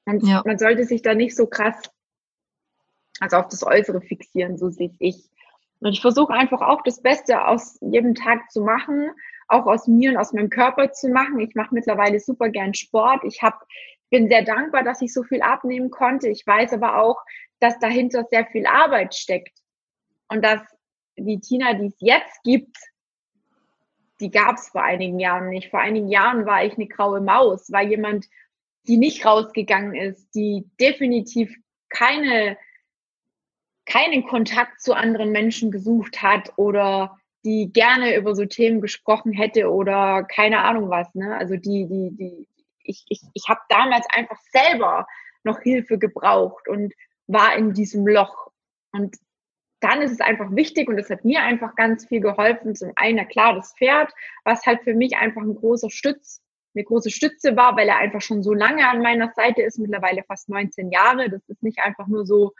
Und 0.06 0.26
ja. 0.26 0.42
man 0.44 0.58
sollte 0.58 0.84
sich 0.84 1.02
da 1.02 1.14
nicht 1.14 1.36
so 1.36 1.46
krass 1.46 1.82
also 3.20 3.36
auf 3.36 3.48
das 3.48 3.64
Äußere 3.64 4.00
fixieren, 4.00 4.58
so 4.58 4.70
sehe 4.70 4.92
ich. 4.98 5.28
Und 5.80 5.92
ich 5.92 6.00
versuche 6.00 6.32
einfach 6.32 6.62
auch 6.62 6.82
das 6.82 7.02
Beste 7.02 7.46
aus 7.46 7.78
jedem 7.80 8.14
Tag 8.14 8.50
zu 8.50 8.62
machen, 8.62 9.10
auch 9.48 9.66
aus 9.66 9.86
mir 9.86 10.10
und 10.10 10.16
aus 10.16 10.32
meinem 10.32 10.50
Körper 10.50 10.92
zu 10.92 11.08
machen. 11.08 11.40
Ich 11.40 11.54
mache 11.54 11.74
mittlerweile 11.74 12.20
super 12.20 12.48
gern 12.48 12.74
Sport. 12.74 13.24
Ich 13.24 13.42
hab, 13.42 13.66
bin 14.10 14.28
sehr 14.28 14.42
dankbar, 14.42 14.82
dass 14.82 15.02
ich 15.02 15.12
so 15.12 15.22
viel 15.22 15.42
abnehmen 15.42 15.90
konnte. 15.90 16.28
Ich 16.28 16.46
weiß 16.46 16.72
aber 16.72 16.98
auch, 16.98 17.22
dass 17.60 17.78
dahinter 17.78 18.24
sehr 18.30 18.46
viel 18.46 18.66
Arbeit 18.66 19.14
steckt. 19.14 19.58
Und 20.28 20.44
dass 20.44 20.60
die 21.16 21.40
Tina, 21.40 21.74
die 21.74 21.86
es 21.86 21.96
jetzt 22.00 22.42
gibt, 22.42 22.76
die 24.20 24.30
gab 24.30 24.56
es 24.56 24.68
vor 24.68 24.82
einigen 24.82 25.18
Jahren 25.18 25.48
nicht. 25.48 25.70
Vor 25.70 25.80
einigen 25.80 26.08
Jahren 26.08 26.46
war 26.46 26.64
ich 26.64 26.74
eine 26.74 26.86
graue 26.86 27.20
Maus, 27.20 27.70
war 27.72 27.82
jemand, 27.82 28.26
die 28.86 28.96
nicht 28.96 29.24
rausgegangen 29.24 29.94
ist, 29.94 30.34
die 30.34 30.68
definitiv 30.80 31.54
keine, 31.88 32.56
keinen 33.86 34.26
Kontakt 34.26 34.80
zu 34.80 34.94
anderen 34.94 35.32
Menschen 35.32 35.70
gesucht 35.70 36.22
hat 36.22 36.52
oder 36.56 37.18
die 37.44 37.72
gerne 37.72 38.16
über 38.16 38.34
so 38.34 38.46
Themen 38.46 38.80
gesprochen 38.80 39.32
hätte 39.32 39.70
oder 39.70 40.24
keine 40.24 40.62
Ahnung 40.62 40.88
was. 40.88 41.14
Ne? 41.14 41.36
Also 41.36 41.56
die, 41.56 41.86
die, 41.86 42.10
die, 42.16 42.48
ich, 42.82 43.04
ich, 43.08 43.20
ich 43.34 43.48
habe 43.48 43.60
damals 43.68 44.06
einfach 44.10 44.38
selber 44.52 45.06
noch 45.42 45.60
Hilfe 45.60 45.98
gebraucht 45.98 46.68
und 46.68 46.94
war 47.26 47.54
in 47.56 47.72
diesem 47.74 48.06
Loch. 48.06 48.50
Und 48.92 49.16
dann 49.80 50.00
ist 50.00 50.12
es 50.12 50.20
einfach 50.20 50.54
wichtig 50.54 50.88
und 50.88 50.98
es 50.98 51.10
hat 51.10 51.24
mir 51.24 51.42
einfach 51.42 51.74
ganz 51.74 52.06
viel 52.06 52.20
geholfen. 52.20 52.74
Zum 52.74 52.92
einen, 52.96 53.18
na 53.18 53.24
klar, 53.24 53.54
das 53.54 53.74
Pferd, 53.76 54.12
was 54.44 54.64
halt 54.64 54.82
für 54.82 54.94
mich 54.94 55.16
einfach 55.16 55.42
ein 55.42 55.54
großer 55.54 55.90
Stütz, 55.90 56.40
eine 56.74 56.84
große 56.84 57.10
Stütze 57.10 57.56
war, 57.56 57.76
weil 57.76 57.88
er 57.88 57.98
einfach 57.98 58.22
schon 58.22 58.42
so 58.42 58.54
lange 58.54 58.88
an 58.88 59.02
meiner 59.02 59.30
Seite 59.34 59.62
ist, 59.62 59.78
mittlerweile 59.78 60.24
fast 60.24 60.48
19 60.48 60.90
Jahre. 60.90 61.28
Das 61.28 61.42
ist 61.48 61.62
nicht 61.62 61.80
einfach 61.80 62.06
nur 62.06 62.24
so, 62.24 62.52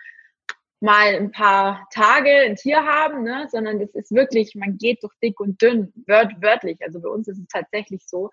mal 0.80 1.14
ein 1.14 1.30
paar 1.30 1.86
Tage 1.90 2.30
ein 2.30 2.56
Tier 2.56 2.84
haben, 2.84 3.22
ne? 3.22 3.48
sondern 3.50 3.78
das 3.78 3.90
ist 3.94 4.12
wirklich, 4.12 4.54
man 4.54 4.76
geht 4.76 5.02
durch 5.02 5.14
dick 5.22 5.40
und 5.40 5.60
dünn, 5.62 5.92
wört, 6.06 6.40
wörtlich. 6.42 6.78
Also 6.82 7.00
bei 7.00 7.08
uns 7.08 7.28
ist 7.28 7.38
es 7.38 7.46
tatsächlich 7.48 8.02
so. 8.06 8.30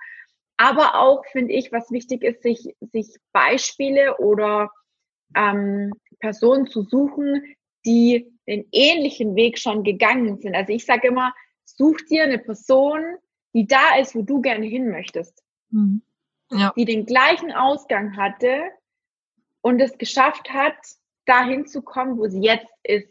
Aber 0.57 0.99
auch 0.99 1.25
finde 1.31 1.53
ich, 1.53 1.71
was 1.71 1.91
wichtig 1.91 2.23
ist, 2.23 2.43
sich, 2.43 2.75
sich 2.91 3.15
Beispiele 3.31 4.17
oder 4.17 4.69
ähm, 5.35 5.93
Personen 6.19 6.67
zu 6.67 6.83
suchen, 6.83 7.55
die 7.85 8.31
den 8.47 8.67
ähnlichen 8.71 9.35
Weg 9.35 9.57
schon 9.57 9.83
gegangen 9.83 10.37
sind. 10.37 10.55
Also 10.55 10.73
ich 10.73 10.85
sage 10.85 11.07
immer, 11.07 11.33
such 11.65 11.97
dir 12.09 12.23
eine 12.23 12.37
Person, 12.37 13.15
die 13.53 13.65
da 13.65 13.97
ist, 13.99 14.15
wo 14.15 14.21
du 14.21 14.41
gerne 14.41 14.65
hin 14.65 14.89
möchtest. 14.89 15.43
Mhm. 15.69 16.01
Ja. 16.51 16.73
Die 16.75 16.85
den 16.85 17.05
gleichen 17.05 17.51
Ausgang 17.51 18.17
hatte 18.17 18.61
und 19.61 19.79
es 19.79 19.97
geschafft 19.97 20.51
hat, 20.51 20.75
dahin 21.31 21.65
zu 21.65 21.81
kommen, 21.81 22.17
wo 22.17 22.27
sie 22.27 22.41
jetzt 22.41 22.67
ist. 22.83 23.07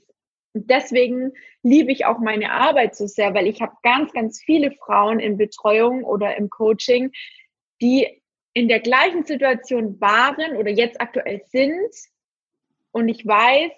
Und 0.53 0.69
deswegen 0.69 1.33
liebe 1.63 1.91
ich 1.91 2.05
auch 2.05 2.19
meine 2.19 2.53
Arbeit 2.53 2.95
so 2.95 3.07
sehr, 3.07 3.35
weil 3.35 3.47
ich 3.47 3.63
habe 3.63 3.73
ganz, 3.83 4.13
ganz 4.13 4.41
viele 4.43 4.73
Frauen 4.73 5.21
in 5.21 5.39
Betreuung 5.39 6.05
oder 6.05 6.37
im 6.37 6.51
Coaching, 6.51 7.13
die 7.81 8.23
in 8.53 8.69
der 8.69 8.81
gleichen 8.81 9.25
Situation 9.25 10.01
waren 10.01 10.57
oder 10.57 10.71
jetzt 10.71 11.01
aktuell 11.01 11.41
sind 11.47 11.95
und 12.93 13.09
ich 13.09 13.27
weiß, 13.27 13.71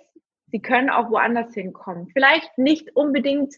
sie 0.47 0.61
können 0.61 0.91
auch 0.91 1.11
woanders 1.11 1.55
hinkommen. 1.55 2.09
Vielleicht 2.13 2.57
nicht 2.59 2.97
unbedingt 2.97 3.55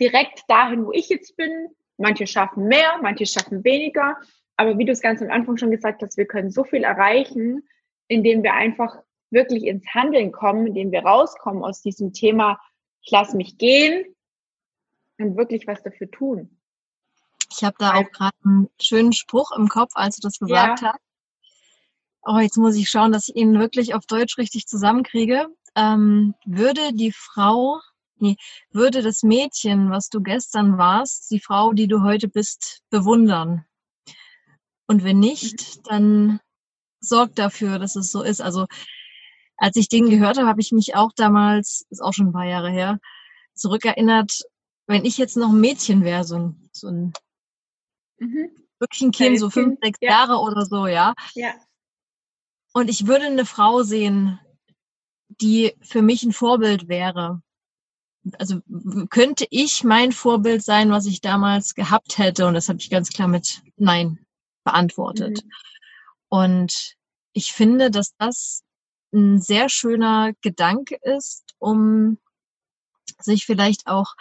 direkt 0.00 0.42
dahin, 0.48 0.84
wo 0.86 0.92
ich 0.92 1.08
jetzt 1.08 1.36
bin. 1.36 1.68
Manche 1.96 2.26
schaffen 2.26 2.66
mehr, 2.66 2.98
manche 3.00 3.26
schaffen 3.26 3.64
weniger. 3.64 4.16
Aber 4.56 4.76
wie 4.78 4.84
du 4.84 4.92
es 4.92 5.00
ganz 5.00 5.22
am 5.22 5.30
Anfang 5.30 5.56
schon 5.56 5.70
gesagt 5.70 6.02
hast, 6.02 6.16
wir 6.16 6.26
können 6.26 6.50
so 6.50 6.64
viel 6.64 6.82
erreichen, 6.84 7.68
indem 8.08 8.42
wir 8.42 8.54
einfach 8.54 8.98
wirklich 9.34 9.64
ins 9.64 9.84
Handeln 9.92 10.32
kommen, 10.32 10.68
indem 10.68 10.92
wir 10.92 11.04
rauskommen 11.04 11.62
aus 11.62 11.82
diesem 11.82 12.12
Thema, 12.12 12.58
ich 13.02 13.10
lasse 13.10 13.36
mich 13.36 13.58
gehen 13.58 14.14
und 15.18 15.36
wirklich 15.36 15.66
was 15.66 15.82
dafür 15.82 16.10
tun. 16.10 16.58
Ich 17.52 17.62
habe 17.62 17.76
da 17.78 17.94
auch 17.94 18.10
gerade 18.10 18.36
einen 18.44 18.68
schönen 18.80 19.12
Spruch 19.12 19.52
im 19.52 19.68
Kopf, 19.68 19.92
als 19.94 20.16
du 20.16 20.22
das 20.22 20.38
gesagt 20.38 20.80
ja. 20.80 20.92
hast. 20.92 21.00
Oh, 22.22 22.38
jetzt 22.38 22.56
muss 22.56 22.74
ich 22.76 22.88
schauen, 22.88 23.12
dass 23.12 23.28
ich 23.28 23.36
ihn 23.36 23.58
wirklich 23.58 23.94
auf 23.94 24.06
Deutsch 24.06 24.38
richtig 24.38 24.66
zusammenkriege. 24.66 25.48
Ähm, 25.76 26.34
würde 26.46 26.92
die 26.94 27.12
Frau, 27.12 27.80
nee, 28.16 28.36
würde 28.70 29.02
das 29.02 29.22
Mädchen, 29.22 29.90
was 29.90 30.08
du 30.08 30.22
gestern 30.22 30.78
warst, 30.78 31.30
die 31.30 31.40
Frau, 31.40 31.74
die 31.74 31.86
du 31.86 32.02
heute 32.02 32.28
bist, 32.28 32.82
bewundern? 32.88 33.66
Und 34.86 35.04
wenn 35.04 35.18
nicht, 35.18 35.86
dann 35.90 36.40
sorg 37.00 37.34
dafür, 37.34 37.78
dass 37.78 37.94
es 37.96 38.10
so 38.10 38.22
ist. 38.22 38.40
Also 38.40 38.66
als 39.56 39.76
ich 39.76 39.88
den 39.88 40.10
gehört 40.10 40.38
habe, 40.38 40.48
habe 40.48 40.60
ich 40.60 40.72
mich 40.72 40.94
auch 40.94 41.12
damals, 41.14 41.86
ist 41.90 42.02
auch 42.02 42.12
schon 42.12 42.28
ein 42.28 42.32
paar 42.32 42.46
Jahre 42.46 42.70
her, 42.70 42.98
zurückerinnert, 43.54 44.42
wenn 44.86 45.04
ich 45.04 45.16
jetzt 45.16 45.36
noch 45.36 45.50
ein 45.50 45.60
Mädchen 45.60 46.04
wäre, 46.04 46.24
so 46.24 46.36
ein, 46.36 46.68
so 46.72 46.88
ein 46.88 47.12
mhm. 48.18 48.50
wirklich 48.78 49.00
ein 49.02 49.12
Kind, 49.12 49.38
so 49.38 49.50
fünf, 49.50 49.78
sechs 49.82 49.98
ja. 50.00 50.10
Jahre 50.10 50.38
oder 50.38 50.66
so, 50.66 50.86
ja. 50.86 51.14
Ja. 51.34 51.54
Und 52.72 52.90
ich 52.90 53.06
würde 53.06 53.26
eine 53.26 53.46
Frau 53.46 53.82
sehen, 53.82 54.40
die 55.28 55.74
für 55.80 56.02
mich 56.02 56.24
ein 56.24 56.32
Vorbild 56.32 56.88
wäre. 56.88 57.40
Also 58.38 58.60
könnte 59.10 59.46
ich 59.50 59.84
mein 59.84 60.12
Vorbild 60.12 60.64
sein, 60.64 60.90
was 60.90 61.06
ich 61.06 61.20
damals 61.20 61.74
gehabt 61.74 62.18
hätte? 62.18 62.46
Und 62.46 62.54
das 62.54 62.68
habe 62.68 62.78
ich 62.78 62.90
ganz 62.90 63.10
klar 63.10 63.28
mit 63.28 63.62
Nein 63.76 64.18
beantwortet. 64.64 65.44
Mhm. 65.44 65.50
Und 66.28 66.96
ich 67.32 67.52
finde, 67.52 67.90
dass 67.90 68.16
das 68.16 68.63
ein 69.14 69.40
sehr 69.40 69.68
schöner 69.68 70.32
Gedanke 70.42 70.96
ist, 71.02 71.54
um 71.58 72.18
sich 73.20 73.46
vielleicht 73.46 73.86
auch, 73.86 74.14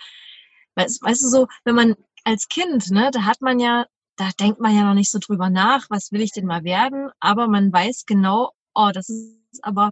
weißt, 0.75 1.01
weißt 1.01 1.23
du 1.23 1.27
so, 1.27 1.47
wenn 1.63 1.75
man 1.75 1.95
als 2.23 2.47
Kind, 2.47 2.91
ne, 2.91 3.09
da 3.11 3.23
hat 3.23 3.41
man 3.41 3.59
ja, 3.59 3.85
da 4.15 4.29
denkt 4.39 4.59
man 4.59 4.75
ja 4.75 4.83
noch 4.83 4.93
nicht 4.93 5.11
so 5.11 5.19
drüber 5.19 5.49
nach, 5.49 5.89
was 5.89 6.11
will 6.11 6.21
ich 6.21 6.31
denn 6.31 6.45
mal 6.45 6.63
werden, 6.63 7.09
aber 7.19 7.47
man 7.47 7.73
weiß 7.73 8.05
genau, 8.05 8.51
oh, 8.73 8.91
das 8.93 9.09
ist 9.09 9.63
aber 9.63 9.91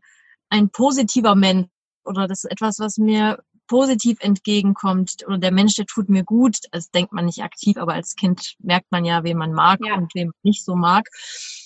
ein 0.49 0.70
positiver 0.70 1.36
Mensch 1.36 1.68
oder 2.04 2.28
das 2.28 2.43
ist 2.43 2.52
etwas, 2.52 2.80
was 2.80 2.97
mir 2.97 3.43
positiv 3.68 4.18
entgegenkommt 4.20 5.24
oder 5.26 5.38
der 5.38 5.52
Mensch, 5.52 5.76
der 5.76 5.86
tut 5.86 6.10
mir 6.10 6.24
gut, 6.24 6.58
das 6.72 6.91
denkt 6.91 7.14
man 7.14 7.26
nicht 7.26 7.41
aktiv, 7.41 7.78
aber 7.78 7.93
als 7.93 8.16
Kind 8.16 8.56
merkt 8.60 8.91
man 8.91 9.06
ja, 9.06 9.24
wen 9.24 9.38
man 9.38 9.54
mag 9.54 9.80
ja. 9.86 9.95
und 9.95 10.14
wen 10.14 10.28
man 10.28 10.36
nicht 10.43 10.66
so 10.66 10.76
mag. 10.76 11.08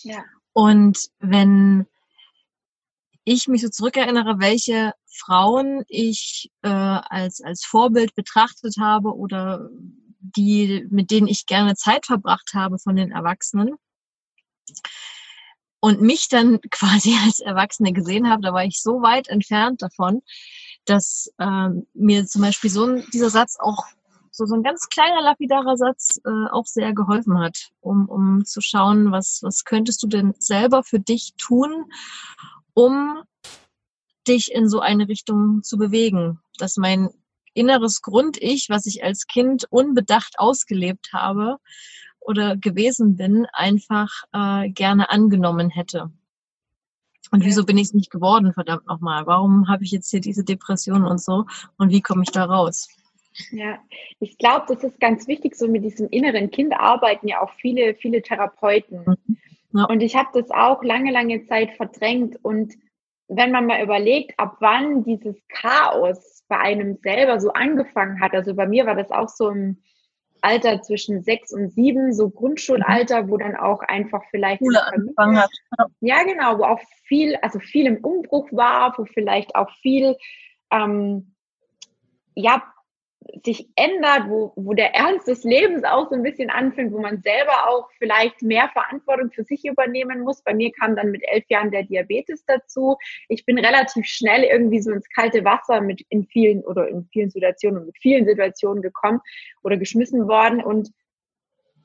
Ja. 0.04 0.24
Und 0.54 1.00
wenn 1.20 1.88
ich 3.26 3.48
mich 3.48 3.62
so 3.62 3.70
zurückerinnere, 3.70 4.40
welche 4.40 4.94
Frauen 5.08 5.84
ich 5.88 6.52
äh, 6.62 6.70
als, 6.70 7.42
als 7.42 7.66
Vorbild 7.66 8.16
betrachtet 8.16 8.76
habe 8.80 9.16
oder 9.16 9.70
die, 10.20 10.88
mit 10.90 11.12
denen 11.12 11.28
ich 11.28 11.46
gerne 11.46 11.76
Zeit 11.76 12.06
verbracht 12.06 12.52
habe 12.54 12.80
von 12.80 12.96
den 12.96 13.12
Erwachsenen, 13.12 13.76
und 15.86 16.02
mich 16.02 16.30
dann 16.30 16.60
quasi 16.72 17.16
als 17.24 17.40
Erwachsene 17.40 17.94
gesehen 17.94 18.30
habe, 18.30 18.42
da 18.42 18.54
war 18.54 18.66
ich 18.66 18.82
so 18.82 19.02
weit 19.02 19.28
entfernt 19.28 19.82
davon, 19.82 20.22
dass 20.86 21.32
ähm, 21.40 21.88
mir 21.94 22.26
zum 22.26 22.42
Beispiel 22.42 22.70
so 22.70 22.86
ein, 22.86 23.06
dieser 23.14 23.30
Satz 23.30 23.58
auch 23.60 23.86
so, 24.32 24.46
so 24.46 24.56
ein 24.56 24.64
ganz 24.64 24.90
kleiner 24.90 25.22
lapidarer 25.22 25.78
Satz 25.78 26.20
äh, 26.26 26.50
auch 26.52 26.66
sehr 26.66 26.94
geholfen 26.94 27.40
hat, 27.40 27.70
um, 27.80 28.10
um 28.10 28.44
zu 28.46 28.62
schauen, 28.62 29.12
was, 29.12 29.40
was 29.44 29.64
könntest 29.64 30.04
du 30.04 30.08
denn 30.08 30.34
selber 30.40 30.84
für 30.84 31.00
dich 31.00 31.36
tun, 31.38 31.86
um 32.76 33.24
dich 34.28 34.52
in 34.54 34.70
so 34.70 34.80
eine 34.80 35.08
Richtung 35.08 35.64
zu 35.64 35.78
bewegen, 35.78 36.40
dass 36.60 36.78
mein 36.78 37.10
inneres 37.56 38.04
Grund-Ich, 38.04 38.68
was 38.70 38.86
ich 38.86 39.04
als 39.04 39.26
Kind 39.26 39.66
unbedacht 39.72 40.36
ausgelebt 40.38 41.14
habe, 41.14 41.58
oder 42.26 42.58
gewesen 42.58 43.16
bin, 43.16 43.46
einfach 43.54 44.10
äh, 44.34 44.70
gerne 44.70 45.10
angenommen 45.10 45.70
hätte. 45.70 46.12
Und 47.32 47.44
wieso 47.44 47.66
bin 47.66 47.78
ich 47.78 47.88
es 47.88 47.94
nicht 47.94 48.12
geworden, 48.12 48.54
verdammt 48.54 48.88
nochmal? 48.88 49.26
Warum 49.26 49.68
habe 49.68 49.84
ich 49.84 49.92
jetzt 49.92 50.10
hier 50.10 50.22
diese 50.22 50.44
Depression 50.44 51.06
und 51.06 51.22
so? 51.22 51.46
Und 51.78 51.92
wie 51.92 52.02
komme 52.02 52.24
ich 52.24 52.32
da 52.32 52.46
raus? 52.46 52.88
Ja, 53.52 53.78
ich 54.20 54.38
glaube, 54.38 54.66
das 54.70 54.84
ist 54.84 55.00
ganz 55.00 55.28
wichtig. 55.28 55.56
So 55.56 55.68
mit 55.68 55.84
diesem 55.84 56.08
inneren 56.10 56.52
Kind 56.52 56.74
arbeiten 56.74 57.28
ja 57.28 57.42
auch 57.42 57.52
viele, 57.54 57.96
viele 57.96 58.22
Therapeuten. 58.22 59.04
Mhm. 59.06 59.38
Ja. 59.76 59.86
Und 59.86 60.02
ich 60.02 60.16
habe 60.16 60.30
das 60.34 60.50
auch 60.52 60.84
lange, 60.84 61.12
lange 61.12 61.46
Zeit 61.48 61.74
verdrängt. 61.74 62.38
Und 62.42 62.74
wenn 63.28 63.52
man 63.52 63.66
mal 63.66 63.84
überlegt, 63.84 64.40
ab 64.40 64.56
wann 64.62 65.04
dieses 65.04 65.36
Chaos 65.50 66.44
bei 66.48 66.58
einem 66.58 66.96
selber 66.96 67.42
so 67.42 67.52
angefangen 67.52 68.22
hat, 68.22 68.34
also 68.34 68.56
bei 68.56 68.68
mir 68.68 68.86
war 68.86 68.96
das 68.96 69.12
auch 69.12 69.28
so 69.28 69.50
im 69.50 69.82
Alter 70.42 70.82
zwischen 70.82 71.24
sechs 71.24 71.52
und 71.52 71.72
sieben, 71.72 72.14
so 72.14 72.30
Grundschulalter, 72.30 73.30
wo 73.30 73.38
dann 73.38 73.56
auch 73.56 73.82
einfach 73.82 74.22
vielleicht 74.30 74.60
Schule 74.60 74.86
angefangen 74.86 75.40
hat. 75.40 75.50
Ja, 76.00 76.24
genau, 76.24 76.60
wo 76.60 76.64
auch 76.64 76.80
viel, 77.04 77.36
also 77.42 77.60
viel 77.60 77.88
im 77.88 77.98
Umbruch 77.98 78.48
war, 78.52 78.94
wo 78.98 79.06
vielleicht 79.06 79.56
auch 79.56 79.72
viel 79.82 80.16
ähm, 80.72 81.36
ja 82.36 82.64
sich 83.44 83.68
ändert, 83.76 84.30
wo, 84.30 84.54
wo 84.56 84.74
der 84.74 84.94
Ernst 84.94 85.28
des 85.28 85.44
Lebens 85.44 85.84
auch 85.84 86.10
so 86.10 86.16
ein 86.16 86.24
bisschen 86.24 86.50
anfängt, 86.50 86.94
wo 86.94 87.00
man 87.00 87.22
selber 87.22 87.68
auch 87.68 87.90
vielleicht 87.98 88.42
mehr 88.42 88.70
Verantwortung 88.70 89.32
für 89.32 89.44
sich 89.44 89.66
übernehmen 89.66 90.22
muss. 90.22 90.42
Bei 90.42 90.54
mir 90.54 90.72
kam 90.72 90.96
dann 90.96 91.12
mit 91.12 91.24
elf 91.28 91.46
Jahren 91.50 91.72
der 91.72 91.84
Diabetes 91.84 92.46
dazu. 92.46 92.98
Ich 93.28 93.46
bin 93.46 93.58
relativ 93.58 94.06
schnell 94.06 94.44
irgendwie 94.44 94.82
so 94.82 94.92
ins 94.92 95.10
kalte 95.10 95.44
Wasser 95.44 95.82
mit 95.82 96.02
in 96.10 96.26
vielen 96.26 96.64
oder 96.64 96.88
in 96.88 97.08
vielen 97.12 97.30
Situationen 97.30 97.80
und 97.80 97.86
mit 97.88 97.98
vielen 97.98 98.26
Situationen 98.26 98.82
gekommen 98.82 99.22
oder 99.64 99.78
geschmissen 99.78 100.28
worden. 100.28 100.64
Und 100.64 100.92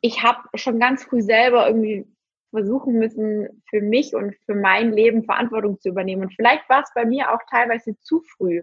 ich 0.03 0.23
habe 0.23 0.41
schon 0.55 0.79
ganz 0.79 1.05
früh 1.05 1.23
selber 1.23 1.67
irgendwie 1.67 2.07
versuchen 2.51 2.95
müssen, 2.95 3.63
für 3.69 3.81
mich 3.81 4.15
und 4.15 4.35
für 4.45 4.55
mein 4.55 4.93
Leben 4.93 5.25
Verantwortung 5.25 5.79
zu 5.79 5.89
übernehmen. 5.89 6.23
Und 6.23 6.35
vielleicht 6.35 6.69
war 6.69 6.83
es 6.83 6.91
bei 6.95 7.05
mir 7.05 7.33
auch 7.33 7.41
teilweise 7.49 7.99
zu 8.01 8.21
früh. 8.37 8.63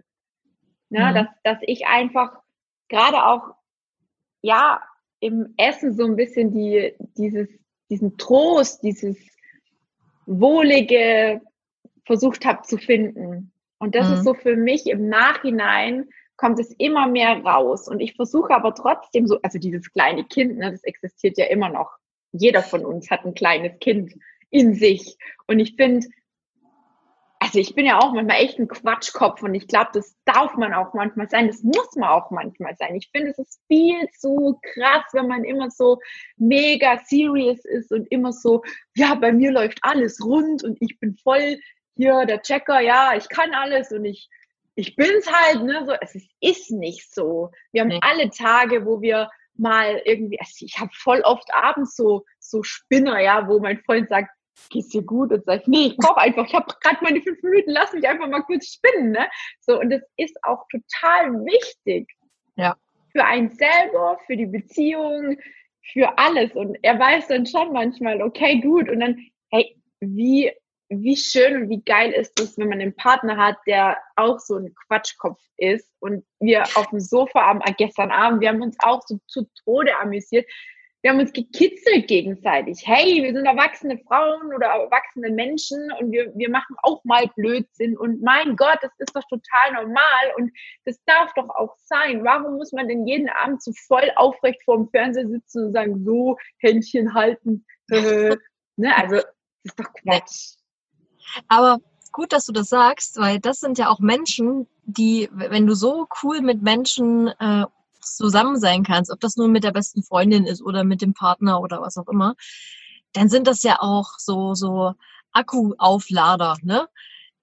Ne, 0.90 1.04
mhm. 1.04 1.14
dass, 1.14 1.26
dass 1.44 1.58
ich 1.66 1.86
einfach 1.86 2.40
gerade 2.88 3.24
auch, 3.24 3.54
ja, 4.42 4.80
im 5.20 5.54
Essen 5.56 5.94
so 5.94 6.04
ein 6.04 6.16
bisschen 6.16 6.52
die, 6.52 6.94
dieses, 7.16 7.48
diesen 7.90 8.16
Trost, 8.18 8.82
dieses 8.82 9.16
Wohlige 10.26 11.40
versucht 12.04 12.44
habe 12.44 12.62
zu 12.62 12.78
finden. 12.78 13.52
Und 13.78 13.94
das 13.94 14.08
mhm. 14.08 14.14
ist 14.14 14.24
so 14.24 14.34
für 14.34 14.56
mich 14.56 14.86
im 14.86 15.08
Nachhinein 15.08 16.08
kommt 16.36 16.60
es 16.60 16.72
immer 16.78 17.08
mehr 17.08 17.36
raus. 17.42 17.88
Und 17.88 18.00
ich 18.00 18.14
versuche 18.14 18.54
aber 18.54 18.74
trotzdem 18.74 19.26
so, 19.26 19.38
also 19.42 19.58
dieses 19.58 19.92
kleine 19.92 20.24
Kind, 20.24 20.58
ne, 20.58 20.70
das 20.70 20.84
existiert 20.84 21.36
ja 21.36 21.46
immer 21.46 21.68
noch. 21.68 21.90
Jeder 22.32 22.62
von 22.62 22.84
uns 22.84 23.10
hat 23.10 23.24
ein 23.24 23.34
kleines 23.34 23.78
Kind 23.80 24.14
in 24.50 24.74
sich. 24.74 25.16
Und 25.46 25.58
ich 25.58 25.74
finde, 25.74 26.06
also 27.40 27.58
ich 27.58 27.74
bin 27.74 27.86
ja 27.86 27.98
auch 27.98 28.12
manchmal 28.12 28.42
echt 28.42 28.58
ein 28.58 28.68
Quatschkopf 28.68 29.42
und 29.42 29.54
ich 29.54 29.68
glaube, 29.68 29.90
das 29.92 30.16
darf 30.24 30.56
man 30.56 30.74
auch 30.74 30.92
manchmal 30.94 31.28
sein, 31.28 31.46
das 31.46 31.62
muss 31.62 31.94
man 31.96 32.08
auch 32.08 32.30
manchmal 32.30 32.76
sein. 32.76 32.96
Ich 32.96 33.10
finde, 33.12 33.30
es 33.30 33.38
ist 33.38 33.60
viel 33.68 34.08
zu 34.18 34.58
krass, 34.74 35.04
wenn 35.12 35.28
man 35.28 35.44
immer 35.44 35.70
so 35.70 35.98
mega 36.36 36.98
serious 37.06 37.64
ist 37.64 37.92
und 37.92 38.10
immer 38.10 38.32
so, 38.32 38.62
ja, 38.94 39.14
bei 39.14 39.32
mir 39.32 39.52
läuft 39.52 39.78
alles 39.82 40.24
rund 40.24 40.64
und 40.64 40.78
ich 40.80 40.98
bin 40.98 41.16
voll 41.16 41.58
hier 41.96 42.26
der 42.26 42.42
Checker, 42.42 42.80
ja, 42.80 43.14
ich 43.16 43.28
kann 43.28 43.54
alles 43.54 43.92
und 43.92 44.04
ich 44.04 44.28
ich 44.74 44.94
bin's 44.94 45.26
halt, 45.26 45.64
ne, 45.64 45.84
so, 45.84 45.92
es 46.00 46.14
ist, 46.40 46.70
nicht 46.70 47.12
so. 47.12 47.50
Wir 47.72 47.80
haben 47.80 47.88
nee. 47.88 47.98
alle 48.00 48.30
Tage, 48.30 48.86
wo 48.86 49.00
wir 49.00 49.28
mal 49.56 50.00
irgendwie, 50.04 50.38
also 50.38 50.64
ich 50.64 50.78
habe 50.78 50.92
voll 50.94 51.20
oft 51.22 51.52
abends 51.52 51.96
so 51.96 52.24
so 52.38 52.62
Spinner, 52.62 53.20
ja, 53.20 53.48
wo 53.48 53.58
mein 53.58 53.80
Freund 53.80 54.08
sagt, 54.08 54.30
geht's 54.68 54.88
dir 54.88 55.02
gut? 55.02 55.32
Und 55.32 55.44
sag 55.44 55.62
ich, 55.62 55.66
nee, 55.66 55.86
ich 55.86 55.96
brauche 55.96 56.18
einfach, 56.18 56.46
ich 56.46 56.54
habe 56.54 56.72
gerade 56.80 56.98
meine 57.02 57.20
fünf 57.22 57.42
Minuten, 57.42 57.70
lass 57.70 57.92
mich 57.92 58.06
einfach 58.06 58.28
mal 58.28 58.42
kurz 58.42 58.66
spinnen. 58.66 59.12
Ne? 59.12 59.26
So, 59.60 59.78
und 59.78 59.90
das 59.90 60.02
ist 60.16 60.36
auch 60.42 60.66
total 60.68 61.32
wichtig. 61.44 62.08
Ja. 62.56 62.76
Für 63.12 63.24
einen 63.24 63.50
selber, 63.50 64.18
für 64.26 64.36
die 64.36 64.46
Beziehung, 64.46 65.38
für 65.92 66.18
alles. 66.18 66.52
Und 66.52 66.76
er 66.82 66.98
weiß 66.98 67.28
dann 67.28 67.46
schon 67.46 67.72
manchmal, 67.72 68.22
okay, 68.22 68.60
gut. 68.60 68.88
Und 68.88 69.00
dann, 69.00 69.18
hey, 69.50 69.76
wie, 70.00 70.52
wie 70.88 71.16
schön 71.16 71.62
und 71.62 71.68
wie 71.70 71.82
geil 71.82 72.12
ist 72.12 72.38
es, 72.40 72.58
wenn 72.58 72.68
man 72.68 72.80
einen 72.80 72.94
Partner 72.94 73.36
hat, 73.36 73.56
der 73.66 73.98
auch 74.16 74.38
so 74.38 74.56
ein 74.56 74.74
Quatschkopf 74.86 75.40
ist 75.56 75.90
und 76.00 76.24
wir 76.40 76.62
auf 76.74 76.88
dem 76.90 77.00
Sofa 77.00 77.50
am, 77.50 77.60
gestern 77.76 78.10
Abend, 78.10 78.40
wir 78.40 78.48
haben 78.48 78.62
uns 78.62 78.76
auch 78.80 79.02
so 79.06 79.18
zu 79.26 79.46
Tode 79.64 79.98
amüsiert 79.98 80.46
wir 81.02 81.12
haben 81.12 81.20
uns 81.20 81.32
gekitzelt 81.32 82.08
gegenseitig. 82.08 82.82
Hey, 82.84 83.22
wir 83.22 83.32
sind 83.32 83.46
erwachsene 83.46 83.98
Frauen 83.98 84.52
oder 84.52 84.66
erwachsene 84.66 85.30
Menschen 85.30 85.92
und 85.92 86.10
wir, 86.10 86.32
wir 86.34 86.50
machen 86.50 86.74
auch 86.82 87.04
mal 87.04 87.30
Blödsinn. 87.36 87.96
Und 87.96 88.20
mein 88.20 88.56
Gott, 88.56 88.78
das 88.82 88.90
ist 88.98 89.14
doch 89.14 89.22
total 89.28 89.84
normal 89.84 90.32
und 90.36 90.50
das 90.84 90.98
darf 91.06 91.32
doch 91.34 91.48
auch 91.50 91.76
sein. 91.84 92.24
Warum 92.24 92.56
muss 92.56 92.72
man 92.72 92.88
denn 92.88 93.06
jeden 93.06 93.28
Abend 93.28 93.62
so 93.62 93.72
voll 93.86 94.10
aufrecht 94.16 94.60
vor 94.64 94.76
dem 94.76 94.88
Fernseher 94.88 95.28
sitzen 95.28 95.66
und 95.66 95.72
sagen, 95.72 96.04
so, 96.04 96.36
Händchen 96.58 97.14
halten? 97.14 97.64
ne? 97.88 98.96
Also, 98.96 99.16
das 99.16 99.26
ist 99.62 99.78
doch 99.78 99.92
Quatsch. 100.02 100.56
Aber 101.46 101.78
gut, 102.10 102.32
dass 102.32 102.46
du 102.46 102.52
das 102.52 102.68
sagst, 102.68 103.18
weil 103.18 103.38
das 103.38 103.60
sind 103.60 103.78
ja 103.78 103.88
auch 103.88 104.00
Menschen, 104.00 104.66
die, 104.84 105.28
wenn 105.30 105.66
du 105.66 105.74
so 105.74 106.08
cool 106.22 106.40
mit 106.40 106.62
Menschen 106.62 107.28
äh, 107.38 107.66
zusammen 108.16 108.58
sein 108.58 108.82
kannst, 108.82 109.10
ob 109.10 109.20
das 109.20 109.36
nur 109.36 109.48
mit 109.48 109.64
der 109.64 109.72
besten 109.72 110.02
Freundin 110.02 110.46
ist 110.46 110.62
oder 110.62 110.84
mit 110.84 111.02
dem 111.02 111.14
Partner 111.14 111.60
oder 111.60 111.80
was 111.80 111.96
auch 111.96 112.08
immer, 112.08 112.34
dann 113.12 113.28
sind 113.28 113.46
das 113.46 113.62
ja 113.62 113.78
auch 113.80 114.10
so, 114.18 114.54
so 114.54 114.92
Akkuauflader, 115.32 116.56
ne? 116.62 116.88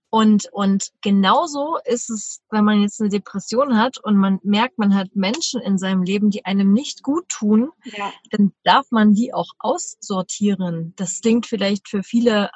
Und, 0.09 0.47
und 0.53 0.91
genauso 1.01 1.77
ist 1.83 2.09
es, 2.09 2.41
wenn 2.49 2.63
man 2.63 2.81
jetzt 2.81 3.01
eine 3.01 3.09
Depression 3.09 3.77
hat 3.77 3.97
und 3.97 4.15
man 4.15 4.39
merkt, 4.43 4.77
man 4.77 4.95
hat 4.95 5.13
Menschen 5.13 5.59
in 5.59 5.77
seinem 5.77 6.03
Leben, 6.03 6.29
die 6.29 6.45
einem 6.45 6.71
nicht 6.71 7.03
gut 7.03 7.27
tun, 7.27 7.71
ja. 7.83 8.13
dann 8.31 8.53
darf 8.63 8.91
man 8.91 9.13
die 9.13 9.33
auch 9.33 9.49
aussortieren. 9.59 10.93
Das 10.95 11.19
klingt 11.19 11.47
vielleicht 11.47 11.89
für 11.89 12.01
viele 12.01 12.49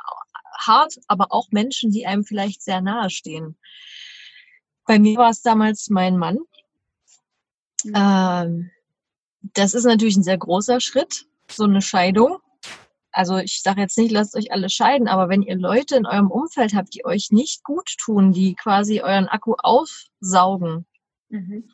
hart, 0.57 0.99
aber 1.07 1.33
auch 1.33 1.47
Menschen, 1.51 1.91
die 1.91 2.05
einem 2.05 2.23
vielleicht 2.23 2.61
sehr 2.61 2.79
nahe 2.79 3.09
stehen. 3.09 3.57
Bei 4.85 4.97
mir 4.97 5.17
war 5.17 5.31
es 5.31 5.41
damals 5.41 5.89
mein 5.89 6.17
Mann, 6.17 6.39
Mhm. 7.83 7.93
Ähm, 7.95 8.71
das 9.41 9.73
ist 9.73 9.85
natürlich 9.85 10.17
ein 10.17 10.23
sehr 10.23 10.37
großer 10.37 10.79
Schritt, 10.79 11.25
so 11.49 11.63
eine 11.63 11.81
Scheidung. 11.81 12.39
Also 13.11 13.37
ich 13.37 13.61
sage 13.61 13.81
jetzt 13.81 13.97
nicht, 13.97 14.11
lasst 14.11 14.35
euch 14.35 14.51
alle 14.51 14.69
scheiden, 14.69 15.07
aber 15.07 15.29
wenn 15.29 15.41
ihr 15.41 15.57
Leute 15.57 15.95
in 15.95 16.05
eurem 16.05 16.29
Umfeld 16.29 16.75
habt, 16.75 16.93
die 16.93 17.05
euch 17.05 17.31
nicht 17.31 17.63
gut 17.63 17.95
tun, 17.97 18.31
die 18.31 18.53
quasi 18.55 19.01
euren 19.01 19.27
Akku 19.27 19.55
aufsaugen. 19.57 20.85
Mhm. 21.29 21.69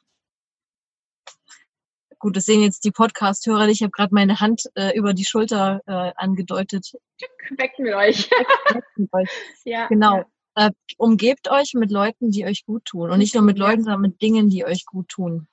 Gut, 2.19 2.37
das 2.37 2.45
sehen 2.45 2.61
jetzt 2.61 2.85
die 2.85 2.91
Podcast-Hörer. 2.91 3.67
Ich 3.67 3.81
habe 3.81 3.91
gerade 3.91 4.15
meine 4.15 4.39
Hand 4.39 4.63
äh, 4.75 4.97
über 4.97 5.13
die 5.13 5.25
Schulter 5.25 5.81
äh, 5.85 6.13
angedeutet. 6.15 6.93
Weg 7.57 7.77
mit 7.77 7.93
euch. 7.93 8.29
mit 8.95 9.13
euch. 9.13 9.29
ja, 9.65 9.87
genau. 9.87 10.23
Ja. 10.57 10.67
Äh, 10.67 10.71
umgebt 10.97 11.51
euch 11.51 11.73
mit 11.73 11.91
Leuten, 11.91 12.31
die 12.31 12.45
euch 12.45 12.65
gut 12.65 12.85
tun. 12.85 13.11
Und 13.11 13.19
nicht 13.19 13.35
nur 13.35 13.43
mit 13.43 13.57
Leuten, 13.57 13.83
sondern 13.83 14.01
mit 14.01 14.21
Dingen, 14.21 14.49
die 14.49 14.65
euch 14.65 14.85
gut 14.85 15.09
tun 15.09 15.47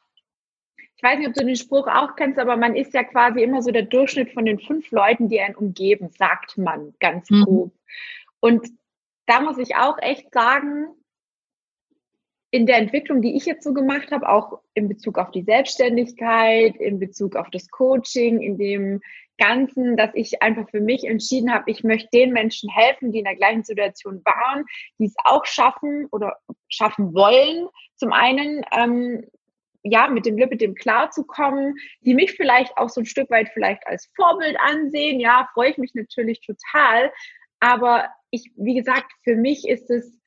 ich 1.02 1.08
weiß 1.08 1.18
nicht, 1.18 1.28
ob 1.28 1.34
du 1.34 1.44
den 1.44 1.56
Spruch 1.56 1.88
auch 1.88 2.14
kennst, 2.14 2.38
aber 2.38 2.56
man 2.56 2.76
ist 2.76 2.94
ja 2.94 3.02
quasi 3.02 3.42
immer 3.42 3.60
so 3.60 3.72
der 3.72 3.82
Durchschnitt 3.82 4.32
von 4.32 4.44
den 4.44 4.60
fünf 4.60 4.88
Leuten, 4.92 5.28
die 5.28 5.40
einen 5.40 5.56
umgeben, 5.56 6.10
sagt 6.10 6.56
man 6.58 6.94
ganz 7.00 7.28
mhm. 7.28 7.42
grob. 7.42 7.72
Und 8.38 8.68
da 9.26 9.40
muss 9.40 9.58
ich 9.58 9.74
auch 9.74 9.98
echt 10.00 10.32
sagen, 10.32 10.86
in 12.52 12.66
der 12.66 12.76
Entwicklung, 12.76 13.20
die 13.20 13.34
ich 13.34 13.46
jetzt 13.46 13.64
so 13.64 13.74
gemacht 13.74 14.12
habe, 14.12 14.28
auch 14.28 14.60
in 14.74 14.88
Bezug 14.88 15.18
auf 15.18 15.32
die 15.32 15.42
Selbstständigkeit, 15.42 16.76
in 16.76 17.00
Bezug 17.00 17.34
auf 17.34 17.50
das 17.50 17.68
Coaching, 17.68 18.40
in 18.40 18.56
dem 18.56 19.00
Ganzen, 19.38 19.96
dass 19.96 20.10
ich 20.14 20.40
einfach 20.40 20.70
für 20.70 20.80
mich 20.80 21.02
entschieden 21.02 21.52
habe, 21.52 21.68
ich 21.68 21.82
möchte 21.82 22.10
den 22.12 22.32
Menschen 22.32 22.70
helfen, 22.70 23.10
die 23.10 23.18
in 23.18 23.24
der 23.24 23.34
gleichen 23.34 23.64
Situation 23.64 24.22
waren, 24.24 24.66
die 25.00 25.06
es 25.06 25.14
auch 25.24 25.46
schaffen 25.46 26.06
oder 26.12 26.36
schaffen 26.68 27.12
wollen. 27.12 27.66
Zum 27.96 28.12
einen 28.12 28.64
ähm, 28.76 29.24
ja, 29.82 30.08
mit 30.08 30.26
dem 30.26 30.36
mit 30.36 30.60
dem 30.60 30.74
klarzukommen, 30.74 31.74
die 32.02 32.14
mich 32.14 32.32
vielleicht 32.32 32.76
auch 32.76 32.88
so 32.88 33.00
ein 33.00 33.06
Stück 33.06 33.30
weit 33.30 33.50
vielleicht 33.52 33.86
als 33.86 34.10
Vorbild 34.14 34.56
ansehen. 34.60 35.20
Ja, 35.20 35.48
freue 35.54 35.70
ich 35.70 35.78
mich 35.78 35.94
natürlich 35.94 36.40
total. 36.40 37.12
Aber 37.60 38.08
ich, 38.30 38.50
wie 38.56 38.74
gesagt, 38.74 39.12
für 39.24 39.36
mich 39.36 39.68
ist 39.68 39.90
es 39.90 40.18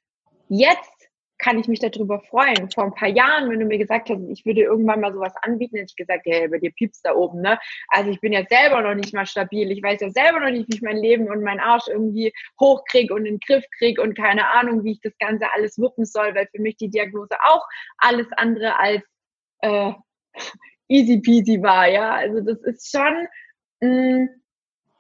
jetzt 0.47 0.95
kann 1.37 1.59
ich 1.59 1.67
mich 1.67 1.79
darüber 1.79 2.21
freuen. 2.21 2.69
Vor 2.71 2.85
ein 2.85 2.93
paar 2.93 3.09
Jahren, 3.09 3.49
wenn 3.49 3.59
du 3.59 3.65
mir 3.65 3.77
gesagt 3.77 4.09
hast, 4.09 4.21
ich 4.29 4.45
würde 4.45 4.61
irgendwann 4.61 5.01
mal 5.01 5.13
sowas 5.13 5.33
anbieten, 5.41 5.75
hätte 5.75 5.91
ich 5.91 5.95
gesagt, 5.95 6.25
hey, 6.25 6.47
bei 6.47 6.59
dir 6.59 6.71
piepst 6.71 7.05
da 7.05 7.13
oben, 7.13 7.41
ne? 7.41 7.59
Also 7.89 8.09
ich 8.09 8.21
bin 8.21 8.31
ja 8.31 8.45
selber 8.45 8.81
noch 8.81 8.95
nicht 8.95 9.13
mal 9.13 9.25
stabil. 9.25 9.71
Ich 9.71 9.83
weiß 9.83 9.99
ja 10.01 10.09
selber 10.09 10.39
noch 10.39 10.51
nicht, 10.51 10.69
wie 10.69 10.75
ich 10.75 10.81
mein 10.81 10.97
Leben 10.97 11.29
und 11.29 11.43
meinen 11.43 11.59
Arsch 11.59 11.87
irgendwie 11.87 12.33
hochkriege 12.59 13.13
und 13.13 13.25
in 13.25 13.35
den 13.35 13.39
Griff 13.39 13.65
kriege 13.77 14.01
und 14.01 14.15
keine 14.15 14.47
Ahnung, 14.49 14.83
wie 14.83 14.93
ich 14.93 15.01
das 15.01 15.17
Ganze 15.19 15.51
alles 15.53 15.77
wuppen 15.77 16.05
soll, 16.05 16.33
weil 16.35 16.47
für 16.47 16.61
mich 16.61 16.77
die 16.77 16.89
Diagnose 16.89 17.35
auch 17.43 17.65
alles 17.97 18.27
andere 18.37 18.79
als 18.79 19.03
äh, 19.65 19.93
easy 20.87 21.19
peasy 21.19 21.61
war, 21.61 21.87
ja. 21.87 22.13
Also 22.13 22.41
das 22.41 22.61
ist 22.63 22.91
schon 22.91 23.27
mh, 23.81 24.27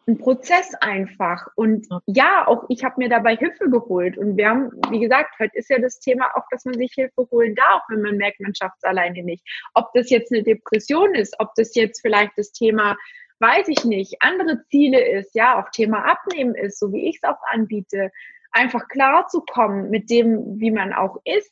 ein 0.07 0.17
Prozess 0.17 0.73
einfach. 0.81 1.47
Und 1.55 1.87
ja, 2.05 2.47
auch 2.47 2.65
ich 2.69 2.83
habe 2.83 2.95
mir 2.97 3.09
dabei 3.09 3.35
Hilfe 3.35 3.69
geholt. 3.69 4.17
Und 4.17 4.37
wir 4.37 4.49
haben, 4.49 4.71
wie 4.89 4.99
gesagt, 4.99 5.31
heute 5.39 5.57
ist 5.57 5.69
ja 5.69 5.79
das 5.79 5.99
Thema 5.99 6.29
auch, 6.35 6.45
dass 6.51 6.65
man 6.65 6.75
sich 6.75 6.91
Hilfe 6.93 7.27
holen 7.31 7.55
darf, 7.55 7.83
wenn 7.89 8.01
man 8.01 8.17
merkt, 8.17 8.39
man 8.39 8.53
schafft 8.53 8.77
es 8.77 8.83
alleine 8.83 9.23
nicht. 9.23 9.43
Ob 9.73 9.91
das 9.93 10.09
jetzt 10.09 10.31
eine 10.31 10.43
Depression 10.43 11.15
ist, 11.15 11.35
ob 11.39 11.53
das 11.55 11.73
jetzt 11.75 12.01
vielleicht 12.01 12.33
das 12.37 12.51
Thema, 12.51 12.95
weiß 13.39 13.67
ich 13.67 13.83
nicht, 13.83 14.15
andere 14.19 14.63
Ziele 14.69 15.03
ist, 15.19 15.33
ja, 15.33 15.59
auch 15.59 15.69
Thema 15.71 16.05
Abnehmen 16.05 16.55
ist, 16.55 16.79
so 16.79 16.93
wie 16.93 17.09
ich 17.09 17.19
es 17.21 17.29
auch 17.29 17.41
anbiete, 17.49 18.11
einfach 18.51 18.87
klar 18.87 19.27
zu 19.27 19.41
kommen 19.41 19.89
mit 19.89 20.09
dem, 20.09 20.59
wie 20.59 20.71
man 20.71 20.93
auch 20.93 21.17
ist. 21.25 21.51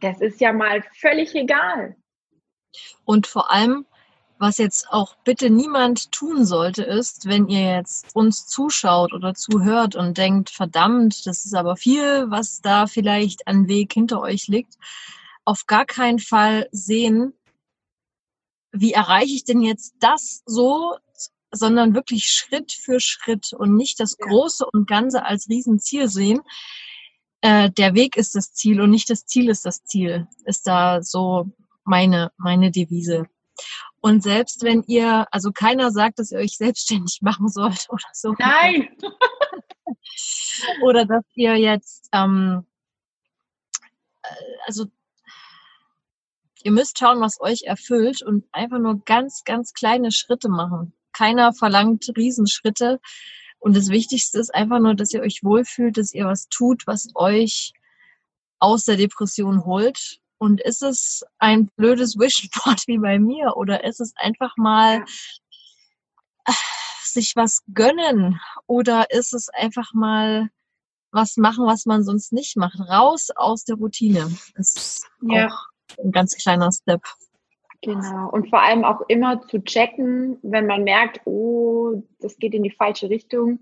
Das 0.00 0.20
ist 0.20 0.40
ja 0.40 0.52
mal 0.52 0.82
völlig 0.98 1.34
egal. 1.34 1.94
Und 3.04 3.26
vor 3.26 3.50
allem, 3.50 3.86
was 4.38 4.58
jetzt 4.58 4.88
auch 4.90 5.16
bitte 5.24 5.50
niemand 5.50 6.12
tun 6.12 6.46
sollte, 6.46 6.82
ist, 6.82 7.26
wenn 7.26 7.48
ihr 7.48 7.76
jetzt 7.76 8.14
uns 8.14 8.46
zuschaut 8.46 9.12
oder 9.12 9.34
zuhört 9.34 9.96
und 9.96 10.16
denkt, 10.16 10.48
verdammt, 10.50 11.26
das 11.26 11.44
ist 11.44 11.54
aber 11.54 11.76
viel, 11.76 12.30
was 12.30 12.60
da 12.62 12.86
vielleicht 12.86 13.46
an 13.46 13.68
Weg 13.68 13.92
hinter 13.92 14.20
euch 14.20 14.48
liegt, 14.48 14.76
auf 15.44 15.66
gar 15.66 15.84
keinen 15.84 16.18
Fall 16.18 16.68
sehen, 16.72 17.34
wie 18.72 18.92
erreiche 18.92 19.34
ich 19.34 19.44
denn 19.44 19.60
jetzt 19.62 19.94
das 20.00 20.42
so, 20.46 20.96
sondern 21.52 21.94
wirklich 21.94 22.26
Schritt 22.26 22.72
für 22.72 23.00
Schritt 23.00 23.52
und 23.52 23.74
nicht 23.74 24.00
das 24.00 24.16
Große 24.16 24.64
und 24.72 24.88
Ganze 24.88 25.24
als 25.24 25.48
Riesenziel 25.48 26.08
sehen. 26.08 26.40
Äh, 27.40 27.70
der 27.70 27.94
Weg 27.94 28.16
ist 28.16 28.34
das 28.34 28.52
Ziel 28.52 28.80
und 28.80 28.90
nicht 28.90 29.10
das 29.10 29.26
Ziel 29.26 29.48
ist 29.48 29.66
das 29.66 29.84
Ziel, 29.84 30.28
ist 30.44 30.66
da 30.66 31.02
so 31.02 31.50
meine, 31.84 32.32
meine 32.36 32.70
Devise. 32.70 33.26
Und 34.00 34.22
selbst 34.22 34.62
wenn 34.62 34.82
ihr, 34.86 35.26
also 35.30 35.52
keiner 35.52 35.90
sagt, 35.90 36.18
dass 36.18 36.32
ihr 36.32 36.38
euch 36.38 36.56
selbstständig 36.56 37.18
machen 37.22 37.48
sollt 37.48 37.86
oder 37.90 38.08
so. 38.12 38.34
Nein! 38.38 38.88
oder 40.82 41.04
dass 41.04 41.24
ihr 41.34 41.56
jetzt, 41.56 42.08
ähm, 42.12 42.66
äh, 44.22 44.28
also 44.66 44.86
ihr 46.62 46.72
müsst 46.72 46.98
schauen, 46.98 47.20
was 47.20 47.40
euch 47.40 47.62
erfüllt 47.62 48.22
und 48.22 48.46
einfach 48.52 48.78
nur 48.78 49.02
ganz, 49.04 49.42
ganz 49.44 49.72
kleine 49.72 50.12
Schritte 50.12 50.48
machen. 50.48 50.92
Keiner 51.12 51.52
verlangt 51.52 52.10
Riesenschritte. 52.16 53.00
Und 53.58 53.76
das 53.76 53.88
Wichtigste 53.88 54.38
ist 54.38 54.54
einfach 54.54 54.78
nur, 54.78 54.94
dass 54.94 55.12
ihr 55.12 55.20
euch 55.20 55.40
wohlfühlt, 55.42 55.98
dass 55.98 56.14
ihr 56.14 56.26
was 56.26 56.48
tut, 56.48 56.86
was 56.86 57.08
euch 57.14 57.72
aus 58.58 58.84
der 58.84 58.96
Depression 58.96 59.64
holt 59.64 60.20
und 60.40 60.60
ist 60.62 60.82
es 60.82 61.22
ein 61.38 61.68
blödes 61.76 62.18
Wishboard 62.18 62.82
wie 62.86 62.98
bei 62.98 63.18
mir 63.18 63.56
oder 63.56 63.84
ist 63.84 64.00
es 64.00 64.14
einfach 64.16 64.56
mal 64.56 65.04
ja. 66.48 66.54
sich 67.02 67.36
was 67.36 67.62
gönnen 67.74 68.40
oder 68.66 69.10
ist 69.10 69.34
es 69.34 69.50
einfach 69.50 69.92
mal 69.92 70.48
was 71.12 71.36
machen, 71.36 71.66
was 71.66 71.86
man 71.86 72.04
sonst 72.04 72.32
nicht 72.32 72.56
macht? 72.56 72.80
Raus 72.80 73.28
aus 73.34 73.64
der 73.64 73.76
Routine. 73.76 74.30
Das 74.56 74.72
ist 74.72 75.10
ja. 75.22 75.48
auch 75.48 75.98
ein 76.02 76.12
ganz 76.12 76.36
kleiner 76.36 76.72
Step. 76.72 77.02
Genau. 77.82 78.30
Und 78.30 78.48
vor 78.48 78.62
allem 78.62 78.84
auch 78.84 79.02
immer 79.08 79.42
zu 79.48 79.62
checken, 79.62 80.38
wenn 80.42 80.66
man 80.66 80.84
merkt, 80.84 81.20
oh, 81.26 82.02
das 82.20 82.36
geht 82.36 82.54
in 82.54 82.62
die 82.62 82.70
falsche 82.70 83.10
Richtung, 83.10 83.60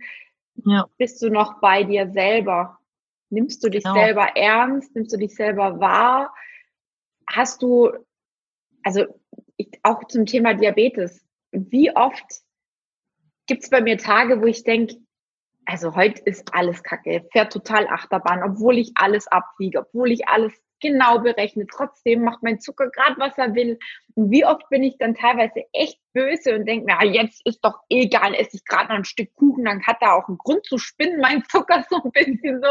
ja. 0.65 0.87
bist 0.97 1.23
du 1.23 1.31
noch 1.31 1.61
bei 1.61 1.83
dir 1.85 2.11
selber? 2.13 2.79
Nimmst 3.31 3.65
du 3.65 3.69
dich 3.69 3.83
genau. 3.83 3.97
selber 3.97 4.37
ernst? 4.37 4.95
Nimmst 4.95 5.13
du 5.13 5.17
dich 5.17 5.35
selber 5.35 5.81
wahr? 5.81 6.33
Hast 7.33 7.63
du, 7.63 7.93
also 8.83 9.05
ich, 9.57 9.69
auch 9.83 10.05
zum 10.05 10.27
Thema 10.27 10.55
Diabetes, 10.55 11.25
wie 11.53 11.95
oft 11.95 12.43
gibt 13.47 13.63
es 13.63 13.71
bei 13.71 13.81
mir 13.81 13.99
Tage, 13.99 14.41
wo 14.41 14.47
ich 14.47 14.65
denke, 14.65 14.97
also 15.65 15.95
heute 15.95 16.23
ist 16.23 16.55
alles 16.55 16.83
kacke, 16.83 17.27
fährt 17.33 17.53
total 17.53 17.89
Achterbahn, 17.89 18.43
obwohl 18.43 18.79
ich 18.79 18.93
alles 18.95 19.27
abwiege, 19.29 19.81
obwohl 19.81 20.11
ich 20.13 20.27
alles 20.29 20.53
genau 20.81 21.19
berechne. 21.19 21.67
Trotzdem 21.67 22.23
macht 22.23 22.43
mein 22.43 22.61
Zucker 22.61 22.89
gerade, 22.91 23.19
was 23.19 23.37
er 23.37 23.55
will. 23.55 23.79
Und 24.15 24.31
wie 24.31 24.45
oft 24.45 24.69
bin 24.71 24.83
ich 24.83 24.97
dann 24.99 25.15
teilweise 25.15 25.65
echt 25.73 26.01
böse 26.13 26.55
und 26.55 26.67
denke 26.67 26.87
mir, 26.87 26.99
ja, 27.03 27.23
jetzt 27.23 27.45
ist 27.45 27.61
doch 27.65 27.81
egal, 27.89 28.35
esse 28.35 28.57
ich 28.57 28.65
gerade 28.65 28.89
noch 28.89 28.97
ein 28.97 29.05
Stück 29.05 29.35
Kuchen, 29.35 29.65
dann 29.65 29.87
hat 29.87 29.99
er 30.01 30.15
auch 30.15 30.29
einen 30.29 30.39
Grund 30.39 30.65
zu 30.65 30.79
spinnen, 30.79 31.21
mein 31.21 31.45
Zucker 31.45 31.85
so 31.91 32.03
ein 32.03 32.13
bisschen 32.13 32.63
so. 32.63 32.69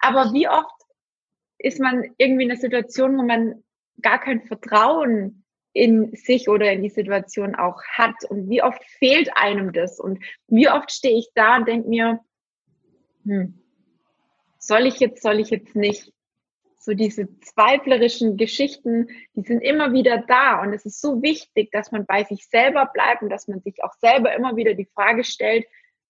Aber 0.00 0.32
wie 0.32 0.48
oft 0.48 0.74
ist 1.58 1.80
man 1.80 2.04
irgendwie 2.18 2.44
in 2.44 2.50
einer 2.50 2.60
Situation, 2.60 3.16
wo 3.16 3.22
man 3.22 3.62
gar 4.02 4.20
kein 4.20 4.42
Vertrauen 4.42 5.44
in 5.72 6.14
sich 6.14 6.48
oder 6.48 6.72
in 6.72 6.82
die 6.82 6.88
Situation 6.88 7.54
auch 7.54 7.82
hat 7.84 8.24
und 8.28 8.48
wie 8.48 8.62
oft 8.62 8.82
fehlt 8.84 9.30
einem 9.36 9.72
das 9.72 10.00
und 10.00 10.18
wie 10.48 10.68
oft 10.68 10.90
stehe 10.90 11.18
ich 11.18 11.28
da 11.34 11.56
und 11.56 11.68
denke 11.68 11.88
mir, 11.88 12.20
hm, 13.24 13.60
soll 14.58 14.86
ich 14.86 14.98
jetzt, 14.98 15.22
soll 15.22 15.38
ich 15.40 15.50
jetzt 15.50 15.76
nicht? 15.76 16.12
So 16.80 16.94
diese 16.94 17.28
zweiflerischen 17.40 18.36
Geschichten, 18.36 19.08
die 19.34 19.42
sind 19.42 19.60
immer 19.60 19.92
wieder 19.92 20.18
da 20.26 20.62
und 20.62 20.72
es 20.72 20.86
ist 20.86 21.00
so 21.00 21.22
wichtig, 21.22 21.70
dass 21.70 21.92
man 21.92 22.06
bei 22.06 22.24
sich 22.24 22.48
selber 22.48 22.86
bleibt 22.92 23.22
und 23.22 23.28
dass 23.28 23.46
man 23.46 23.60
sich 23.60 23.82
auch 23.84 23.92
selber 23.94 24.34
immer 24.34 24.56
wieder 24.56 24.74
die 24.74 24.88
Frage 24.94 25.24
stellt, 25.24 25.66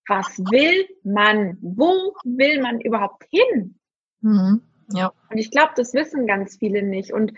was 0.06 0.38
will 0.38 0.86
man? 1.02 1.58
Wo 1.60 2.14
will 2.24 2.62
man 2.62 2.80
überhaupt 2.80 3.24
hin? 3.30 3.78
Mhm. 4.20 4.62
Ja. 4.92 5.12
Und 5.30 5.38
ich 5.38 5.50
glaube, 5.50 5.72
das 5.76 5.92
wissen 5.94 6.26
ganz 6.26 6.56
viele 6.56 6.82
nicht. 6.82 7.12
Und 7.12 7.32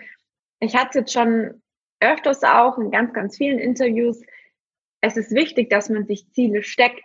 ich 0.60 0.76
hatte 0.76 0.90
es 0.90 0.94
jetzt 0.94 1.12
schon 1.12 1.62
öfters 2.00 2.42
auch 2.42 2.78
in 2.78 2.90
ganz, 2.90 3.12
ganz 3.12 3.36
vielen 3.36 3.58
Interviews. 3.58 4.22
Es 5.00 5.16
ist 5.16 5.32
wichtig, 5.32 5.70
dass 5.70 5.88
man 5.88 6.06
sich 6.06 6.30
Ziele 6.32 6.62
steckt. 6.62 7.04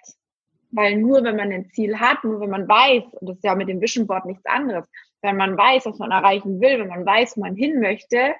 Weil 0.71 0.97
nur 0.97 1.23
wenn 1.23 1.37
man 1.37 1.53
ein 1.53 1.69
Ziel 1.69 1.99
hat, 1.99 2.23
nur 2.23 2.41
wenn 2.41 2.49
man 2.49 2.67
weiß, 2.67 3.03
und 3.13 3.29
das 3.29 3.37
ist 3.37 3.43
ja 3.43 3.55
mit 3.55 3.69
dem 3.69 3.79
Vision 3.79 4.07
Board 4.07 4.25
nichts 4.25 4.45
anderes, 4.45 4.85
wenn 5.21 5.37
man 5.37 5.57
weiß, 5.57 5.85
was 5.85 5.97
man 5.99 6.11
erreichen 6.11 6.59
will, 6.59 6.79
wenn 6.79 6.89
man 6.89 7.05
weiß, 7.05 7.37
wo 7.37 7.41
man 7.41 7.55
hin 7.55 7.79
möchte, 7.79 8.35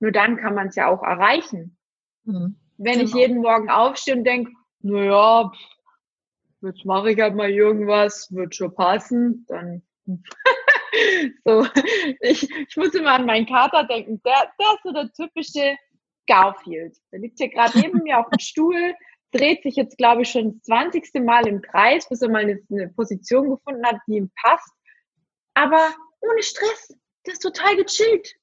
nur 0.00 0.10
dann 0.10 0.36
kann 0.36 0.54
man 0.54 0.68
es 0.68 0.76
ja 0.76 0.88
auch 0.88 1.02
erreichen. 1.02 1.76
Mhm. 2.24 2.56
Wenn 2.76 2.98
genau. 2.98 3.04
ich 3.04 3.14
jeden 3.14 3.38
Morgen 3.38 3.70
aufstehe 3.70 4.16
und 4.16 4.24
denke, 4.24 4.50
naja, 4.80 5.52
jetzt 6.60 6.84
mache 6.84 7.12
ich 7.12 7.20
halt 7.20 7.34
mal 7.34 7.50
irgendwas, 7.50 8.32
wird 8.32 8.54
schon 8.54 8.74
passen, 8.74 9.46
dann 9.48 9.82
so, 11.44 11.66
ich, 12.20 12.48
ich 12.50 12.76
muss 12.76 12.94
immer 12.94 13.12
an 13.12 13.26
meinen 13.26 13.46
Kater 13.46 13.84
denken, 13.84 14.20
der, 14.24 14.52
der 14.58 14.74
ist 14.74 14.82
so 14.82 14.92
der 14.92 15.12
typische 15.12 15.76
Garfield. 16.26 16.96
Der 17.12 17.20
liegt 17.20 17.38
hier 17.38 17.48
gerade 17.48 17.78
neben 17.78 18.02
mir 18.02 18.18
auf 18.18 18.28
dem 18.30 18.38
Stuhl, 18.38 18.94
dreht 19.32 19.62
sich 19.62 19.76
jetzt, 19.76 19.98
glaube 19.98 20.22
ich, 20.22 20.30
schon 20.30 20.54
das 20.54 20.62
20. 20.64 21.22
Mal 21.24 21.46
im 21.46 21.62
Kreis, 21.62 22.08
bis 22.08 22.22
er 22.22 22.30
mal 22.30 22.42
eine, 22.42 22.60
eine 22.70 22.88
Position 22.88 23.50
gefunden 23.50 23.84
hat, 23.86 23.96
die 24.06 24.16
ihm 24.16 24.30
passt. 24.42 24.72
Aber 25.54 25.90
ohne 26.20 26.42
Stress. 26.42 26.94
Der 27.26 27.32
ist 27.32 27.42
total 27.42 27.76
gechillt. 27.76 28.34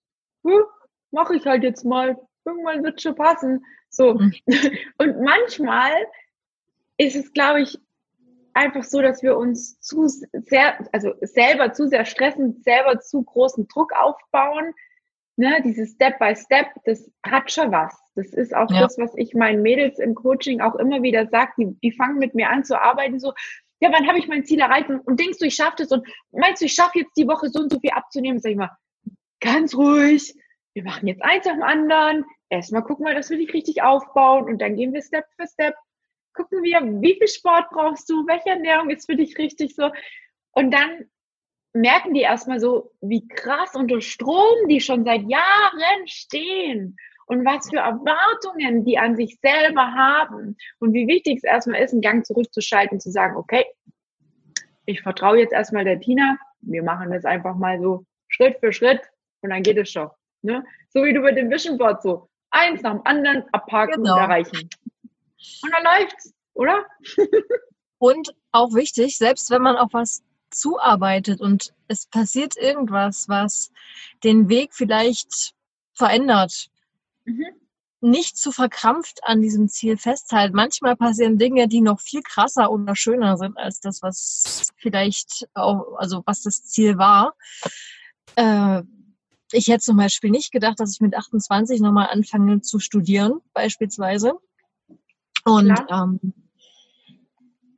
Hm, 0.46 0.64
Mache 1.12 1.36
ich 1.36 1.46
halt 1.46 1.64
jetzt 1.64 1.86
mal. 1.86 2.18
Irgendwann 2.46 2.84
wird 2.84 3.02
schon 3.02 3.16
passen. 3.16 3.64
So. 3.90 4.16
Mhm. 4.16 4.34
Und 4.98 5.22
manchmal 5.22 5.94
ist 6.98 7.16
es, 7.16 7.32
glaube 7.34 7.62
ich, 7.62 7.78
einfach 8.54 8.84
so, 8.84 9.02
dass 9.02 9.24
wir 9.24 9.38
uns 9.38 9.80
zu 9.80 10.08
sehr, 10.08 10.88
also 10.92 11.14
selber 11.22 11.74
zu 11.74 11.88
sehr 11.88 12.06
stressen, 12.06 12.62
selber 12.62 13.00
zu 13.00 13.24
großen 13.24 13.68
Druck 13.68 13.94
aufbauen. 13.94 14.74
Ne, 15.36 15.62
dieses 15.64 15.94
Step 15.94 16.20
by 16.20 16.36
Step, 16.36 16.68
das 16.86 17.10
hat 17.26 17.52
schon 17.52 17.72
was. 17.72 17.98
Das 18.16 18.28
ist 18.28 18.56
auch 18.56 18.70
ja. 18.70 18.82
das, 18.82 19.00
was 19.00 19.14
ich 19.16 19.34
meinen 19.34 19.64
Mädels 19.64 19.98
im 19.98 20.14
Coaching 20.14 20.62
auch 20.62 20.76
immer 20.76 21.02
wieder 21.02 21.28
sage. 21.28 21.52
Die, 21.58 21.76
die 21.82 21.92
fangen 21.92 22.20
mit 22.20 22.36
mir 22.36 22.50
an 22.50 22.64
zu 22.64 22.80
arbeiten, 22.80 23.20
so, 23.20 23.34
ja, 23.80 23.92
wann 23.92 24.08
habe 24.08 24.20
ich 24.20 24.28
mein 24.28 24.46
Ziel 24.46 24.60
erreicht? 24.60 24.90
Und 24.90 25.20
denkst 25.20 25.40
du, 25.40 25.46
ich 25.46 25.56
schaffe 25.56 25.78
das? 25.80 25.92
Und 25.92 26.08
meinst 26.32 26.62
du, 26.62 26.66
ich 26.66 26.74
schaffe 26.74 27.00
jetzt 27.00 27.18
die 27.18 27.28
Woche 27.28 27.50
so 27.50 27.60
und 27.62 27.72
so 27.72 27.80
viel 27.80 27.90
abzunehmen? 27.90 28.40
Sag 28.40 28.52
ich 28.52 28.58
mal, 28.58 28.78
ganz 29.42 29.76
ruhig. 29.76 30.36
Wir 30.74 30.84
machen 30.84 31.08
jetzt 31.08 31.24
eins 31.24 31.46
auf 31.48 31.54
dem 31.54 31.64
anderen. 31.64 32.26
Erstmal 32.50 32.84
gucken 32.84 33.06
wir, 33.06 33.16
dass 33.16 33.30
wir 33.30 33.38
dich 33.38 33.54
richtig 33.54 33.82
aufbauen 33.82 34.46
und 34.46 34.62
dann 34.62 34.76
gehen 34.76 34.94
wir 34.94 35.02
Step 35.02 35.26
für 35.36 35.48
Step 35.48 35.76
gucken 36.34 36.64
wir, 36.64 36.82
wie 37.02 37.16
viel 37.16 37.28
Sport 37.28 37.70
brauchst 37.72 38.10
du, 38.10 38.26
welche 38.28 38.50
Ernährung 38.50 38.90
ist 38.90 39.06
für 39.06 39.16
dich 39.16 39.38
richtig 39.38 39.76
so. 39.76 39.92
Und 40.52 40.72
dann 40.72 41.10
merken 41.74 42.14
die 42.14 42.22
erstmal 42.22 42.60
so, 42.60 42.92
wie 43.02 43.28
krass 43.28 43.76
unter 43.76 44.00
Strom 44.02 44.68
die 44.68 44.80
schon 44.80 45.04
seit 45.06 45.24
Jahren 45.24 46.08
stehen 46.08 46.96
und 47.26 47.46
was 47.46 47.70
für 47.70 47.78
Erwartungen 47.78 48.86
die 48.86 48.98
an 48.98 49.16
sich 49.16 49.40
selber 49.42 49.94
haben 49.94 50.56
und 50.80 50.94
wie 50.94 51.08
wichtig 51.08 51.38
es 51.38 51.44
erstmal 51.44 51.82
ist, 51.82 51.92
einen 51.92 52.02
Gang 52.02 52.26
zurückzuschalten 52.26 52.98
und 52.98 53.02
zu 53.02 53.12
sagen, 53.12 53.38
okay, 53.38 53.66
ich 54.86 55.02
vertraue 55.02 55.40
jetzt 55.40 55.54
erstmal 55.54 55.84
der 55.84 56.00
Tina, 56.00 56.38
wir 56.62 56.84
machen 56.84 57.12
das 57.12 57.26
einfach 57.26 57.56
mal 57.56 57.80
so 57.80 58.06
Schritt 58.28 58.58
für 58.60 58.72
Schritt 58.72 59.02
und 59.42 59.50
dann 59.50 59.64
geht 59.64 59.78
es 59.78 59.92
schon. 59.92 60.10
Ne? 60.42 60.64
So 60.90 61.04
wie 61.04 61.14
du 61.14 61.22
mit 61.22 61.38
dem 61.38 61.50
Vision 61.50 61.78
Board 61.78 62.04
so 62.04 62.30
eins 62.52 62.82
nach 62.82 62.94
dem 62.94 63.06
anderen 63.06 63.44
abhaken 63.52 64.04
genau. 64.04 64.14
und 64.14 64.20
erreichen. 64.20 64.70
Und 65.62 65.72
dann 65.72 65.84
läuft's, 65.84 66.34
oder? 66.54 66.86
und 67.98 68.34
auch 68.52 68.74
wichtig, 68.74 69.18
selbst 69.18 69.50
wenn 69.50 69.62
man 69.62 69.78
auf 69.78 69.94
was 69.94 70.24
zuarbeitet 70.52 71.42
und 71.42 71.74
es 71.88 72.06
passiert 72.06 72.56
irgendwas, 72.58 73.28
was 73.28 73.72
den 74.24 74.50
Weg 74.50 74.74
vielleicht 74.74 75.54
verändert, 75.94 76.70
mhm. 77.26 77.46
nicht 78.02 78.38
zu 78.38 78.52
verkrampft 78.52 79.20
an 79.24 79.42
diesem 79.42 79.68
Ziel 79.68 79.98
festhalten. 79.98 80.56
Manchmal 80.56 80.96
passieren 80.96 81.38
Dinge, 81.38 81.68
die 81.68 81.82
noch 81.82 82.00
viel 82.00 82.22
krasser 82.22 82.72
oder 82.72 82.96
schöner 82.96 83.38
sind 83.38 83.58
als 83.58 83.80
das, 83.80 84.02
was 84.02 84.68
vielleicht 84.78 85.48
auch, 85.54 85.96
also 85.98 86.24
was 86.26 86.42
das 86.42 86.64
Ziel 86.66 86.98
war. 86.98 87.36
Äh, 88.36 88.84
ich 89.52 89.68
hätte 89.68 89.84
zum 89.84 89.98
Beispiel 89.98 90.32
nicht 90.32 90.52
gedacht, 90.52 90.80
dass 90.80 90.94
ich 90.94 91.02
mit 91.02 91.16
28 91.16 91.80
nochmal 91.80 92.10
anfange 92.10 92.62
zu 92.62 92.80
studieren, 92.80 93.40
beispielsweise. 93.54 94.34
Und 95.46 95.78
ähm, 95.90 96.20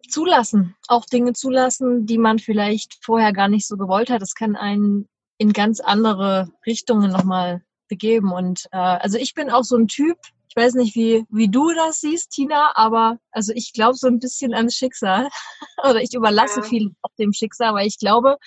zulassen, 0.09 0.75
auch 0.87 1.05
Dinge 1.05 1.33
zulassen, 1.33 2.05
die 2.05 2.17
man 2.17 2.39
vielleicht 2.39 3.03
vorher 3.03 3.33
gar 3.33 3.47
nicht 3.47 3.67
so 3.67 3.77
gewollt 3.77 4.09
hat. 4.09 4.21
Das 4.21 4.35
kann 4.35 4.55
einen 4.55 5.07
in 5.37 5.51
ganz 5.51 5.79
andere 5.79 6.49
Richtungen 6.65 7.11
nochmal 7.11 7.63
begeben. 7.87 8.31
Und 8.31 8.65
äh, 8.71 8.77
also 8.77 9.17
ich 9.17 9.33
bin 9.33 9.49
auch 9.49 9.63
so 9.63 9.75
ein 9.75 9.87
Typ, 9.87 10.17
ich 10.47 10.55
weiß 10.55 10.75
nicht, 10.75 10.95
wie, 10.95 11.25
wie 11.29 11.49
du 11.49 11.73
das 11.73 11.99
siehst, 11.99 12.31
Tina, 12.31 12.71
aber 12.75 13.19
also 13.31 13.51
ich 13.53 13.73
glaube 13.73 13.95
so 13.95 14.07
ein 14.07 14.19
bisschen 14.19 14.53
ans 14.53 14.75
Schicksal. 14.75 15.27
Oder 15.83 16.01
ich 16.01 16.13
überlasse 16.13 16.61
ja. 16.61 16.65
viel 16.65 16.91
auf 17.01 17.11
dem 17.19 17.33
Schicksal, 17.33 17.73
weil 17.73 17.87
ich 17.87 17.99
glaube, 17.99 18.37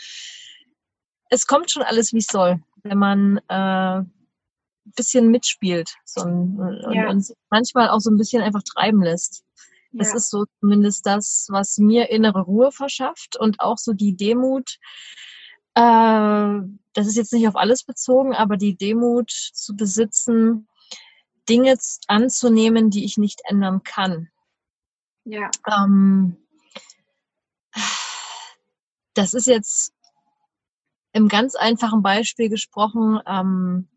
es 1.28 1.46
kommt 1.46 1.70
schon 1.70 1.82
alles, 1.82 2.12
wie 2.12 2.18
es 2.18 2.26
soll. 2.26 2.62
Wenn 2.82 2.98
man 2.98 3.38
äh, 3.48 4.02
bisschen 4.96 5.30
mitspielt 5.30 5.94
so 6.04 6.22
ein, 6.22 6.58
und, 6.58 6.94
ja. 6.94 7.10
und, 7.10 7.26
manchmal 7.50 7.88
auch 7.90 8.00
so 8.00 8.10
ein 8.10 8.16
bisschen 8.16 8.42
einfach 8.42 8.62
treiben 8.62 9.02
lässt. 9.02 9.44
Das 9.92 10.10
ja. 10.10 10.16
ist 10.16 10.30
so 10.30 10.44
zumindest 10.60 11.06
das, 11.06 11.46
was 11.50 11.78
mir 11.78 12.10
innere 12.10 12.42
Ruhe 12.42 12.72
verschafft 12.72 13.36
und 13.38 13.60
auch 13.60 13.78
so 13.78 13.94
die 13.94 14.16
Demut. 14.16 14.78
Äh, 15.74 16.60
das 16.92 17.06
ist 17.06 17.16
jetzt 17.16 17.32
nicht 17.32 17.48
auf 17.48 17.56
alles 17.56 17.84
bezogen, 17.84 18.34
aber 18.34 18.56
die 18.56 18.76
Demut 18.76 19.30
zu 19.30 19.74
besitzen, 19.76 20.68
Dinge 21.48 21.76
anzunehmen, 22.06 22.90
die 22.90 23.04
ich 23.04 23.16
nicht 23.16 23.40
ändern 23.44 23.82
kann. 23.82 24.28
Ja. 25.24 25.50
Ähm, 25.66 26.36
das 29.14 29.34
ist 29.34 29.46
jetzt 29.46 29.92
im 31.12 31.28
ganz 31.28 31.54
einfachen 31.54 32.02
Beispiel 32.02 32.48
gesprochen. 32.48 33.20
Ähm, 33.26 33.88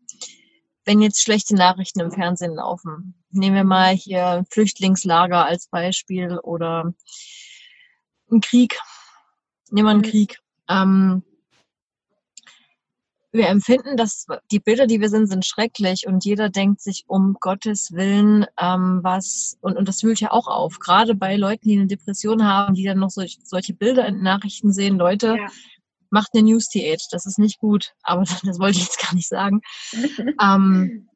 wenn 0.84 1.00
jetzt 1.00 1.22
schlechte 1.22 1.54
Nachrichten 1.54 2.00
im 2.00 2.12
Fernsehen 2.12 2.54
laufen, 2.54 3.14
nehmen 3.30 3.56
wir 3.56 3.64
mal 3.64 3.94
hier 3.94 4.44
Flüchtlingslager 4.50 5.44
als 5.44 5.68
Beispiel 5.68 6.38
oder 6.38 6.92
ein 8.30 8.40
Krieg, 8.40 8.78
nehmen 9.70 9.86
wir 9.86 9.90
einen 9.90 10.00
mhm. 10.00 10.10
Krieg. 10.10 10.38
Ähm, 10.68 11.22
wir 13.34 13.48
empfinden, 13.48 13.96
dass 13.96 14.26
die 14.50 14.60
Bilder, 14.60 14.86
die 14.86 15.00
wir 15.00 15.08
sehen, 15.08 15.26
sind 15.26 15.46
schrecklich 15.46 16.06
und 16.06 16.22
jeder 16.24 16.50
denkt 16.50 16.82
sich 16.82 17.04
um 17.06 17.38
Gottes 17.40 17.92
Willen 17.92 18.44
ähm, 18.60 19.00
was 19.02 19.56
und, 19.62 19.78
und 19.78 19.88
das 19.88 20.02
wühlt 20.02 20.20
ja 20.20 20.32
auch 20.32 20.48
auf. 20.48 20.78
Gerade 20.80 21.14
bei 21.14 21.36
Leuten, 21.36 21.66
die 21.66 21.78
eine 21.78 21.86
Depression 21.86 22.44
haben, 22.44 22.74
die 22.74 22.84
dann 22.84 22.98
noch 22.98 23.08
solch, 23.08 23.38
solche 23.42 23.72
Bilder 23.72 24.06
in 24.06 24.22
Nachrichten 24.22 24.72
sehen, 24.72 24.98
Leute, 24.98 25.36
ja 25.38 25.48
macht 26.12 26.30
eine 26.34 26.44
News-Diät. 26.44 27.08
Das 27.10 27.26
ist 27.26 27.38
nicht 27.38 27.58
gut, 27.58 27.94
aber 28.02 28.24
das 28.44 28.58
wollte 28.58 28.78
ich 28.78 28.84
jetzt 28.84 29.00
gar 29.00 29.14
nicht 29.14 29.28
sagen. 29.28 29.60
ähm, 30.40 31.08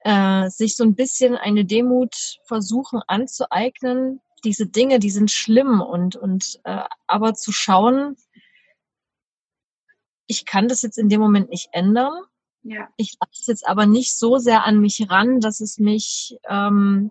äh, 0.00 0.48
sich 0.48 0.76
so 0.76 0.84
ein 0.84 0.94
bisschen 0.94 1.36
eine 1.36 1.64
Demut 1.64 2.14
versuchen 2.46 3.02
anzueignen. 3.06 4.20
Diese 4.44 4.66
Dinge, 4.66 4.98
die 4.98 5.10
sind 5.10 5.30
schlimm 5.30 5.82
und, 5.82 6.16
und 6.16 6.58
äh, 6.64 6.84
aber 7.06 7.34
zu 7.34 7.52
schauen, 7.52 8.16
ich 10.26 10.46
kann 10.46 10.68
das 10.68 10.82
jetzt 10.82 10.96
in 10.96 11.08
dem 11.08 11.20
Moment 11.20 11.50
nicht 11.50 11.68
ändern. 11.72 12.12
Ja. 12.62 12.88
Ich 12.96 13.16
lasse 13.20 13.40
es 13.40 13.46
jetzt 13.46 13.66
aber 13.66 13.84
nicht 13.86 14.16
so 14.16 14.38
sehr 14.38 14.64
an 14.64 14.80
mich 14.80 15.10
ran, 15.10 15.40
dass 15.40 15.60
es 15.60 15.78
mich 15.78 16.38
ähm, 16.48 17.10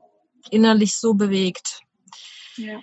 innerlich 0.50 0.96
so 0.96 1.14
bewegt. 1.14 1.82
Ja. 2.56 2.80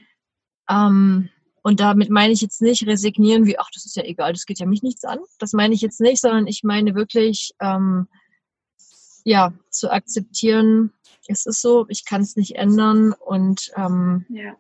Ähm, 0.69 1.31
und 1.67 1.81
damit 1.81 2.11
meine 2.11 2.33
ich 2.33 2.43
jetzt 2.43 2.63
nicht 2.63 2.87
resignieren 2.87 3.45
wie, 3.45 3.59
ach, 3.59 3.71
das 3.75 3.87
ist 3.87 3.97
ja 3.97 4.05
egal, 4.05 4.33
das 4.33 4.47
geht 4.47 4.61
ja 4.61 4.67
mich 4.67 4.85
nichts 4.85 5.05
an. 5.05 5.19
Das 5.41 5.53
meine 5.53 5.75
ich 5.75 5.81
jetzt 5.81 6.01
nicht, 6.01 6.21
sondern 6.21 6.47
ich 6.47 6.63
meine 6.63 6.95
wirklich, 6.95 7.55
ähm, 7.61 8.07
ja, 9.25 9.53
zu 9.69 9.91
akzeptieren, 9.91 10.93
es 11.27 11.45
ist 11.45 11.61
so, 11.61 11.85
ich 11.89 12.05
kann 12.05 12.23
es 12.23 12.37
nicht 12.37 12.55
ändern 12.55 13.15
und 13.15 13.73
ähm, 13.75 14.27
ja. 14.29 14.55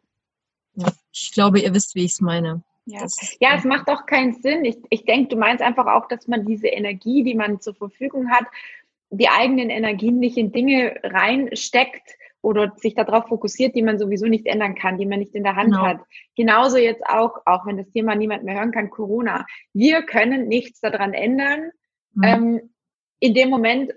ich 1.13 1.31
glaube, 1.33 1.61
ihr 1.61 1.73
wisst, 1.73 1.95
wie 1.95 2.07
ich 2.07 2.11
es 2.11 2.21
meine. 2.21 2.65
Ja. 2.87 3.03
Das, 3.03 3.37
ja, 3.39 3.55
es 3.55 3.63
macht 3.63 3.87
auch 3.87 4.05
keinen 4.07 4.43
Sinn. 4.43 4.65
Ich, 4.65 4.79
ich 4.91 5.05
denke, 5.05 5.29
du 5.29 5.37
meinst 5.37 5.63
einfach 5.63 5.87
auch, 5.87 6.09
dass 6.09 6.27
man 6.27 6.45
diese 6.45 6.67
Energie, 6.67 7.23
die 7.23 7.37
man 7.37 7.61
zur 7.61 7.77
Verfügung 7.77 8.33
hat, 8.33 8.47
die 9.11 9.29
eigenen 9.29 9.71
Energien 9.71 10.19
nicht 10.19 10.39
in 10.39 10.51
Dinge 10.51 10.97
reinsteckt 11.05 12.17
oder 12.43 12.73
sich 12.77 12.95
darauf 12.95 13.29
fokussiert, 13.29 13.75
die 13.75 13.83
man 13.83 13.99
sowieso 13.99 14.27
nicht 14.27 14.47
ändern 14.47 14.75
kann, 14.75 14.99
die 14.99 15.07
man 15.07 15.19
nicht 15.19 15.35
in 15.35 15.43
der 15.43 15.57
Hand 15.57 15.73
genau. 15.73 15.87
hat. 15.87 16.01
Genauso 16.37 16.77
jetzt 16.77 17.03
auch, 17.07 17.41
auch 17.45 17.67
wenn 17.67 17.77
das 17.77 17.91
Thema 17.91 18.15
niemand 18.15 18.45
mehr 18.45 18.57
hören 18.57 18.73
kann, 18.73 18.91
Corona. 18.91 19.47
Wir 19.73 20.03
können 20.03 20.47
nichts 20.49 20.81
daran 20.81 21.13
ändern. 21.13 21.71
Mhm. 22.15 22.25
Ähm, 22.25 22.71
in 23.19 23.35
dem 23.35 23.51
Moment 23.51 23.93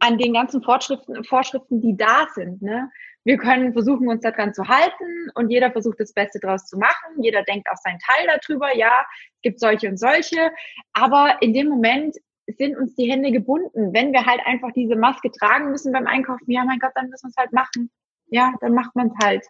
an 0.00 0.18
den 0.18 0.32
ganzen 0.32 0.62
Vorschriften, 0.62 1.24
Vorschriften, 1.24 1.80
die 1.80 1.96
da 1.96 2.28
sind. 2.34 2.62
Ne? 2.62 2.90
Wir 3.24 3.36
können 3.36 3.72
versuchen, 3.72 4.08
uns 4.08 4.22
daran 4.22 4.54
zu 4.54 4.68
halten 4.68 5.30
und 5.34 5.50
jeder 5.50 5.72
versucht, 5.72 6.00
das 6.00 6.12
Beste 6.12 6.38
draus 6.38 6.66
zu 6.66 6.78
machen. 6.78 7.20
Jeder 7.20 7.42
denkt 7.42 7.68
auch 7.68 7.76
seinen 7.76 7.98
Teil 7.98 8.26
darüber. 8.26 8.74
Ja, 8.76 8.92
es 9.34 9.40
gibt 9.42 9.60
solche 9.60 9.88
und 9.88 9.98
solche. 9.98 10.50
Aber 10.92 11.36
in 11.40 11.52
dem 11.52 11.68
Moment 11.68 12.16
sind 12.56 12.76
uns 12.76 12.94
die 12.94 13.10
Hände 13.10 13.30
gebunden. 13.30 13.92
Wenn 13.92 14.12
wir 14.12 14.24
halt 14.24 14.40
einfach 14.44 14.72
diese 14.72 14.96
Maske 14.96 15.30
tragen 15.30 15.70
müssen 15.70 15.92
beim 15.92 16.06
Einkaufen, 16.06 16.50
ja, 16.50 16.64
mein 16.64 16.78
Gott, 16.78 16.92
dann 16.94 17.10
müssen 17.10 17.26
wir 17.26 17.30
es 17.30 17.36
halt 17.36 17.52
machen. 17.52 17.90
Ja, 18.28 18.54
dann 18.60 18.74
macht 18.74 18.96
man 18.96 19.08
es 19.08 19.24
halt. 19.24 19.46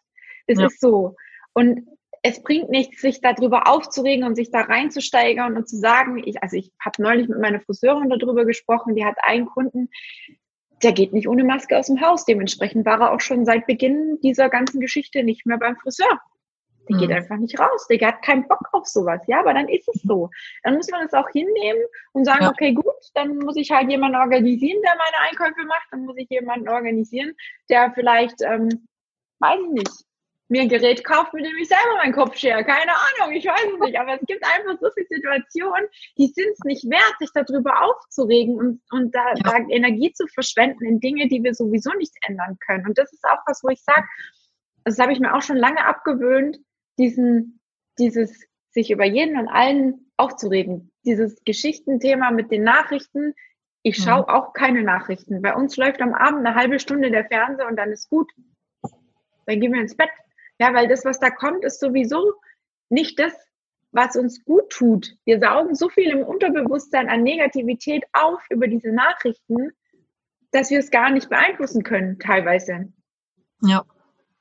Es 0.46 0.58
ja. 0.58 0.66
ist 0.66 0.80
so. 0.80 1.14
Und 1.52 1.86
es 2.22 2.42
bringt 2.42 2.70
nichts, 2.70 3.00
sich 3.00 3.20
darüber 3.20 3.68
aufzuregen 3.68 4.24
und 4.24 4.34
sich 4.34 4.50
da 4.50 4.62
reinzusteigern 4.62 5.56
und 5.56 5.68
zu 5.68 5.76
sagen, 5.76 6.20
ich, 6.24 6.42
also 6.42 6.56
ich 6.56 6.72
habe 6.80 7.00
neulich 7.02 7.28
mit 7.28 7.38
meiner 7.38 7.60
Friseurin 7.60 8.10
darüber 8.10 8.44
gesprochen, 8.44 8.96
die 8.96 9.04
hat 9.04 9.16
einen 9.22 9.46
Kunden, 9.46 9.88
der 10.82 10.92
geht 10.92 11.12
nicht 11.12 11.28
ohne 11.28 11.44
Maske 11.44 11.78
aus 11.78 11.86
dem 11.86 12.00
Haus. 12.00 12.24
Dementsprechend 12.24 12.86
war 12.86 13.00
er 13.00 13.12
auch 13.12 13.20
schon 13.20 13.44
seit 13.44 13.66
Beginn 13.66 14.18
dieser 14.22 14.48
ganzen 14.48 14.80
Geschichte 14.80 15.22
nicht 15.22 15.46
mehr 15.46 15.58
beim 15.58 15.76
Friseur. 15.76 16.20
Der 16.88 16.96
mhm. 16.96 17.00
geht 17.00 17.12
einfach 17.12 17.36
nicht 17.36 17.58
raus. 17.58 17.86
Der 17.88 18.08
hat 18.08 18.22
keinen 18.22 18.46
Bock 18.48 18.68
auf 18.72 18.86
sowas. 18.86 19.20
Ja, 19.26 19.40
aber 19.40 19.54
dann 19.54 19.68
ist 19.68 19.88
es 19.88 20.02
so. 20.02 20.30
Dann 20.62 20.76
muss 20.76 20.90
man 20.90 21.06
es 21.06 21.12
auch 21.12 21.28
hinnehmen 21.30 21.82
und 22.12 22.24
sagen, 22.24 22.44
ja. 22.44 22.50
okay, 22.50 22.72
gut, 22.72 22.84
dann 23.14 23.36
muss 23.38 23.56
ich 23.56 23.70
halt 23.70 23.90
jemanden 23.90 24.16
organisieren, 24.16 24.80
der 24.82 24.94
meine 24.96 25.28
Einkäufe 25.28 25.66
macht. 25.66 25.88
Dann 25.90 26.04
muss 26.04 26.16
ich 26.16 26.28
jemanden 26.30 26.68
organisieren, 26.68 27.34
der 27.68 27.92
vielleicht, 27.94 28.42
ähm, 28.42 28.86
weiß 29.40 29.58
ich 29.66 29.72
nicht, 29.72 30.04
mir 30.48 30.62
ein 30.62 30.68
Gerät 30.68 31.04
kauft, 31.04 31.34
mit 31.34 31.44
dem 31.44 31.56
ich 31.58 31.68
selber 31.68 31.96
meinen 31.98 32.14
Kopf 32.14 32.36
schere. 32.36 32.64
Keine 32.64 32.92
Ahnung, 32.92 33.34
ich 33.34 33.44
weiß 33.44 33.66
es 33.74 33.80
nicht. 33.80 34.00
Aber 34.00 34.14
es 34.14 34.26
gibt 34.26 34.42
einfach 34.44 34.80
so 34.80 34.88
viele 34.94 35.06
Situationen, 35.10 35.88
die 36.16 36.26
sind 36.28 36.52
es 36.52 36.60
nicht 36.64 36.84
wert, 36.84 37.14
sich 37.18 37.30
darüber 37.34 37.82
aufzuregen 37.82 38.56
und, 38.56 38.80
und 38.90 39.14
da, 39.14 39.28
ja. 39.34 39.42
da 39.44 39.56
Energie 39.68 40.12
zu 40.12 40.26
verschwenden 40.26 40.84
in 40.84 41.00
Dinge, 41.00 41.28
die 41.28 41.42
wir 41.42 41.54
sowieso 41.54 41.92
nicht 41.98 42.14
ändern 42.26 42.58
können. 42.66 42.86
Und 42.86 42.96
das 42.96 43.12
ist 43.12 43.24
auch 43.24 43.42
was, 43.46 43.62
wo 43.62 43.68
ich 43.68 43.82
sage, 43.82 44.06
das 44.84 44.98
habe 44.98 45.12
ich 45.12 45.20
mir 45.20 45.34
auch 45.34 45.42
schon 45.42 45.56
lange 45.56 45.84
abgewöhnt, 45.84 46.58
diesen, 46.98 47.60
dieses 47.98 48.46
sich 48.70 48.90
über 48.90 49.04
jeden 49.04 49.38
und 49.38 49.48
allen 49.48 50.10
aufzuregen. 50.16 50.90
Dieses 51.04 51.42
Geschichtenthema 51.44 52.30
mit 52.30 52.50
den 52.50 52.64
Nachrichten. 52.64 53.34
Ich 53.82 53.96
schaue 53.96 54.22
mhm. 54.22 54.28
auch 54.28 54.52
keine 54.52 54.82
Nachrichten. 54.82 55.40
Bei 55.40 55.54
uns 55.54 55.76
läuft 55.76 56.00
am 56.02 56.14
Abend 56.14 56.46
eine 56.46 56.54
halbe 56.54 56.78
Stunde 56.78 57.10
der 57.10 57.24
Fernseher 57.24 57.68
und 57.68 57.76
dann 57.76 57.90
ist 57.90 58.10
gut. 58.10 58.30
Dann 59.46 59.60
gehen 59.60 59.72
wir 59.72 59.80
ins 59.80 59.96
Bett. 59.96 60.10
Ja, 60.58 60.74
weil 60.74 60.88
das, 60.88 61.04
was 61.04 61.20
da 61.20 61.30
kommt, 61.30 61.64
ist 61.64 61.80
sowieso 61.80 62.34
nicht 62.90 63.18
das, 63.18 63.32
was 63.92 64.16
uns 64.16 64.44
gut 64.44 64.70
tut. 64.70 65.16
Wir 65.24 65.38
saugen 65.40 65.74
so 65.74 65.88
viel 65.88 66.10
im 66.10 66.22
Unterbewusstsein 66.22 67.08
an 67.08 67.22
Negativität 67.22 68.04
auf 68.12 68.42
über 68.50 68.66
diese 68.66 68.92
Nachrichten, 68.92 69.70
dass 70.50 70.70
wir 70.70 70.78
es 70.78 70.90
gar 70.90 71.10
nicht 71.10 71.28
beeinflussen 71.28 71.82
können, 71.82 72.18
teilweise. 72.18 72.92
Ja. 73.62 73.84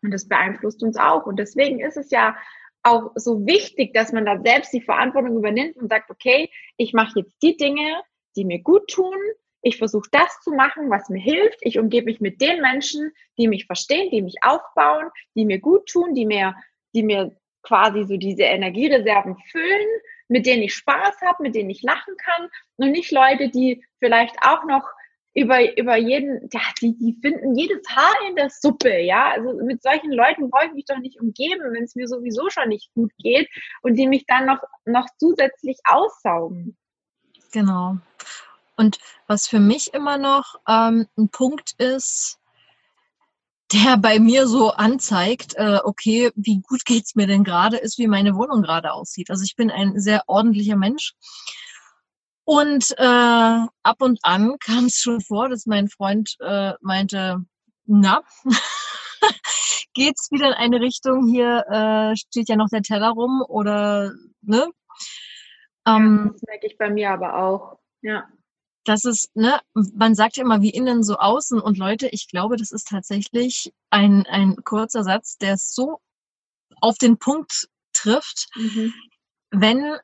Und 0.01 0.11
das 0.11 0.27
beeinflusst 0.27 0.83
uns 0.83 0.97
auch. 0.97 1.25
Und 1.25 1.37
deswegen 1.37 1.79
ist 1.79 1.97
es 1.97 2.11
ja 2.11 2.35
auch 2.83 3.11
so 3.15 3.45
wichtig, 3.45 3.93
dass 3.93 4.11
man 4.11 4.25
da 4.25 4.39
selbst 4.39 4.73
die 4.73 4.81
Verantwortung 4.81 5.37
übernimmt 5.37 5.77
und 5.77 5.89
sagt, 5.89 6.09
okay, 6.09 6.49
ich 6.77 6.93
mache 6.93 7.19
jetzt 7.19 7.35
die 7.41 7.57
Dinge, 7.57 8.01
die 8.35 8.45
mir 8.45 8.59
gut 8.61 8.87
tun, 8.89 9.17
ich 9.61 9.77
versuche 9.77 10.07
das 10.11 10.39
zu 10.41 10.51
machen, 10.51 10.89
was 10.89 11.09
mir 11.09 11.19
hilft. 11.19 11.59
Ich 11.61 11.77
umgebe 11.79 12.05
mich 12.05 12.21
mit 12.21 12.39
den 12.41 12.61
Menschen, 12.61 13.11
die 13.37 13.47
mich 13.47 13.65
verstehen, 13.65 14.09
die 14.11 14.21
mich 14.21 14.35
aufbauen, 14.41 15.09
die 15.35 15.45
mir 15.45 15.59
gut 15.59 15.87
tun, 15.87 16.13
die 16.13 16.25
mir, 16.25 16.55
die 16.93 17.03
mir 17.03 17.35
quasi 17.63 18.05
so 18.05 18.15
diese 18.15 18.43
Energiereserven 18.43 19.35
füllen, 19.51 19.87
mit 20.29 20.45
denen 20.45 20.63
ich 20.63 20.73
Spaß 20.73 21.21
habe, 21.21 21.43
mit 21.43 21.55
denen 21.55 21.69
ich 21.69 21.81
lachen 21.81 22.15
kann 22.17 22.49
und 22.77 22.91
nicht 22.91 23.11
Leute, 23.11 23.49
die 23.49 23.83
vielleicht 23.99 24.35
auch 24.41 24.63
noch 24.63 24.87
über, 25.37 25.77
über 25.77 25.97
jeden, 25.97 26.49
ja, 26.51 26.61
die, 26.81 26.97
die 26.97 27.15
finden 27.21 27.55
jedes 27.55 27.87
Haar 27.89 28.15
in 28.27 28.35
der 28.35 28.49
Suppe, 28.49 28.99
ja. 29.01 29.33
Also 29.33 29.53
mit 29.63 29.83
solchen 29.83 30.11
Leuten 30.11 30.49
brauche 30.49 30.65
ich 30.65 30.73
mich 30.73 30.85
doch 30.85 30.97
nicht 30.97 31.21
umgeben, 31.21 31.61
wenn 31.73 31.83
es 31.83 31.93
mir 31.93 32.07
sowieso 32.07 32.49
schon 32.49 32.69
nicht 32.69 32.91
gut 32.95 33.11
geht 33.19 33.47
und 33.83 33.93
die 33.95 34.07
mich 34.07 34.25
dann 34.25 34.47
noch, 34.47 34.63
noch 34.85 35.05
zusätzlich 35.19 35.77
aussaugen. 35.83 36.75
Genau. 37.51 37.97
Und 38.77 38.97
was 39.27 39.47
für 39.47 39.59
mich 39.59 39.93
immer 39.93 40.17
noch 40.17 40.55
ähm, 40.67 41.05
ein 41.15 41.29
Punkt 41.29 41.73
ist, 41.77 42.39
der 43.71 43.97
bei 43.97 44.19
mir 44.19 44.47
so 44.47 44.71
anzeigt, 44.71 45.53
äh, 45.55 45.81
okay, 45.83 46.31
wie 46.35 46.61
gut 46.61 46.83
geht's 46.83 47.13
mir 47.13 47.27
denn 47.27 47.43
gerade, 47.43 47.77
ist, 47.77 47.99
wie 47.99 48.07
meine 48.07 48.35
Wohnung 48.35 48.63
gerade 48.63 48.91
aussieht. 48.91 49.29
Also 49.29 49.43
ich 49.43 49.55
bin 49.55 49.69
ein 49.69 49.99
sehr 49.99 50.23
ordentlicher 50.25 50.77
Mensch. 50.77 51.13
Und 52.47 52.91
äh, 52.97 53.03
ab 53.03 53.97
und 53.99 54.19
an 54.21 54.55
kam 54.59 54.85
es 54.85 54.99
schon 54.99 55.19
vor, 55.19 55.49
dass 55.49 55.65
mein 55.65 55.89
Freund 55.89 56.37
äh, 56.39 56.73
meinte, 56.79 57.43
na, 57.85 58.23
geht's 59.93 60.31
wieder 60.31 60.47
in 60.47 60.53
eine 60.53 60.79
Richtung, 60.79 61.27
hier 61.27 61.65
äh, 61.69 62.15
steht 62.15 62.47
ja 62.47 62.55
noch 62.55 62.69
der 62.69 62.83
Teller 62.83 63.09
rum 63.09 63.43
oder 63.45 64.13
ne? 64.41 64.69
Ähm, 65.85 66.23
ja, 66.23 66.31
das 66.31 66.41
merke 66.47 66.67
ich 66.67 66.77
bei 66.77 66.89
mir 66.89 67.11
aber 67.11 67.37
auch, 67.37 67.79
ja 68.01 68.27
das 68.87 69.03
ist, 69.03 69.35
ne, 69.35 69.59
man 69.73 70.15
sagt 70.15 70.37
ja 70.37 70.43
immer 70.43 70.61
wie 70.61 70.69
innen 70.69 71.03
so 71.03 71.17
außen 71.17 71.59
und 71.59 71.77
Leute, 71.77 72.07
ich 72.07 72.29
glaube, 72.29 72.55
das 72.55 72.71
ist 72.71 72.87
tatsächlich 72.87 73.73
ein, 73.89 74.25
ein 74.27 74.55
kurzer 74.63 75.03
Satz, 75.03 75.37
der 75.37 75.55
es 75.55 75.73
so 75.73 75.99
auf 76.79 76.97
den 76.97 77.17
Punkt 77.17 77.67
trifft, 77.91 78.47
mhm. 78.55 78.93
wenn, 79.51 79.97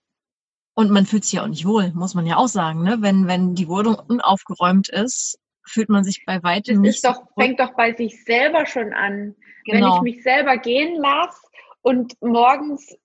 und 0.76 0.90
man 0.90 1.06
fühlt 1.06 1.24
sich 1.24 1.34
ja 1.34 1.44
auch 1.44 1.48
nicht 1.48 1.66
wohl, 1.66 1.92
muss 1.94 2.16
man 2.16 2.26
ja 2.26 2.38
auch 2.38 2.48
sagen, 2.48 2.84
ne, 2.84 2.98
wenn, 3.00 3.28
wenn 3.28 3.56
die 3.56 3.68
Wohnung 3.68 3.96
unaufgeräumt 4.08 4.90
ist, 4.90 5.40
fühlt 5.66 5.90
man 5.90 6.04
sich 6.04 6.26
bei 6.26 6.42
weitem 6.44 6.84
das 6.84 6.96
nicht. 6.96 7.06
Doch, 7.06 7.22
fängt 7.38 7.60
doch 7.60 7.74
bei 7.76 7.94
sich 7.94 8.24
selber 8.24 8.66
schon 8.66 8.94
an. 8.94 9.36
Genau. 9.66 9.98
Wenn 10.02 10.08
ich 10.08 10.16
mich 10.16 10.24
selber 10.24 10.58
gehen 10.58 11.00
lasse 11.00 11.40
und 11.82 12.14
morgens 12.22 12.98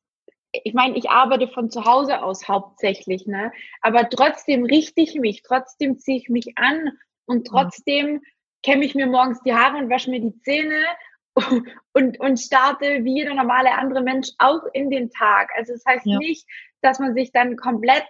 ich 0.52 0.74
meine, 0.74 0.96
ich 0.96 1.10
arbeite 1.10 1.48
von 1.48 1.70
zu 1.70 1.84
Hause 1.84 2.22
aus 2.22 2.48
hauptsächlich, 2.48 3.26
ne? 3.26 3.52
Aber 3.82 4.08
trotzdem 4.08 4.64
richte 4.64 5.00
ich 5.00 5.14
mich, 5.14 5.42
trotzdem 5.42 5.98
ziehe 5.98 6.18
ich 6.18 6.28
mich 6.28 6.56
an 6.56 6.92
und 7.26 7.46
trotzdem 7.46 8.22
kämme 8.62 8.84
ich 8.84 8.94
mir 8.94 9.06
morgens 9.06 9.42
die 9.42 9.54
Haare 9.54 9.76
und 9.76 9.90
wasche 9.90 10.10
mir 10.10 10.20
die 10.20 10.38
Zähne 10.40 10.84
und, 11.92 12.18
und 12.18 12.40
starte 12.40 13.04
wie 13.04 13.16
jeder 13.16 13.34
normale 13.34 13.72
andere 13.72 14.02
Mensch 14.02 14.28
auch 14.38 14.62
in 14.72 14.90
den 14.90 15.10
Tag. 15.10 15.50
Also 15.56 15.74
das 15.74 15.84
heißt 15.86 16.06
ja. 16.06 16.18
nicht, 16.18 16.46
dass 16.82 16.98
man 16.98 17.14
sich 17.14 17.32
dann 17.32 17.56
komplett 17.56 18.06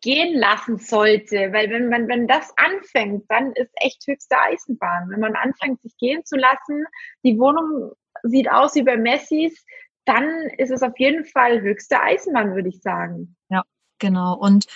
gehen 0.00 0.38
lassen 0.38 0.78
sollte, 0.78 1.52
weil 1.52 1.70
wenn 1.70 1.88
man, 1.88 2.08
wenn 2.08 2.26
das 2.26 2.52
anfängt, 2.56 3.24
dann 3.28 3.52
ist 3.52 3.70
echt 3.76 4.06
höchste 4.06 4.38
Eisenbahn. 4.38 5.10
Wenn 5.10 5.20
man 5.20 5.34
anfängt, 5.34 5.80
sich 5.82 5.96
gehen 5.96 6.24
zu 6.24 6.36
lassen, 6.36 6.84
die 7.24 7.38
Wohnung 7.38 7.92
sieht 8.22 8.50
aus 8.50 8.74
wie 8.74 8.82
bei 8.82 8.96
Messis, 8.96 9.64
dann 10.04 10.28
ist 10.56 10.70
es 10.70 10.82
auf 10.82 10.98
jeden 10.98 11.24
Fall 11.24 11.60
höchste 11.60 12.00
Eisenbahn, 12.00 12.54
würde 12.54 12.68
ich 12.68 12.80
sagen. 12.80 13.36
Ja, 13.50 13.62
genau. 13.98 14.34
Und 14.34 14.66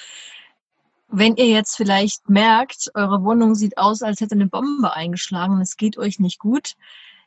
wenn 1.08 1.36
ihr 1.36 1.46
jetzt 1.46 1.76
vielleicht 1.76 2.28
merkt, 2.28 2.90
eure 2.94 3.22
Wohnung 3.22 3.54
sieht 3.54 3.78
aus, 3.78 4.02
als 4.02 4.20
hätte 4.20 4.34
eine 4.34 4.46
Bombe 4.46 4.94
eingeschlagen 4.94 5.54
und 5.54 5.60
es 5.60 5.76
geht 5.76 5.98
euch 5.98 6.18
nicht 6.18 6.38
gut, 6.38 6.74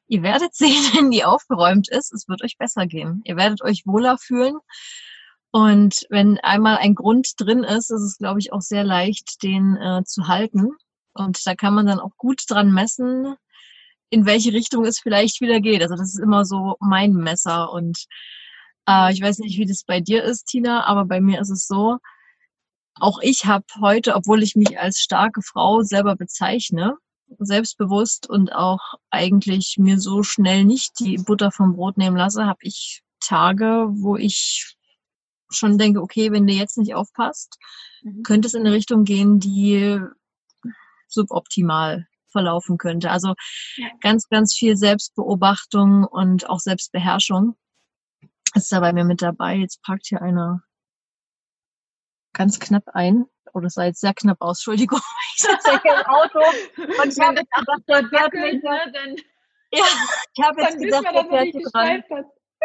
ihr 0.08 0.24
werdet 0.24 0.54
sehen, 0.56 0.84
wenn 0.94 1.12
die 1.12 1.24
aufgeräumt 1.24 1.90
ist, 1.90 2.14
es 2.14 2.28
wird 2.28 2.44
euch 2.44 2.58
besser 2.58 2.88
gehen. 2.88 3.22
Ihr 3.26 3.38
werdet 3.38 3.62
euch 3.62 3.84
wohler 3.86 4.18
fühlen. 4.18 4.56
Und 5.56 6.06
wenn 6.10 6.38
einmal 6.40 6.80
ein 6.80 6.96
Grund 6.96 7.32
drin 7.38 7.64
ist, 7.64 7.90
ist 7.90 8.02
es, 8.02 8.18
glaube 8.18 8.42
ich, 8.42 8.52
auch 8.52 8.60
sehr 8.60 8.84
leicht, 8.84 9.42
den 9.42 9.78
äh, 9.78 10.04
zu 10.04 10.28
halten. 10.28 10.72
Und 11.14 11.48
da 11.48 11.56
kann 11.56 11.74
man 11.74 11.86
dann 11.86 12.02
auch 12.02 12.12
gut 12.18 12.44
dran 12.50 12.74
messen, 12.74 13.38
in 14.10 14.26
welche 14.26 14.52
Richtung 14.52 14.84
es 14.84 15.00
vielleicht 15.00 15.40
wieder 15.40 15.62
geht. 15.62 15.82
Also 15.82 15.96
das 15.96 16.14
ist 16.14 16.20
immer 16.20 16.44
so 16.44 16.76
mein 16.82 17.14
Messer. 17.14 17.72
Und 17.72 18.04
äh, 18.86 19.14
ich 19.14 19.22
weiß 19.22 19.40
nicht, 19.40 19.58
wie 19.58 19.66
das 19.66 19.86
bei 19.86 20.02
dir 20.02 20.26
ist, 20.26 20.48
Tina, 20.48 20.84
aber 20.84 21.06
bei 21.06 21.22
mir 21.22 21.40
ist 21.40 21.52
es 21.52 21.68
so, 21.68 22.00
auch 22.96 23.20
ich 23.22 23.46
habe 23.46 23.64
heute, 23.80 24.16
obwohl 24.16 24.44
ich 24.44 24.58
mich 24.58 24.78
als 24.78 25.00
starke 25.00 25.42
Frau 25.42 25.84
selber 25.84 26.18
bezeichne, 26.18 26.98
selbstbewusst 27.40 28.30
und 28.30 28.54
auch 28.54 28.96
eigentlich 29.10 29.78
mir 29.78 30.02
so 30.02 30.22
schnell 30.22 30.66
nicht 30.66 31.00
die 31.00 31.16
Butter 31.16 31.50
vom 31.50 31.78
Brot 31.78 31.98
nehmen 31.98 32.18
lasse, 32.18 32.46
habe 32.46 32.60
ich 32.64 33.04
Tage, 33.22 33.88
wo 33.92 34.18
ich 34.18 34.75
schon 35.58 35.78
denke, 35.78 36.02
okay, 36.02 36.32
wenn 36.32 36.48
du 36.48 36.54
jetzt 36.54 36.78
nicht 36.78 36.96
aufpasst, 36.96 37.58
mhm. 38.04 38.24
könnte 38.24 38.48
es 38.48 38.54
in 38.54 38.66
eine 38.66 38.74
Richtung 38.74 39.04
gehen, 39.04 39.40
die 39.40 40.00
suboptimal 41.08 42.08
verlaufen 42.30 42.78
könnte. 42.78 43.12
Also 43.12 43.34
ja. 43.78 43.88
ganz, 44.02 44.28
ganz 44.28 44.54
viel 44.54 44.76
Selbstbeobachtung 44.76 46.04
und 46.04 46.50
auch 46.50 46.60
Selbstbeherrschung 46.60 47.56
ist 48.56 48.72
da 48.72 48.80
bei 48.80 48.94
mir 48.94 49.06
mit 49.06 49.22
dabei. 49.22 49.56
Jetzt 49.56 49.82
packt 49.84 50.08
hier 50.08 50.22
einer 50.22 50.64
ganz 52.34 52.60
knapp 52.60 52.84
ein. 52.94 53.26
Oh, 53.54 53.62
das 53.62 53.76
sah 53.76 53.86
jetzt 53.86 54.02
sehr 54.02 54.14
knapp 54.14 54.38
aus, 54.42 54.60
Entschuldigung. 54.60 55.00
Ich 55.38 55.42
sitze 55.42 55.82
hier 55.82 55.96
im 56.00 56.06
Auto 56.06 56.40
und 56.40 57.12
ich 57.12 57.20
habe 57.20 57.36
jetzt 57.36 57.52
gedacht, 57.52 57.84
der 57.90 58.08
fährt 58.08 58.34
mit. 58.34 58.64
Ne, 58.64 59.16
ja, 59.72 59.84
ich 60.34 60.46
habe 60.46 60.62
jetzt 60.62 60.80
gedacht, 60.80 61.04
der 61.14 61.26
fährt 61.26 61.48
hier 61.48 61.70
dran. 61.74 62.04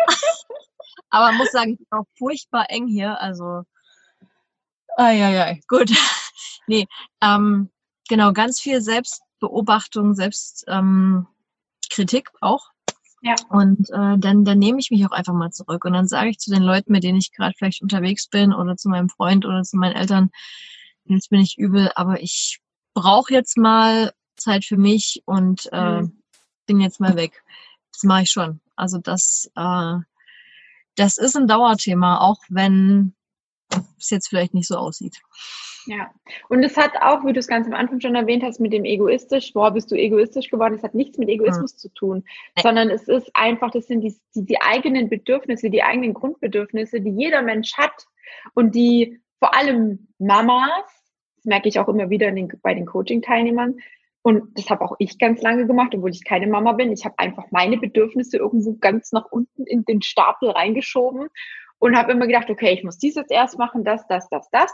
Aber 1.11 1.33
muss 1.33 1.51
sagen, 1.51 1.75
es 1.75 1.81
ist 1.81 1.93
auch 1.93 2.05
furchtbar 2.17 2.67
eng 2.71 2.87
hier. 2.87 3.21
Also, 3.21 3.63
ai, 4.97 5.61
gut. 5.69 5.91
nee, 6.67 6.87
ähm, 7.21 7.71
genau, 8.09 8.33
ganz 8.33 8.61
viel 8.61 8.81
Selbstbeobachtung, 8.81 10.15
Selbstkritik 10.15 10.69
ähm, 10.69 11.27
auch. 12.41 12.71
Ja. 13.23 13.35
Und 13.51 13.91
äh, 13.91 14.19
dann, 14.19 14.45
dann 14.45 14.59
nehme 14.59 14.79
ich 14.79 14.91
mich 14.91 15.05
auch 15.05 15.11
einfach 15.11 15.35
mal 15.35 15.51
zurück 15.51 15.85
und 15.85 15.93
dann 15.93 16.09
sage 16.09 16.31
ich 16.31 16.39
zu 16.39 16.51
den 16.51 16.63
Leuten, 16.63 16.93
mit 16.93 17.05
denen 17.05 17.19
ich 17.19 17.33
gerade 17.33 17.55
vielleicht 17.57 17.83
unterwegs 17.83 18.29
bin 18.29 18.55
oder 18.55 18.77
zu 18.77 18.89
meinem 18.89 19.11
Freund 19.11 19.45
oder 19.45 19.63
zu 19.63 19.77
meinen 19.77 19.95
Eltern, 19.95 20.31
jetzt 21.05 21.29
bin 21.29 21.41
ich 21.41 21.59
übel, 21.59 21.91
aber 21.97 22.23
ich 22.23 22.61
brauche 22.95 23.33
jetzt 23.33 23.59
mal 23.59 24.13
Zeit 24.37 24.65
für 24.65 24.79
mich 24.79 25.23
und 25.27 25.69
äh, 25.73 26.01
mhm. 26.01 26.23
bin 26.67 26.81
jetzt 26.81 27.01
mal 27.01 27.15
weg. 27.15 27.43
Das 27.93 28.05
mache 28.05 28.23
ich 28.23 28.31
schon. 28.31 28.61
Also 28.81 28.99
das, 28.99 29.51
äh, 29.57 29.97
das 30.97 31.19
ist 31.19 31.37
ein 31.37 31.47
Dauerthema, 31.47 32.21
auch 32.21 32.39
wenn 32.49 33.15
es 33.99 34.11
jetzt 34.11 34.29
vielleicht 34.29 34.55
nicht 34.55 34.67
so 34.67 34.77
aussieht. 34.77 35.21
Ja, 35.87 36.11
und 36.49 36.63
es 36.63 36.77
hat 36.77 36.93
auch, 37.01 37.25
wie 37.25 37.33
du 37.33 37.41
es 37.41 37.47
ganz 37.47 37.67
am 37.67 37.75
Anfang 37.75 38.01
schon 38.01 38.15
erwähnt 38.15 38.43
hast, 38.43 38.61
mit 38.61 38.73
dem 38.73 38.85
egoistisch, 38.85 39.53
boah, 39.53 39.71
bist 39.71 39.91
du 39.91 39.95
egoistisch 39.95 40.51
geworden, 40.51 40.75
es 40.75 40.83
hat 40.83 40.95
nichts 40.95 41.17
mit 41.19 41.29
Egoismus 41.29 41.75
mhm. 41.75 41.79
zu 41.79 41.89
tun, 41.95 42.25
nee. 42.57 42.63
sondern 42.63 42.91
es 42.91 43.09
ist 43.09 43.31
einfach, 43.35 43.71
das 43.71 43.87
sind 43.87 44.03
die, 44.03 44.15
die, 44.35 44.45
die 44.45 44.61
eigenen 44.61 45.09
Bedürfnisse, 45.09 45.71
die 45.71 45.83
eigenen 45.83 46.15
Grundbedürfnisse, 46.15 47.01
die 47.01 47.11
jeder 47.11 47.43
Mensch 47.43 47.77
hat 47.79 48.07
und 48.55 48.75
die 48.75 49.21
vor 49.39 49.57
allem 49.57 50.09
Mamas, 50.19 50.85
das 51.37 51.47
merke 51.47 51.69
ich 51.69 51.79
auch 51.79 51.89
immer 51.89 52.11
wieder 52.11 52.31
den, 52.31 52.53
bei 52.63 52.75
den 52.75 52.85
Coaching-Teilnehmern, 52.85 53.81
und 54.23 54.59
das 54.59 54.69
habe 54.69 54.85
auch 54.85 54.97
ich 54.99 55.19
ganz 55.19 55.41
lange 55.41 55.67
gemacht, 55.67 55.95
obwohl 55.95 56.11
ich 56.11 56.25
keine 56.25 56.47
Mama 56.47 56.73
bin. 56.73 56.93
Ich 56.93 57.05
habe 57.05 57.19
einfach 57.19 57.45
meine 57.51 57.79
Bedürfnisse 57.79 58.37
irgendwo 58.37 58.75
ganz 58.75 59.13
nach 59.13 59.27
unten 59.31 59.65
in 59.65 59.85
den 59.85 60.03
Stapel 60.03 60.51
reingeschoben 60.51 61.29
und 61.79 61.97
habe 61.97 62.13
immer 62.13 62.27
gedacht, 62.27 62.51
okay, 62.51 62.73
ich 62.73 62.85
muss 62.85 62.99
dies 62.99 63.15
jetzt 63.15 63.33
erst 63.33 63.59
machen, 63.59 63.83
das, 63.85 64.07
das, 64.09 64.29
das, 64.29 64.49
das. 64.51 64.73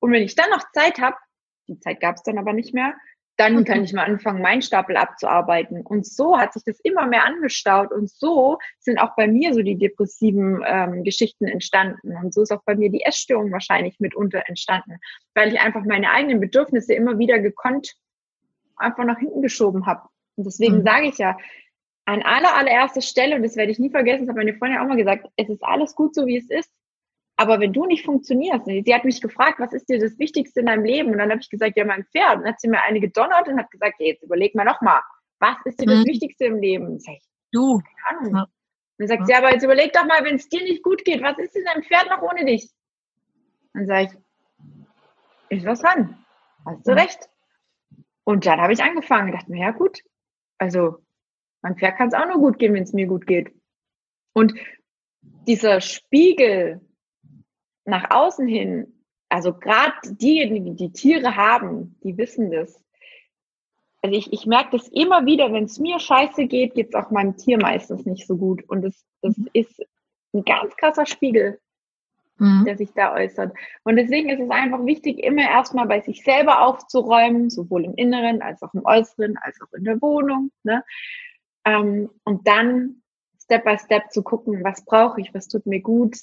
Und 0.00 0.12
wenn 0.12 0.22
ich 0.22 0.34
dann 0.34 0.50
noch 0.50 0.64
Zeit 0.72 0.98
habe, 0.98 1.16
die 1.68 1.78
Zeit 1.78 2.00
gab 2.00 2.16
es 2.16 2.22
dann 2.22 2.38
aber 2.38 2.52
nicht 2.52 2.74
mehr, 2.74 2.94
dann 3.36 3.64
kann 3.64 3.84
ich 3.84 3.92
mal 3.92 4.04
anfangen, 4.04 4.42
meinen 4.42 4.62
Stapel 4.62 4.96
abzuarbeiten. 4.96 5.82
Und 5.82 6.04
so 6.04 6.36
hat 6.36 6.54
sich 6.54 6.64
das 6.64 6.80
immer 6.80 7.06
mehr 7.06 7.24
angestaut. 7.24 7.92
Und 7.92 8.10
so 8.10 8.58
sind 8.80 8.98
auch 8.98 9.14
bei 9.14 9.28
mir 9.28 9.54
so 9.54 9.62
die 9.62 9.78
depressiven 9.78 10.60
ähm, 10.66 11.04
Geschichten 11.04 11.46
entstanden. 11.46 12.16
Und 12.16 12.34
so 12.34 12.42
ist 12.42 12.50
auch 12.50 12.64
bei 12.64 12.74
mir 12.74 12.90
die 12.90 13.04
Essstörung 13.04 13.52
wahrscheinlich 13.52 14.00
mitunter 14.00 14.42
entstanden, 14.46 14.98
weil 15.34 15.52
ich 15.52 15.60
einfach 15.60 15.84
meine 15.84 16.10
eigenen 16.10 16.40
Bedürfnisse 16.40 16.94
immer 16.94 17.20
wieder 17.20 17.38
gekonnt 17.38 17.94
einfach 18.78 19.04
nach 19.04 19.18
hinten 19.18 19.42
geschoben 19.42 19.86
habe. 19.86 20.08
Und 20.36 20.44
deswegen 20.44 20.78
mhm. 20.78 20.82
sage 20.84 21.06
ich 21.08 21.18
ja, 21.18 21.36
an 22.04 22.22
aller, 22.22 22.56
allererster 22.56 23.02
Stelle, 23.02 23.36
und 23.36 23.42
das 23.42 23.56
werde 23.56 23.70
ich 23.70 23.78
nie 23.78 23.90
vergessen, 23.90 24.26
das 24.26 24.30
hat 24.30 24.36
meine 24.36 24.54
Freundin 24.54 24.78
auch 24.78 24.86
mal 24.86 24.96
gesagt, 24.96 25.26
es 25.36 25.48
ist 25.48 25.62
alles 25.62 25.94
gut 25.94 26.14
so, 26.14 26.26
wie 26.26 26.38
es 26.38 26.48
ist. 26.48 26.70
Aber 27.36 27.60
wenn 27.60 27.72
du 27.72 27.84
nicht 27.86 28.04
funktionierst, 28.04 28.64
sie 28.64 28.94
hat 28.94 29.04
mich 29.04 29.20
gefragt, 29.20 29.60
was 29.60 29.72
ist 29.72 29.88
dir 29.88 30.00
das 30.00 30.18
Wichtigste 30.18 30.60
in 30.60 30.66
deinem 30.66 30.84
Leben? 30.84 31.12
Und 31.12 31.18
dann 31.18 31.30
habe 31.30 31.40
ich 31.40 31.50
gesagt, 31.50 31.76
ja, 31.76 31.84
mein 31.84 32.04
Pferd. 32.06 32.38
Und 32.38 32.44
dann 32.44 32.52
hat 32.52 32.60
sie 32.60 32.68
mir 32.68 32.82
eine 32.82 32.98
gedonnert 32.98 33.46
und 33.46 33.58
hat 33.58 33.70
gesagt, 33.70 33.94
jetzt 34.00 34.24
überleg 34.24 34.54
mal 34.56 34.64
nochmal, 34.64 35.00
was 35.38 35.56
ist 35.64 35.80
dir 35.80 35.86
das 35.86 35.98
mhm. 35.98 36.06
Wichtigste 36.06 36.46
im 36.46 36.58
Leben? 36.58 36.98
Sag 36.98 37.14
ich, 37.14 37.24
du. 37.52 37.80
Keine 37.80 38.20
Ahnung. 38.20 38.34
Ja. 38.34 38.42
Und 38.42 38.50
dann 38.98 39.08
sagt 39.08 39.20
ja. 39.20 39.26
sie, 39.26 39.34
aber 39.34 39.52
jetzt 39.52 39.62
überleg 39.62 39.92
doch 39.92 40.04
mal, 40.04 40.24
wenn 40.24 40.34
es 40.34 40.48
dir 40.48 40.62
nicht 40.62 40.82
gut 40.82 41.04
geht, 41.04 41.22
was 41.22 41.38
ist 41.38 41.54
denn 41.54 41.64
dein 41.72 41.84
Pferd 41.84 42.08
noch 42.08 42.22
ohne 42.22 42.44
dich? 42.44 42.68
Dann 43.72 43.86
sage 43.86 44.08
ich, 45.50 45.58
ist 45.58 45.66
was 45.66 45.80
dran. 45.80 46.24
Hast 46.64 46.86
du 46.86 46.90
ja. 46.90 46.96
recht. 46.96 47.28
Und 48.28 48.44
dann 48.44 48.60
habe 48.60 48.74
ich 48.74 48.82
angefangen, 48.82 49.32
dachte 49.32 49.50
mir, 49.50 49.62
ja 49.62 49.70
gut, 49.70 50.02
also 50.58 50.98
mein 51.62 51.78
Pferd 51.78 51.96
kann 51.96 52.08
es 52.08 52.14
auch 52.14 52.26
nur 52.26 52.36
gut 52.36 52.58
gehen, 52.58 52.74
wenn 52.74 52.82
es 52.82 52.92
mir 52.92 53.06
gut 53.06 53.26
geht. 53.26 53.50
Und 54.34 54.52
dieser 55.46 55.80
Spiegel, 55.80 56.82
nach 57.86 58.10
außen 58.10 58.46
hin, 58.46 59.02
also 59.30 59.54
gerade 59.54 59.94
diejenigen, 60.04 60.76
die 60.76 60.92
Tiere 60.92 61.36
haben, 61.36 61.96
die 62.04 62.18
wissen 62.18 62.50
das. 62.50 62.78
Also 64.02 64.14
ich, 64.14 64.30
ich 64.30 64.44
merke 64.44 64.76
das 64.76 64.88
immer 64.88 65.24
wieder, 65.24 65.50
wenn 65.50 65.64
es 65.64 65.78
mir 65.78 65.98
scheiße 65.98 66.48
geht, 66.48 66.74
geht 66.74 66.88
es 66.88 66.94
auch 66.96 67.10
meinem 67.10 67.38
Tier 67.38 67.56
meistens 67.56 68.04
nicht 68.04 68.26
so 68.26 68.36
gut. 68.36 68.62
Und 68.68 68.82
das, 68.82 69.06
das 69.22 69.38
mhm. 69.38 69.48
ist 69.54 69.82
ein 70.34 70.44
ganz 70.44 70.76
krasser 70.76 71.06
Spiegel, 71.06 71.58
mhm. 72.38 72.64
der 72.64 72.76
sich 72.76 72.92
da 72.94 73.14
äußert. 73.14 73.52
Und 73.84 73.96
deswegen 73.96 74.28
ist 74.30 74.40
es 74.40 74.50
einfach 74.50 74.84
wichtig, 74.84 75.18
immer 75.18 75.42
erstmal 75.42 75.86
bei 75.86 76.00
sich 76.00 76.22
selber 76.22 76.62
aufzuräumen, 76.62 77.50
sowohl 77.50 77.84
im 77.84 77.94
Inneren 77.94 78.42
als 78.42 78.62
auch 78.62 78.74
im 78.74 78.84
Äußeren, 78.84 79.36
als 79.38 79.60
auch 79.60 79.72
in 79.72 79.84
der 79.84 80.00
Wohnung. 80.00 80.50
Ne? 80.62 80.84
Ähm, 81.64 82.10
und 82.24 82.46
dann 82.46 83.02
Step 83.42 83.64
by 83.64 83.78
Step 83.78 84.10
zu 84.10 84.22
gucken, 84.22 84.62
was 84.62 84.84
brauche 84.84 85.20
ich, 85.20 85.34
was 85.34 85.48
tut 85.48 85.66
mir 85.66 85.80
gut, 85.80 86.16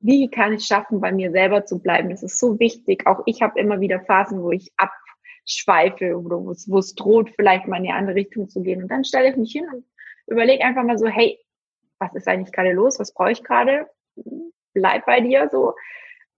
wie 0.00 0.28
kann 0.28 0.54
ich 0.54 0.64
schaffen, 0.64 1.00
bei 1.00 1.12
mir 1.12 1.30
selber 1.30 1.66
zu 1.66 1.78
bleiben? 1.78 2.08
Das 2.08 2.22
ist 2.22 2.38
so 2.38 2.58
wichtig. 2.58 3.06
Auch 3.06 3.22
ich 3.26 3.42
habe 3.42 3.60
immer 3.60 3.80
wieder 3.80 4.00
Phasen, 4.00 4.42
wo 4.42 4.50
ich 4.50 4.72
abschweife 4.78 6.18
oder 6.18 6.38
wo 6.42 6.78
es, 6.78 6.94
droht, 6.94 7.30
vielleicht 7.36 7.68
mal 7.68 7.76
in 7.76 7.88
eine 7.88 7.94
andere 7.94 8.16
Richtung 8.16 8.48
zu 8.48 8.62
gehen. 8.62 8.82
Und 8.82 8.90
dann 8.90 9.04
stelle 9.04 9.28
ich 9.28 9.36
mich 9.36 9.52
hin 9.52 9.66
und 9.70 9.84
überlege 10.26 10.64
einfach 10.64 10.84
mal 10.84 10.96
so, 10.96 11.06
hey, 11.06 11.38
was 11.98 12.14
ist 12.14 12.28
eigentlich 12.28 12.52
gerade 12.52 12.72
los? 12.72 12.98
Was 12.98 13.12
brauche 13.12 13.32
ich 13.32 13.44
gerade? 13.44 13.90
Bleib 14.72 15.06
bei 15.06 15.20
dir 15.20 15.48
so. 15.50 15.74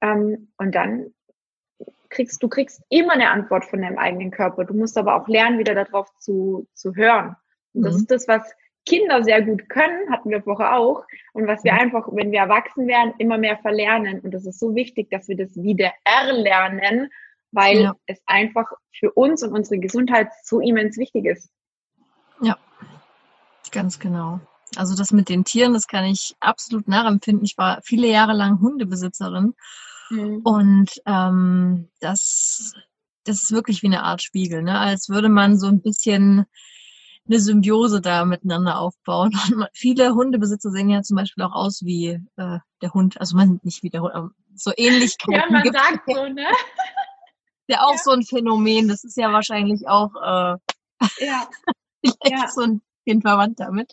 Ähm, 0.01 0.53
und 0.57 0.74
dann 0.74 1.12
kriegst 2.09 2.43
du 2.43 2.49
kriegst 2.49 2.83
immer 2.91 3.14
eine 3.14 3.30
Antwort 3.30 3.64
von 3.64 3.83
deinem 3.83 3.99
eigenen 3.99 4.30
Körper. 4.30 4.64
Du 4.64 4.74
musst 4.74 4.99
aber 4.99 5.16
auch 5.16 5.28
lernen, 5.28 5.59
wieder 5.59 5.74
darauf 5.74 6.09
zu, 6.18 6.68
zu 6.74 6.95
hören. 6.95 7.37
Und 7.72 7.83
das 7.83 7.95
mhm. 7.95 8.01
ist 8.01 8.11
das, 8.11 8.28
was 8.28 8.55
Kinder 8.85 9.22
sehr 9.22 9.43
gut 9.43 9.68
können, 9.68 10.11
hatten 10.11 10.30
wir 10.30 10.43
vorher 10.43 10.76
auch. 10.76 11.05
Und 11.33 11.47
was 11.47 11.64
wir 11.64 11.72
mhm. 11.72 11.78
einfach, 11.78 12.09
wenn 12.12 12.33
wir 12.33 12.41
erwachsen 12.41 12.87
werden, 12.87 13.14
immer 13.18 13.39
mehr 13.39 13.57
verlernen. 13.59 14.20
Und 14.20 14.33
das 14.33 14.45
ist 14.45 14.59
so 14.59 14.74
wichtig, 14.74 15.11
dass 15.11 15.28
wir 15.28 15.37
das 15.37 15.57
wieder 15.57 15.93
erlernen, 16.05 17.11
weil 17.51 17.83
ja. 17.83 17.95
es 18.07 18.20
einfach 18.26 18.70
für 18.93 19.12
uns 19.12 19.43
und 19.43 19.53
unsere 19.53 19.78
Gesundheit 19.78 20.28
so 20.43 20.61
immens 20.61 20.99
wichtig 20.99 21.26
ist. 21.26 21.51
Ja, 22.41 22.57
ganz 23.70 23.99
genau. 23.99 24.41
Also 24.77 24.95
das 24.97 25.12
mit 25.12 25.29
den 25.29 25.45
Tieren, 25.45 25.75
das 25.75 25.87
kann 25.87 26.05
ich 26.05 26.35
absolut 26.41 26.89
nachempfinden. 26.89 27.45
Ich 27.45 27.59
war 27.59 27.81
viele 27.83 28.09
Jahre 28.09 28.33
lang 28.33 28.61
Hundebesitzerin 28.61 29.55
mhm. 30.11 30.41
und 30.45 30.91
ähm, 31.07 31.89
das, 32.01 32.75
das 33.25 33.43
ist 33.43 33.53
wirklich 33.53 33.83
wie 33.83 33.87
eine 33.87 34.03
Art 34.03 34.23
Spiegel, 34.23 34.62
ne? 34.62 34.79
als 34.79 35.09
würde 35.09 35.29
man 35.29 35.59
so 35.59 35.66
ein 35.66 35.83
bisschen 35.83 36.47
eine 37.27 37.39
Symbiose 37.39 38.01
da 38.01 38.25
miteinander 38.25 38.79
aufbauen. 38.79 39.33
Und 39.55 39.68
viele 39.73 40.14
Hundebesitzer 40.14 40.70
sehen 40.70 40.91
ja 40.91 41.03
zum 41.03 41.16
Beispiel 41.16 41.45
auch 41.45 41.55
aus 41.55 41.83
wie 41.85 42.20
äh, 42.37 42.59
der 42.81 42.95
Hund, 42.95 43.20
also 43.20 43.37
man 43.37 43.61
nicht 43.62 43.83
wie 43.83 43.91
der 43.91 44.03
Hund, 44.03 44.14
aber 44.14 44.31
so 44.55 44.73
Ähnlichkeiten. 44.77 45.35
Ja, 45.35 45.51
man 45.51 45.73
sagt 45.73 46.03
so, 46.07 46.27
ne? 46.27 46.47
Ja, 47.68 47.85
auch 47.85 47.93
ja. 47.93 47.99
so 47.99 48.11
ein 48.11 48.25
Phänomen. 48.25 48.89
Das 48.89 49.05
ist 49.05 49.16
ja 49.16 49.33
wahrscheinlich 49.33 49.87
auch 49.87 50.14
äh, 50.16 50.57
ja. 51.25 51.49
ja. 52.25 52.49
so 52.49 52.62
ein 52.62 52.83
bisschen 53.05 53.22
verwandt 53.22 53.61
damit. 53.61 53.92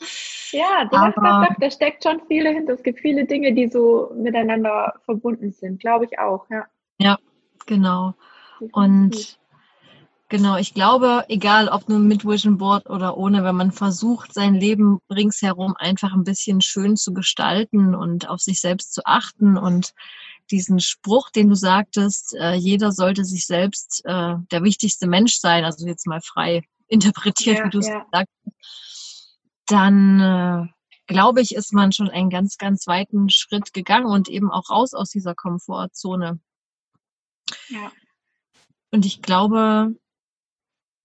Ja, 0.51 0.85
du 0.89 0.97
hast 0.97 1.15
gesagt, 1.15 1.55
da 1.59 1.71
steckt 1.71 2.03
schon 2.03 2.21
viel 2.27 2.43
dahinter. 2.43 2.73
Es 2.73 2.83
gibt 2.83 2.99
viele 2.99 3.25
Dinge, 3.25 3.53
die 3.53 3.67
so 3.67 4.11
miteinander 4.15 4.93
verbunden 5.05 5.51
sind, 5.51 5.79
glaube 5.79 6.05
ich 6.05 6.19
auch, 6.19 6.45
ja. 6.49 6.65
Ja, 6.99 7.17
genau. 7.65 8.13
Und 8.71 9.39
Genau, 10.31 10.57
ich 10.57 10.75
glaube, 10.75 11.25
egal 11.27 11.69
ob 11.69 11.89
nun 11.89 12.07
mit 12.07 12.23
Vision 12.23 12.59
Board 12.59 12.87
oder 12.87 13.17
ohne, 13.17 13.43
wenn 13.43 13.55
man 13.55 13.71
versucht, 13.71 14.31
sein 14.31 14.53
Leben 14.53 14.99
ringsherum 15.09 15.75
einfach 15.75 16.13
ein 16.13 16.23
bisschen 16.23 16.61
schön 16.61 16.95
zu 16.95 17.15
gestalten 17.15 17.95
und 17.95 18.29
auf 18.29 18.39
sich 18.39 18.61
selbst 18.61 18.93
zu 18.93 19.01
achten 19.05 19.57
und 19.57 19.95
diesen 20.51 20.79
Spruch, 20.79 21.31
den 21.31 21.49
du 21.49 21.55
sagtest, 21.55 22.35
äh, 22.39 22.53
jeder 22.53 22.91
sollte 22.91 23.25
sich 23.25 23.47
selbst 23.47 24.03
äh, 24.05 24.35
der 24.51 24.63
wichtigste 24.63 25.07
Mensch 25.07 25.39
sein, 25.39 25.65
also 25.65 25.87
jetzt 25.87 26.05
mal 26.05 26.21
frei 26.21 26.61
interpretiert, 26.87 27.57
ja, 27.57 27.65
wie 27.65 27.69
du 27.71 27.79
es 27.79 27.87
ja. 27.87 28.03
gesagt 28.03 28.29
hast, 28.45 28.53
dann 29.69 30.19
äh, 30.19 30.67
glaube 31.07 31.41
ich, 31.41 31.55
ist 31.55 31.73
man 31.73 31.91
schon 31.91 32.09
einen 32.09 32.29
ganz, 32.29 32.57
ganz 32.57 32.85
weiten 32.87 33.29
Schritt 33.29 33.73
gegangen 33.73 34.05
und 34.05 34.29
eben 34.29 34.51
auch 34.51 34.69
raus 34.69 34.93
aus 34.93 35.09
dieser 35.09 35.35
Komfortzone. 35.35 36.39
Ja. 37.69 37.91
Und 38.91 39.05
ich 39.05 39.21
glaube, 39.21 39.95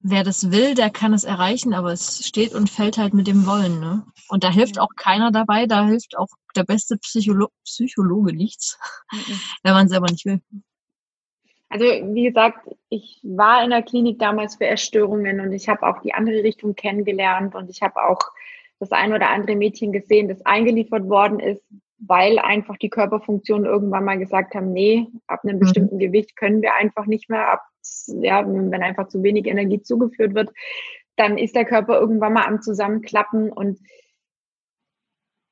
wer 0.01 0.23
das 0.23 0.51
will, 0.51 0.75
der 0.75 0.91
kann 0.91 1.15
es 1.15 1.25
erreichen, 1.25 1.73
aber 1.73 1.93
es 1.93 2.27
steht 2.27 2.53
und 2.53 2.71
fällt 2.71 2.99
halt 2.99 3.15
mit 3.15 3.27
dem 3.27 3.47
Wollen. 3.47 3.81
Ne? 3.81 4.07
Und 4.29 4.45
da 4.45 4.51
hilft 4.51 4.79
auch 4.79 4.95
keiner 4.97 5.33
dabei, 5.33 5.67
da 5.67 5.87
hilft 5.87 6.17
auch 6.19 6.29
der 6.55 6.65
beste 6.65 6.99
Psycholo 6.99 7.49
Psychologe 7.65 8.35
nichts, 8.35 8.79
mhm. 9.11 9.19
wenn 9.63 9.73
man 9.73 9.89
selber 9.89 10.11
nicht 10.11 10.27
will. 10.27 10.43
Also 11.75 11.87
wie 11.87 12.23
gesagt, 12.23 12.69
ich 12.89 13.19
war 13.25 13.65
in 13.65 13.71
der 13.71 13.83
Klinik 13.83 14.21
damals 14.21 14.55
für 14.55 14.67
Essstörungen 14.69 15.41
und 15.41 15.53
ich 15.53 15.69
habe 15.69 15.83
auch 15.83 16.01
die 16.03 16.15
andere 16.15 16.45
Richtung 16.45 16.77
kennengelernt 16.77 17.57
und 17.57 17.69
ich 17.69 17.83
habe 17.83 17.97
auch 17.97 18.21
das 18.79 18.93
ein 18.93 19.13
oder 19.13 19.31
andere 19.31 19.57
Mädchen 19.57 19.91
gesehen, 19.91 20.29
das 20.29 20.47
eingeliefert 20.47 21.09
worden 21.09 21.41
ist, 21.41 21.65
weil 21.99 22.39
einfach 22.39 22.77
die 22.77 22.91
Körperfunktionen 22.91 23.67
irgendwann 23.67 24.05
mal 24.05 24.21
gesagt 24.21 24.55
haben, 24.55 24.73
nee, 24.73 25.09
ab 25.27 25.41
einem 25.43 25.57
mhm. 25.57 25.61
bestimmten 25.63 25.99
Gewicht 25.99 26.37
können 26.37 26.63
wir 26.63 26.77
einfach 26.77 27.07
nicht 27.07 27.29
mehr, 27.29 27.51
ab, 27.51 27.63
ja, 28.07 28.47
wenn 28.47 28.73
einfach 28.81 29.09
zu 29.09 29.25
wenig 29.25 29.47
Energie 29.47 29.83
zugeführt 29.83 30.37
wird, 30.37 30.51
dann 31.17 31.37
ist 31.39 31.57
der 31.57 31.65
Körper 31.65 31.99
irgendwann 31.99 32.35
mal 32.35 32.47
am 32.47 32.63
Zusammenklappen 32.63 33.51
und 33.51 33.81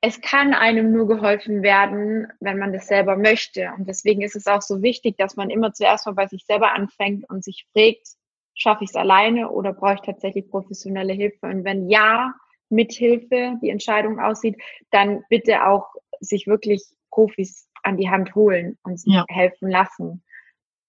es 0.05 0.19
kann 0.19 0.53
einem 0.53 0.91
nur 0.91 1.07
geholfen 1.07 1.63
werden, 1.63 2.27
wenn 2.41 2.59
man 2.59 2.73
das 2.73 2.87
selber 2.87 3.15
möchte. 3.15 3.71
Und 3.77 3.87
deswegen 3.87 4.21
ist 4.21 4.35
es 4.35 4.47
auch 4.47 4.61
so 4.61 4.81
wichtig, 4.81 5.15
dass 5.17 5.37
man 5.37 5.49
immer 5.49 5.71
zuerst 5.71 6.05
mal 6.05 6.11
bei 6.11 6.27
sich 6.27 6.43
selber 6.45 6.73
anfängt 6.73 7.23
und 7.29 7.41
sich 7.41 7.65
fragt, 7.71 8.09
schaffe 8.53 8.83
ich 8.83 8.89
es 8.89 8.97
alleine 8.97 9.49
oder 9.49 9.71
brauche 9.71 9.93
ich 9.93 10.01
tatsächlich 10.01 10.49
professionelle 10.49 11.13
Hilfe? 11.13 11.45
Und 11.45 11.63
wenn 11.63 11.89
ja, 11.89 12.33
mit 12.67 12.91
Hilfe 12.91 13.57
die 13.61 13.69
Entscheidung 13.69 14.19
aussieht, 14.19 14.61
dann 14.91 15.23
bitte 15.29 15.65
auch 15.65 15.93
sich 16.19 16.47
wirklich 16.47 16.83
Profis 17.09 17.69
an 17.83 17.95
die 17.95 18.09
Hand 18.09 18.35
holen 18.35 18.77
und 18.83 18.99
sich 18.99 19.13
ja. 19.13 19.23
helfen 19.29 19.69
lassen. 19.69 20.21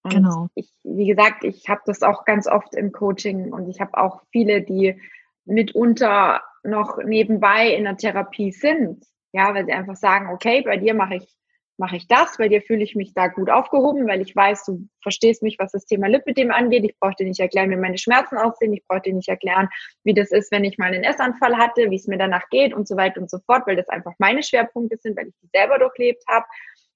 Und 0.03 0.13
genau. 0.13 0.49
ich, 0.55 0.69
wie 0.83 1.07
gesagt, 1.07 1.45
ich 1.45 1.69
habe 1.69 1.81
das 1.85 2.03
auch 2.03 2.25
ganz 2.25 2.47
oft 2.47 2.75
im 2.75 2.91
Coaching 2.91 3.53
und 3.53 3.69
ich 3.69 3.79
habe 3.79 3.97
auch 3.97 4.23
viele, 4.33 4.61
die 4.61 4.99
mitunter 5.45 6.41
noch 6.63 6.97
nebenbei 6.97 7.73
in 7.73 7.83
der 7.83 7.97
Therapie 7.97 8.51
sind. 8.51 9.05
Ja, 9.31 9.53
weil 9.53 9.65
sie 9.65 9.73
einfach 9.73 9.95
sagen, 9.95 10.29
okay, 10.33 10.61
bei 10.61 10.77
dir 10.77 10.93
mache 10.93 11.15
ich, 11.15 11.27
mache 11.77 11.97
ich 11.97 12.07
das, 12.07 12.37
bei 12.37 12.47
dir 12.47 12.61
fühle 12.61 12.83
ich 12.83 12.95
mich 12.95 13.13
da 13.13 13.27
gut 13.27 13.49
aufgehoben, 13.49 14.07
weil 14.07 14.21
ich 14.21 14.33
weiß, 14.33 14.63
du 14.63 14.87
verstehst 15.01 15.43
mich, 15.43 15.57
was 15.59 15.73
das 15.73 15.85
Thema 15.85 16.07
Lipidem 16.07 16.51
angeht. 16.51 16.85
Ich 16.85 16.97
brauche 16.97 17.15
dir 17.19 17.25
nicht 17.25 17.41
erklären, 17.41 17.69
wie 17.69 17.75
meine 17.75 17.97
Schmerzen 17.97 18.37
aussehen. 18.37 18.73
Ich 18.73 18.87
brauche 18.87 19.01
dir 19.01 19.13
nicht 19.13 19.27
erklären, 19.27 19.67
wie 20.03 20.13
das 20.13 20.31
ist, 20.31 20.51
wenn 20.51 20.63
ich 20.63 20.77
mal 20.77 20.93
einen 20.93 21.03
Essanfall 21.03 21.57
hatte, 21.57 21.91
wie 21.91 21.97
es 21.97 22.07
mir 22.07 22.17
danach 22.17 22.47
geht 22.49 22.73
und 22.73 22.87
so 22.87 22.95
weiter 22.95 23.19
und 23.19 23.29
so 23.29 23.39
fort, 23.45 23.67
weil 23.67 23.75
das 23.75 23.89
einfach 23.89 24.13
meine 24.19 24.41
Schwerpunkte 24.41 24.97
sind, 24.97 25.17
weil 25.17 25.27
ich 25.27 25.35
die 25.41 25.49
selber 25.53 25.79
durchlebt 25.79 26.23
habe. 26.29 26.45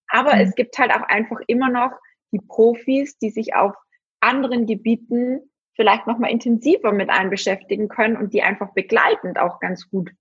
Aber 0.08 0.36
mhm. 0.36 0.42
es 0.42 0.56
gibt 0.56 0.78
halt 0.78 0.92
auch 0.92 1.04
einfach 1.10 1.40
immer 1.48 1.70
noch 1.70 1.92
die 2.32 2.40
Profis, 2.48 3.18
die 3.18 3.32
sich 3.32 3.56
auf 3.56 3.76
anderen 4.22 4.66
Gebieten 4.66 5.49
vielleicht 5.80 6.08
nochmal 6.08 6.30
intensiver 6.30 6.92
mit 6.92 7.10
einem 7.10 7.30
beschäftigen 7.30 7.88
können 7.88 8.18
und 8.18 8.34
die 8.34 8.44
einfach 8.44 8.74
begleitend 8.74 9.40
auch 9.40 9.62
ganz 9.62 9.90
gut 9.90 10.12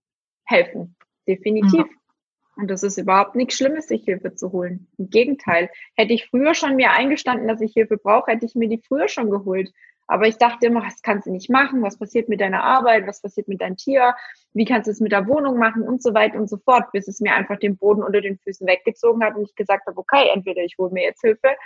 helfen. 0.44 0.94
Definitiv. 1.26 1.80
Mhm. 1.80 2.62
Und 2.62 2.70
das 2.70 2.84
ist 2.84 2.96
überhaupt 2.96 3.34
nichts 3.34 3.56
Schlimmes, 3.56 3.88
sich 3.88 4.04
Hilfe 4.04 4.36
zu 4.36 4.52
holen. 4.52 4.86
Im 4.98 5.10
Gegenteil. 5.10 5.68
Hätte 5.96 6.12
ich 6.12 6.28
früher 6.30 6.54
schon 6.54 6.76
mir 6.76 6.92
eingestanden, 6.92 7.48
dass 7.48 7.60
ich 7.60 7.72
Hilfe 7.72 7.96
brauche, 7.96 8.30
hätte 8.30 8.46
ich 8.46 8.54
mir 8.54 8.68
die 8.68 8.80
früher 8.86 9.08
schon 9.08 9.30
geholt. 9.30 9.72
Aber 10.06 10.28
ich 10.28 10.38
dachte 10.38 10.66
immer, 10.66 10.84
das 10.84 11.02
kannst 11.02 11.26
du 11.26 11.32
nicht 11.32 11.50
machen. 11.50 11.82
Was 11.82 11.98
passiert 11.98 12.28
mit 12.28 12.40
deiner 12.40 12.62
Arbeit? 12.62 13.08
Was 13.08 13.20
passiert 13.20 13.48
mit 13.48 13.60
deinem 13.60 13.76
Tier? 13.76 14.14
Wie 14.52 14.64
kannst 14.64 14.86
du 14.86 14.92
es 14.92 15.00
mit 15.00 15.10
der 15.10 15.26
Wohnung 15.26 15.58
machen? 15.58 15.82
Und 15.82 16.04
so 16.04 16.14
weiter 16.14 16.38
und 16.38 16.48
so 16.48 16.58
fort, 16.58 16.92
bis 16.92 17.08
es 17.08 17.18
mir 17.18 17.34
einfach 17.34 17.58
den 17.58 17.76
Boden 17.76 18.04
unter 18.04 18.20
den 18.20 18.38
Füßen 18.38 18.64
weggezogen 18.64 19.24
hat 19.24 19.34
und 19.34 19.42
ich 19.42 19.56
gesagt 19.56 19.88
habe, 19.88 19.98
okay, 19.98 20.30
entweder 20.32 20.62
ich 20.62 20.76
hole 20.78 20.92
mir 20.92 21.02
jetzt 21.02 21.20
Hilfe 21.20 21.56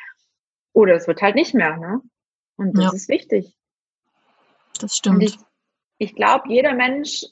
oder 0.72 0.94
es 0.94 1.06
wird 1.06 1.20
halt 1.20 1.34
nicht 1.34 1.52
mehr. 1.52 1.76
Ne? 1.76 2.00
Und 2.56 2.78
das 2.78 2.84
ja. 2.84 2.92
ist 2.94 3.08
wichtig 3.10 3.54
das 4.82 4.96
stimmt. 4.96 5.22
Ich, 5.22 5.38
ich 5.98 6.14
glaube, 6.14 6.48
jeder 6.48 6.74
Mensch 6.74 7.24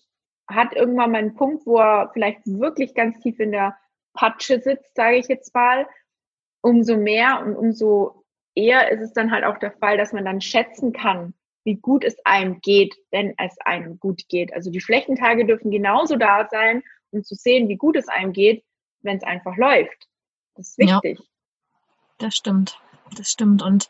hat 0.47 0.75
irgendwann 0.75 1.13
mal 1.13 1.19
einen 1.19 1.35
Punkt, 1.35 1.67
wo 1.67 1.79
er 1.79 2.11
vielleicht 2.13 2.41
wirklich 2.45 2.95
ganz 2.95 3.19
tief 3.21 3.39
in 3.41 3.53
der 3.53 3.77
Patsche 4.15 4.61
sitzt, 4.61 4.95
sage 4.95 5.17
ich 5.17 5.29
jetzt 5.29 5.55
mal. 5.55 5.87
Umso 6.63 6.97
mehr 6.97 7.41
und 7.45 7.57
umso 7.57 8.25
eher 8.55 8.91
ist 8.91 9.01
es 9.01 9.13
dann 9.13 9.31
halt 9.31 9.45
auch 9.45 9.59
der 9.59 9.73
Fall, 9.73 9.97
dass 9.97 10.13
man 10.13 10.25
dann 10.25 10.41
schätzen 10.41 10.93
kann, 10.93 11.35
wie 11.65 11.77
gut 11.77 12.05
es 12.05 12.17
einem 12.25 12.61
geht, 12.61 12.97
wenn 13.11 13.35
es 13.39 13.57
einem 13.65 13.99
gut 13.99 14.29
geht. 14.29 14.53
Also 14.53 14.71
die 14.71 14.81
schlechten 14.81 15.17
Tage 15.17 15.47
dürfen 15.47 15.71
genauso 15.71 16.17
da 16.17 16.49
sein, 16.51 16.83
um 17.11 17.23
zu 17.25 17.35
sehen, 17.35 17.69
wie 17.69 17.77
gut 17.77 17.97
es 17.97 18.09
einem 18.09 18.33
geht, 18.33 18.65
wenn 19.03 19.17
es 19.17 19.23
einfach 19.23 19.57
läuft. 19.57 20.09
Das 20.55 20.71
ist 20.71 20.79
wichtig. 20.79 21.19
Ja, 21.19 21.25
das 22.19 22.37
stimmt. 22.37 22.79
Das 23.17 23.31
stimmt. 23.31 23.63
Und 23.63 23.89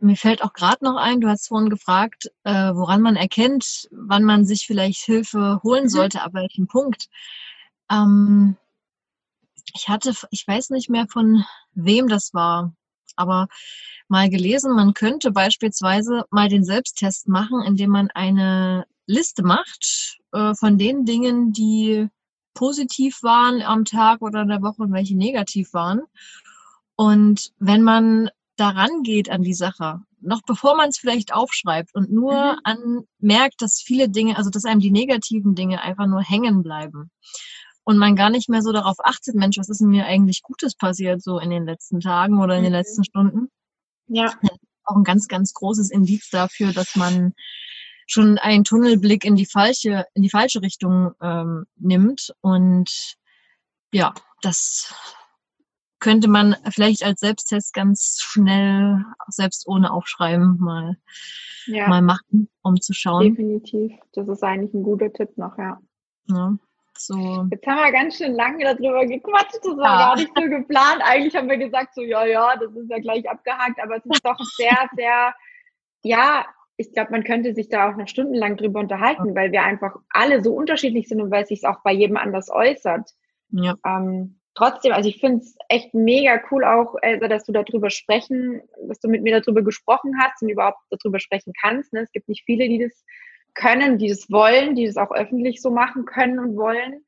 mir 0.00 0.16
fällt 0.16 0.42
auch 0.42 0.52
gerade 0.52 0.84
noch 0.84 0.96
ein, 0.96 1.20
du 1.20 1.28
hast 1.28 1.48
vorhin 1.48 1.70
gefragt, 1.70 2.30
äh, 2.44 2.72
woran 2.74 3.02
man 3.02 3.16
erkennt, 3.16 3.88
wann 3.90 4.24
man 4.24 4.44
sich 4.44 4.66
vielleicht 4.66 5.04
Hilfe 5.04 5.60
holen 5.62 5.84
mhm. 5.84 5.88
sollte, 5.88 6.22
ab 6.22 6.34
welchem 6.34 6.66
Punkt. 6.66 7.08
Ähm, 7.90 8.56
ich 9.74 9.88
hatte, 9.88 10.14
ich 10.30 10.46
weiß 10.46 10.70
nicht 10.70 10.88
mehr 10.88 11.06
von 11.08 11.44
wem 11.74 12.08
das 12.08 12.32
war, 12.32 12.74
aber 13.16 13.48
mal 14.08 14.30
gelesen, 14.30 14.74
man 14.74 14.94
könnte 14.94 15.30
beispielsweise 15.30 16.24
mal 16.30 16.48
den 16.48 16.64
Selbsttest 16.64 17.28
machen, 17.28 17.62
indem 17.62 17.90
man 17.90 18.10
eine 18.10 18.86
Liste 19.06 19.42
macht 19.42 20.18
äh, 20.32 20.54
von 20.54 20.78
den 20.78 21.04
Dingen, 21.04 21.52
die 21.52 22.08
positiv 22.54 23.22
waren 23.22 23.62
am 23.62 23.84
Tag 23.84 24.22
oder 24.22 24.42
in 24.42 24.48
der 24.48 24.62
Woche 24.62 24.82
und 24.82 24.92
welche 24.92 25.16
negativ 25.16 25.72
waren. 25.74 26.02
Und 26.96 27.52
wenn 27.58 27.82
man 27.82 28.30
daran 28.58 29.02
geht 29.02 29.30
an 29.30 29.42
die 29.42 29.54
Sache, 29.54 30.00
noch 30.20 30.42
bevor 30.42 30.76
man 30.76 30.90
es 30.90 30.98
vielleicht 30.98 31.32
aufschreibt 31.32 31.94
und 31.94 32.10
nur 32.10 32.34
mhm. 32.34 32.60
an 32.64 33.00
merkt, 33.18 33.62
dass 33.62 33.80
viele 33.80 34.08
Dinge, 34.08 34.36
also 34.36 34.50
dass 34.50 34.64
einem 34.64 34.80
die 34.80 34.90
negativen 34.90 35.54
Dinge 35.54 35.80
einfach 35.80 36.06
nur 36.06 36.22
hängen 36.22 36.62
bleiben 36.62 37.10
und 37.84 37.98
man 37.98 38.16
gar 38.16 38.30
nicht 38.30 38.48
mehr 38.48 38.62
so 38.62 38.72
darauf 38.72 38.96
achtet, 39.02 39.34
Mensch, 39.34 39.58
was 39.58 39.68
ist 39.68 39.80
denn 39.80 39.88
mir 39.88 40.06
eigentlich 40.06 40.42
Gutes 40.42 40.74
passiert 40.74 41.22
so 41.22 41.38
in 41.38 41.50
den 41.50 41.64
letzten 41.64 42.00
Tagen 42.00 42.40
oder 42.40 42.56
in 42.56 42.64
den 42.64 42.72
mhm. 42.72 42.78
letzten 42.78 43.04
Stunden? 43.04 43.48
Ja. 44.08 44.34
Auch 44.84 44.96
ein 44.96 45.04
ganz, 45.04 45.28
ganz 45.28 45.52
großes 45.54 45.90
Indiz 45.90 46.28
dafür, 46.30 46.72
dass 46.72 46.96
man 46.96 47.34
schon 48.06 48.38
einen 48.38 48.64
Tunnelblick 48.64 49.24
in 49.24 49.36
die 49.36 49.46
falsche, 49.46 50.04
in 50.14 50.22
die 50.22 50.30
falsche 50.30 50.62
Richtung 50.62 51.12
ähm, 51.20 51.66
nimmt 51.76 52.32
und 52.40 53.14
ja, 53.92 54.14
das 54.42 54.94
könnte 56.00 56.28
man 56.28 56.56
vielleicht 56.70 57.04
als 57.04 57.20
Selbsttest 57.20 57.74
ganz 57.74 58.18
schnell, 58.20 59.04
selbst 59.28 59.66
ohne 59.66 59.92
Aufschreiben, 59.92 60.58
mal, 60.58 60.96
ja. 61.66 61.88
mal 61.88 62.02
machen, 62.02 62.48
um 62.62 62.80
zu 62.80 62.92
schauen. 62.92 63.30
Definitiv. 63.30 63.92
Das 64.12 64.28
ist 64.28 64.42
eigentlich 64.42 64.74
ein 64.74 64.82
guter 64.82 65.12
Tipp 65.12 65.36
noch, 65.36 65.58
ja. 65.58 65.80
ja 66.28 66.56
so. 67.00 67.46
Jetzt 67.50 67.66
haben 67.66 67.76
wir 67.76 67.92
ganz 67.92 68.16
schön 68.16 68.34
lange 68.34 68.64
darüber 68.64 69.06
gequatscht. 69.06 69.58
Das 69.62 69.76
war 69.76 69.84
ja. 69.84 69.98
gar 69.98 70.16
nicht 70.16 70.30
so 70.34 70.42
geplant. 70.42 71.00
Eigentlich 71.04 71.36
haben 71.36 71.48
wir 71.48 71.58
gesagt, 71.58 71.94
so, 71.94 72.02
ja, 72.02 72.24
ja, 72.26 72.56
das 72.56 72.74
ist 72.74 72.90
ja 72.90 72.98
gleich 72.98 73.28
abgehakt, 73.28 73.80
aber 73.82 73.96
es 73.96 74.06
ist 74.06 74.24
doch 74.24 74.38
sehr, 74.56 74.88
sehr, 74.96 75.34
ja, 76.02 76.46
ich 76.76 76.92
glaube, 76.92 77.10
man 77.10 77.24
könnte 77.24 77.54
sich 77.54 77.68
da 77.68 77.90
auch 77.90 77.96
noch 77.96 78.06
stundenlang 78.06 78.56
drüber 78.56 78.80
unterhalten, 78.80 79.34
weil 79.34 79.50
wir 79.50 79.64
einfach 79.64 79.96
alle 80.10 80.44
so 80.44 80.54
unterschiedlich 80.54 81.08
sind 81.08 81.20
und 81.20 81.30
weil 81.30 81.42
es 81.42 81.48
sich 81.48 81.66
auch 81.66 81.82
bei 81.82 81.92
jedem 81.92 82.16
anders 82.16 82.50
äußert. 82.50 83.10
Ja. 83.50 83.74
Ähm, 83.84 84.37
trotzdem, 84.58 84.92
also 84.92 85.08
ich 85.08 85.20
finde 85.20 85.38
es 85.44 85.56
echt 85.68 85.94
mega 85.94 86.40
cool 86.50 86.64
auch, 86.64 86.96
Elsa, 87.00 87.28
dass 87.28 87.44
du 87.44 87.52
darüber 87.52 87.90
sprechen, 87.90 88.60
dass 88.88 88.98
du 88.98 89.08
mit 89.08 89.22
mir 89.22 89.40
darüber 89.40 89.62
gesprochen 89.62 90.14
hast 90.20 90.42
und 90.42 90.48
überhaupt 90.48 90.80
darüber 90.90 91.20
sprechen 91.20 91.52
kannst. 91.60 91.92
Ne? 91.92 92.00
Es 92.00 92.12
gibt 92.12 92.28
nicht 92.28 92.44
viele, 92.44 92.68
die 92.68 92.82
das 92.82 93.04
können, 93.54 93.98
die 93.98 94.08
das 94.08 94.30
wollen, 94.30 94.74
die 94.74 94.86
das 94.86 94.96
auch 94.96 95.12
öffentlich 95.12 95.62
so 95.62 95.70
machen 95.70 96.04
können 96.04 96.40
und 96.40 96.56
wollen. 96.56 97.04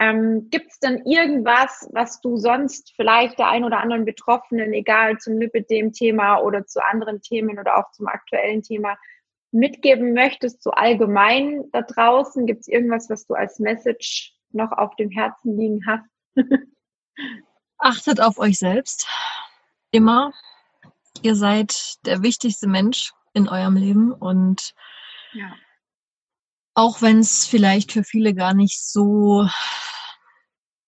Ähm, 0.00 0.48
Gibt 0.50 0.70
es 0.70 0.78
denn 0.78 1.02
irgendwas, 1.04 1.88
was 1.92 2.20
du 2.20 2.36
sonst 2.36 2.94
vielleicht 2.96 3.38
der 3.38 3.48
ein 3.48 3.64
oder 3.64 3.80
anderen 3.80 4.04
Betroffenen, 4.04 4.72
egal 4.72 5.18
zum 5.18 5.38
Lipidem-Thema 5.38 6.40
oder 6.40 6.66
zu 6.66 6.82
anderen 6.82 7.20
Themen 7.20 7.58
oder 7.58 7.76
auch 7.76 7.90
zum 7.90 8.06
aktuellen 8.06 8.62
Thema, 8.62 8.96
mitgeben 9.50 10.14
möchtest, 10.14 10.62
so 10.62 10.70
allgemein 10.70 11.64
da 11.72 11.82
draußen? 11.82 12.46
Gibt 12.46 12.60
es 12.60 12.68
irgendwas, 12.68 13.10
was 13.10 13.26
du 13.26 13.34
als 13.34 13.58
Message 13.58 14.34
noch 14.52 14.72
auf 14.72 14.96
dem 14.96 15.10
Herzen 15.10 15.58
liegen 15.58 15.84
hast? 15.86 16.08
Achtet 17.78 18.20
auf 18.20 18.38
euch 18.38 18.58
selbst. 18.58 19.06
Immer. 19.90 20.32
Ihr 21.22 21.34
seid 21.34 22.04
der 22.06 22.22
wichtigste 22.22 22.66
Mensch 22.66 23.12
in 23.32 23.48
eurem 23.48 23.76
Leben 23.76 24.12
und 24.12 24.74
ja. 25.32 25.54
auch 26.74 27.02
wenn 27.02 27.18
es 27.20 27.46
vielleicht 27.46 27.92
für 27.92 28.04
viele 28.04 28.34
gar 28.34 28.54
nicht 28.54 28.82
so 28.84 29.48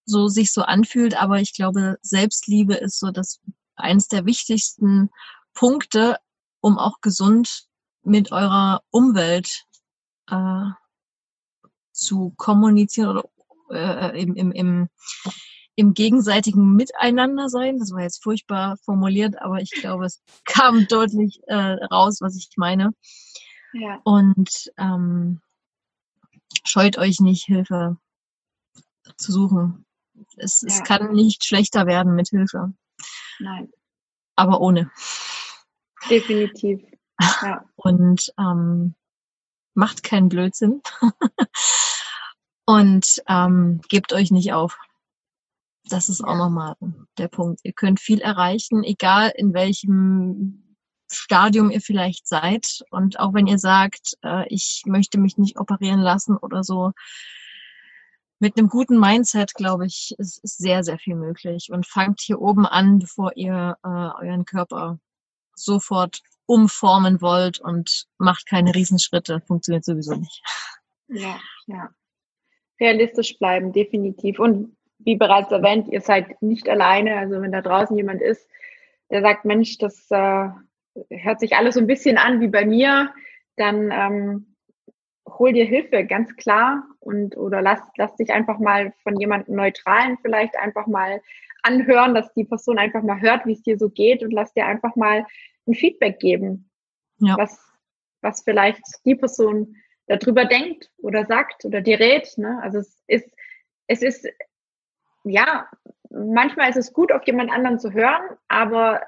so 0.05 0.29
sich 0.29 0.53
so 0.53 0.63
anfühlt, 0.63 1.15
aber 1.15 1.41
ich 1.41 1.55
glaube, 1.55 1.97
Selbstliebe 2.03 2.75
ist 2.75 2.99
so 2.99 3.11
das 3.11 3.41
eines 3.77 4.09
der 4.09 4.27
wichtigsten 4.27 5.11
Punkte, 5.55 6.19
um 6.61 6.79
auch 6.79 7.01
gesund 7.01 7.65
mit 8.03 8.33
eurer 8.33 8.83
Umwelt 8.91 9.65
äh, 10.29 10.67
zu 11.93 12.35
kommunizieren 12.37 13.11
oder 13.11 13.25
äh, 13.71 14.21
im, 14.21 14.35
im, 14.35 14.53
im, 14.53 14.89
im 15.81 15.95
gegenseitigen 15.95 16.77
Miteinander 16.77 17.49
sein. 17.49 17.79
Das 17.79 17.91
war 17.93 18.03
jetzt 18.03 18.23
furchtbar 18.23 18.77
formuliert, 18.85 19.41
aber 19.41 19.63
ich 19.63 19.71
glaube, 19.71 20.05
es 20.05 20.23
kam 20.45 20.87
deutlich 20.87 21.41
äh, 21.47 21.55
raus, 21.55 22.19
was 22.21 22.37
ich 22.37 22.51
meine. 22.57 22.91
Ja. 23.73 23.99
Und 24.05 24.71
ähm, 24.77 25.41
scheut 26.65 26.99
euch 26.99 27.21
nicht, 27.21 27.47
Hilfe 27.47 27.97
zu 29.17 29.33
suchen. 29.33 29.87
Es, 30.37 30.61
ja. 30.61 30.69
es 30.69 30.85
kann 30.85 31.13
nicht 31.13 31.47
schlechter 31.47 31.87
werden 31.87 32.15
mit 32.15 32.29
Hilfe. 32.29 32.75
Nein. 33.39 33.73
Aber 34.37 34.61
ohne. 34.61 34.91
Definitiv. 36.09 36.83
Ja. 37.43 37.67
Und 37.77 38.33
ähm, 38.39 38.95
macht 39.75 40.03
keinen 40.03 40.31
Blödsinn. 40.31 40.81
Und 42.65 43.23
ähm, 43.29 43.83
gebt 43.89 44.15
euch 44.15 44.31
nicht 44.31 44.55
auf. 44.55 44.79
Das 45.91 46.09
ist 46.09 46.23
auch 46.23 46.37
nochmal 46.37 46.77
der 47.19 47.29
Punkt. 47.29 47.61
Ihr 47.65 47.73
könnt 47.73 48.01
viel 48.01 48.21
erreichen, 48.21 48.85
egal 48.85 49.33
in 49.35 49.53
welchem 49.53 50.77
Stadium 51.11 51.71
ihr 51.71 51.81
vielleicht 51.81 52.29
seid. 52.29 52.83
Und 52.91 53.19
auch 53.19 53.35
wenn 53.35 53.49
ihr 53.49 53.59
sagt, 53.59 54.15
äh, 54.23 54.47
ich 54.49 54.83
möchte 54.87 55.19
mich 55.19 55.37
nicht 55.37 55.59
operieren 55.59 56.01
lassen 56.01 56.37
oder 56.37 56.63
so, 56.63 56.93
mit 58.39 58.57
einem 58.57 58.69
guten 58.69 58.99
Mindset, 58.99 59.55
glaube 59.55 59.87
ich, 59.87 60.15
ist, 60.19 60.43
ist 60.43 60.59
sehr, 60.59 60.83
sehr 60.83 60.99
viel 60.99 61.17
möglich. 61.17 61.69
Und 61.71 61.87
fangt 61.87 62.21
hier 62.21 62.41
oben 62.41 62.67
an, 62.67 63.01
bevor 63.01 63.37
ihr 63.37 63.77
äh, 63.83 63.89
euren 63.89 64.45
Körper 64.45 64.99
sofort 65.55 66.21
umformen 66.47 67.21
wollt 67.21 67.61
und 67.61 68.07
macht 68.19 68.47
keine 68.47 68.75
Riesenschritte. 68.75 69.43
Funktioniert 69.47 69.85
sowieso 69.85 70.15
nicht. 70.15 70.43
Ja, 71.09 71.39
ja. 71.67 71.91
Realistisch 72.81 73.39
bleiben, 73.39 73.73
definitiv. 73.73 74.39
Und 74.39 74.77
wie 75.05 75.17
bereits 75.17 75.51
erwähnt, 75.53 75.89
ihr 75.89 76.01
seid 76.01 76.41
nicht 76.43 76.69
alleine. 76.69 77.17
Also 77.17 77.41
wenn 77.41 77.53
da 77.53 77.63
draußen 77.63 77.97
jemand 77.97 78.21
ist, 78.23 78.49
der 79.11 79.23
sagt, 79.23 79.45
Mensch, 79.45 79.79
das 79.79 80.11
äh, 80.11 80.49
hört 81.11 81.41
sich 81.41 81.57
alles 81.57 81.75
so 81.75 81.81
ein 81.81 81.87
bisschen 81.87 82.19
an 82.19 82.41
wie 82.41 82.49
bei 82.49 82.65
mir, 82.65 83.13
dann 83.57 83.91
ähm, 83.93 84.57
hol 85.29 85.53
dir 85.53 85.65
Hilfe, 85.65 86.05
ganz 86.05 86.35
klar. 86.37 86.85
Und 87.01 87.37
oder 87.37 87.63
lass, 87.63 87.81
lass 87.97 88.15
dich 88.17 88.31
einfach 88.31 88.59
mal 88.59 88.93
von 89.03 89.19
jemandem 89.19 89.57
Neutralen 89.57 90.19
vielleicht 90.23 90.57
einfach 90.57 90.87
mal 90.87 91.21
anhören, 91.63 92.15
dass 92.15 92.33
die 92.35 92.45
Person 92.45 92.79
einfach 92.79 93.03
mal 93.03 93.21
hört, 93.21 93.47
wie 93.47 93.53
es 93.53 93.63
dir 93.63 93.79
so 93.79 93.91
geht 93.91 94.23
und 94.23 94.33
lass 94.33 94.53
dir 94.53 94.67
einfach 94.67 94.97
mal 94.97 95.27
ein 95.67 95.75
Feedback 95.75 96.19
geben, 96.19 96.71
ja. 97.19 97.37
was, 97.37 97.59
was 98.23 98.43
vielleicht 98.43 98.83
die 99.05 99.15
Person 99.15 99.77
darüber 100.07 100.45
denkt 100.45 100.91
oder 100.99 101.27
sagt 101.27 101.65
oder 101.65 101.81
dir 101.81 102.01
rät. 102.01 102.37
Ne? 102.37 102.59
Also 102.63 102.79
es 102.79 103.03
ist, 103.07 103.31
es 103.87 104.03
ist, 104.03 104.29
ja, 105.25 105.69
manchmal 106.11 106.71
ist 106.71 106.77
es 106.77 106.93
gut, 106.93 107.13
auf 107.13 107.27
jemand 107.27 107.51
anderen 107.51 107.79
zu 107.79 107.93
hören, 107.93 108.37
aber 108.49 109.03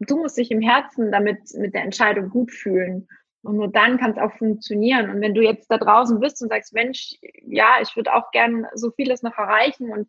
du 0.00 0.18
musst 0.18 0.36
dich 0.36 0.50
im 0.50 0.60
Herzen 0.60 1.12
damit 1.12 1.40
mit 1.54 1.74
der 1.74 1.82
Entscheidung 1.82 2.30
gut 2.30 2.50
fühlen. 2.52 3.08
Und 3.42 3.56
nur 3.56 3.68
dann 3.68 3.98
kann 3.98 4.12
es 4.12 4.18
auch 4.18 4.32
funktionieren. 4.38 5.10
Und 5.10 5.20
wenn 5.20 5.34
du 5.34 5.42
jetzt 5.42 5.70
da 5.70 5.76
draußen 5.76 6.18
bist 6.18 6.40
und 6.42 6.48
sagst, 6.48 6.72
Mensch, 6.72 7.14
ja, 7.46 7.76
ich 7.82 7.94
würde 7.94 8.14
auch 8.14 8.30
gern 8.30 8.66
so 8.74 8.90
vieles 8.92 9.22
noch 9.22 9.36
erreichen 9.36 9.90
und 9.90 10.08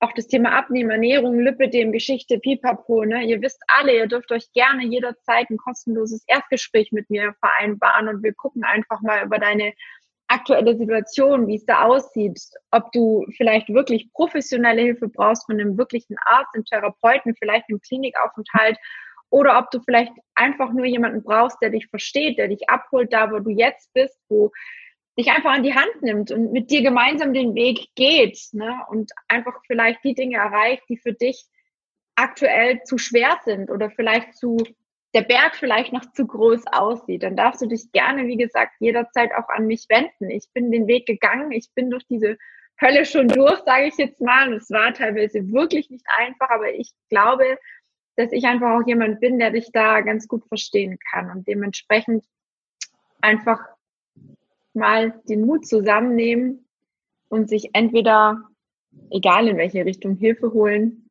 auch 0.00 0.12
das 0.12 0.26
Thema 0.26 0.50
Abnehmen, 0.50 0.90
Ernährung, 0.90 1.38
Lipidem, 1.38 1.92
Geschichte, 1.92 2.38
Pipapo, 2.38 3.04
ne? 3.04 3.24
Ihr 3.24 3.40
wisst 3.40 3.62
alle, 3.68 3.96
ihr 3.96 4.06
dürft 4.06 4.30
euch 4.32 4.52
gerne 4.52 4.84
jederzeit 4.84 5.48
ein 5.48 5.56
kostenloses 5.56 6.24
Erstgespräch 6.26 6.92
mit 6.92 7.08
mir 7.08 7.34
vereinbaren 7.40 8.08
und 8.08 8.22
wir 8.22 8.34
gucken 8.34 8.64
einfach 8.64 9.00
mal 9.00 9.24
über 9.24 9.38
deine 9.38 9.72
aktuelle 10.34 10.76
Situation, 10.76 11.46
wie 11.46 11.56
es 11.56 11.64
da 11.64 11.84
aussieht, 11.84 12.38
ob 12.70 12.92
du 12.92 13.24
vielleicht 13.36 13.68
wirklich 13.68 14.12
professionelle 14.12 14.82
Hilfe 14.82 15.08
brauchst 15.08 15.46
von 15.46 15.60
einem 15.60 15.78
wirklichen 15.78 16.16
Arzt, 16.24 16.54
einem 16.54 16.64
Therapeuten, 16.64 17.34
vielleicht 17.36 17.68
einem 17.68 17.80
Klinikaufenthalt 17.80 18.76
oder 19.30 19.58
ob 19.58 19.70
du 19.70 19.80
vielleicht 19.80 20.12
einfach 20.34 20.72
nur 20.72 20.84
jemanden 20.84 21.22
brauchst, 21.22 21.58
der 21.62 21.70
dich 21.70 21.86
versteht, 21.88 22.38
der 22.38 22.48
dich 22.48 22.68
abholt, 22.68 23.12
da 23.12 23.30
wo 23.30 23.38
du 23.38 23.50
jetzt 23.50 23.92
bist, 23.92 24.18
wo 24.28 24.50
dich 25.18 25.30
einfach 25.30 25.52
an 25.52 25.62
die 25.62 25.74
Hand 25.74 26.02
nimmt 26.02 26.30
und 26.30 26.52
mit 26.52 26.70
dir 26.70 26.82
gemeinsam 26.82 27.32
den 27.32 27.54
Weg 27.54 27.88
geht 27.94 28.38
ne? 28.52 28.80
und 28.88 29.12
einfach 29.28 29.54
vielleicht 29.66 30.02
die 30.04 30.14
Dinge 30.14 30.36
erreicht, 30.36 30.82
die 30.88 30.98
für 30.98 31.12
dich 31.12 31.46
aktuell 32.16 32.82
zu 32.84 32.98
schwer 32.98 33.38
sind 33.44 33.70
oder 33.70 33.90
vielleicht 33.90 34.36
zu 34.36 34.56
der 35.14 35.22
Berg 35.22 35.54
vielleicht 35.54 35.92
noch 35.92 36.10
zu 36.12 36.26
groß 36.26 36.64
aussieht, 36.72 37.22
dann 37.22 37.36
darfst 37.36 37.62
du 37.62 37.66
dich 37.66 37.92
gerne, 37.92 38.26
wie 38.26 38.36
gesagt, 38.36 38.72
jederzeit 38.80 39.30
auch 39.32 39.48
an 39.48 39.66
mich 39.66 39.86
wenden. 39.88 40.28
Ich 40.28 40.48
bin 40.52 40.72
den 40.72 40.88
Weg 40.88 41.06
gegangen, 41.06 41.52
ich 41.52 41.70
bin 41.74 41.90
durch 41.90 42.04
diese 42.06 42.36
Hölle 42.80 43.04
schon 43.04 43.28
durch, 43.28 43.60
sage 43.60 43.86
ich 43.86 43.96
jetzt 43.96 44.20
mal. 44.20 44.48
Und 44.48 44.54
es 44.54 44.70
war 44.70 44.92
teilweise 44.92 45.52
wirklich 45.52 45.88
nicht 45.88 46.04
einfach, 46.18 46.50
aber 46.50 46.74
ich 46.74 46.90
glaube, 47.10 47.58
dass 48.16 48.32
ich 48.32 48.44
einfach 48.44 48.72
auch 48.72 48.86
jemand 48.86 49.20
bin, 49.20 49.38
der 49.38 49.52
dich 49.52 49.70
da 49.72 50.00
ganz 50.00 50.26
gut 50.26 50.46
verstehen 50.46 50.98
kann 51.10 51.30
und 51.30 51.46
dementsprechend 51.46 52.24
einfach 53.20 53.60
mal 54.72 55.20
den 55.28 55.46
Mut 55.46 55.66
zusammennehmen 55.66 56.66
und 57.28 57.48
sich 57.48 57.70
entweder, 57.72 58.42
egal 59.10 59.46
in 59.46 59.56
welche 59.56 59.84
Richtung, 59.84 60.16
Hilfe 60.16 60.52
holen 60.52 61.08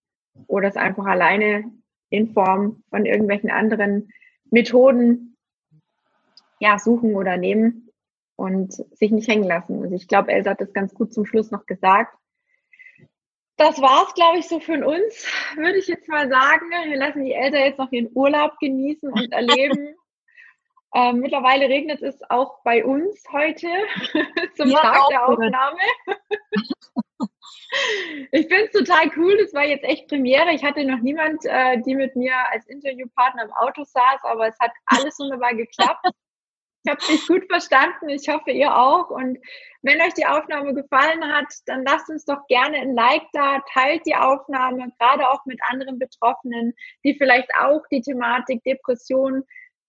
oder 0.47 0.67
es 0.67 0.75
einfach 0.75 1.05
alleine 1.05 1.71
in 2.13 2.33
Form 2.33 2.83
von 2.89 3.05
irgendwelchen 3.05 3.49
anderen 3.49 4.11
Methoden 4.51 5.35
ja, 6.59 6.79
suchen 6.79 7.15
oder 7.15 7.37
nehmen 7.37 7.89
und 8.35 8.73
sich 8.73 9.11
nicht 9.11 9.27
hängen 9.27 9.47
lassen. 9.47 9.79
Und 9.79 9.93
ich 9.93 10.07
glaube, 10.07 10.31
Elsa 10.31 10.51
hat 10.51 10.61
das 10.61 10.73
ganz 10.73 10.93
gut 10.93 11.13
zum 11.13 11.25
Schluss 11.25 11.51
noch 11.51 11.65
gesagt 11.65 12.15
das 13.57 13.79
war's, 13.81 14.13
glaube 14.13 14.39
ich, 14.39 14.47
so 14.47 14.59
für 14.59 14.85
uns, 14.85 15.27
würde 15.55 15.77
ich 15.77 15.87
jetzt 15.87 16.07
mal 16.07 16.27
sagen. 16.29 16.69
Wir 16.69 16.97
lassen 16.97 17.23
die 17.23 17.33
Eltern 17.33 17.61
jetzt 17.61 17.79
noch 17.79 17.91
ihren 17.91 18.09
Urlaub 18.13 18.57
genießen 18.59 19.11
und 19.11 19.31
erleben. 19.31 19.95
ähm, 20.95 21.19
mittlerweile 21.19 21.69
regnet 21.69 22.01
es 22.01 22.19
auch 22.29 22.63
bei 22.63 22.83
uns 22.83 23.23
heute 23.31 23.67
zum 24.55 24.69
ja, 24.69 24.79
Tag 24.79 25.09
der 25.09 25.27
Aufnahme. 25.27 25.79
Ich 28.31 28.47
finde 28.47 28.65
es 28.65 28.71
total 28.71 29.11
cool. 29.17 29.37
Das 29.37 29.53
war 29.53 29.65
jetzt 29.65 29.83
echt 29.83 30.07
Premiere. 30.07 30.51
Ich 30.53 30.63
hatte 30.63 30.83
noch 30.85 30.99
niemand, 30.99 31.45
äh, 31.45 31.81
die 31.81 31.95
mit 31.95 32.15
mir 32.15 32.33
als 32.51 32.67
Interviewpartner 32.67 33.43
im 33.43 33.53
Auto 33.53 33.83
saß, 33.83 34.19
aber 34.23 34.47
es 34.47 34.59
hat 34.59 34.71
alles 34.85 35.17
wunderbar 35.19 35.55
geklappt. 35.55 36.05
Ich 36.85 36.91
habe 36.91 37.01
dich 37.01 37.27
gut 37.27 37.45
verstanden. 37.49 38.09
Ich 38.09 38.27
hoffe, 38.27 38.51
ihr 38.51 38.75
auch. 38.75 39.09
Und 39.09 39.37
wenn 39.83 40.01
euch 40.01 40.13
die 40.15 40.25
Aufnahme 40.25 40.73
gefallen 40.73 41.23
hat, 41.33 41.47
dann 41.65 41.85
lasst 41.85 42.09
uns 42.09 42.25
doch 42.25 42.45
gerne 42.47 42.77
ein 42.77 42.93
Like 42.93 43.23
da, 43.31 43.63
teilt 43.73 44.05
die 44.05 44.15
Aufnahme, 44.15 44.91
gerade 44.99 45.29
auch 45.29 45.45
mit 45.45 45.59
anderen 45.69 45.97
Betroffenen, 45.97 46.73
die 47.05 47.15
vielleicht 47.17 47.49
auch 47.57 47.81
die 47.89 48.01
Thematik 48.01 48.63
Depression 48.65 49.43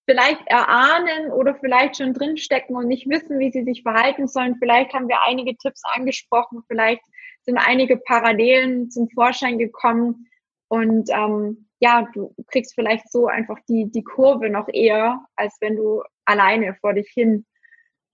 vielleicht 0.07 0.47
erahnen 0.47 1.32
oder 1.32 1.55
vielleicht 1.57 1.97
schon 1.97 2.12
drinstecken 2.12 2.76
und 2.76 2.87
nicht 2.87 3.09
wissen, 3.09 3.39
wie 3.39 3.51
sie 3.51 3.64
sich 3.64 3.82
verhalten 3.82 4.28
sollen. 4.28 4.57
Vielleicht 4.59 4.93
haben 4.93 5.09
wir 5.09 5.22
einige 5.22 5.57
Tipps 5.57 5.82
angesprochen, 5.95 6.62
vielleicht 6.68 7.03
sind 7.45 7.59
einige 7.59 7.97
Parallelen 7.97 8.90
zum 8.90 9.09
Vorschein 9.11 9.59
gekommen 9.59 10.26
und 10.68 11.11
ähm, 11.11 11.68
ja, 11.80 12.09
du 12.14 12.34
kriegst 12.47 12.74
vielleicht 12.74 13.11
so 13.11 13.26
einfach 13.26 13.59
die, 13.68 13.90
die 13.90 14.03
Kurve 14.03 14.49
noch 14.49 14.68
eher, 14.72 15.24
als 15.36 15.57
wenn 15.61 15.76
du 15.76 16.03
alleine 16.24 16.74
vor 16.80 16.95
dich 16.95 17.11
hin, 17.12 17.45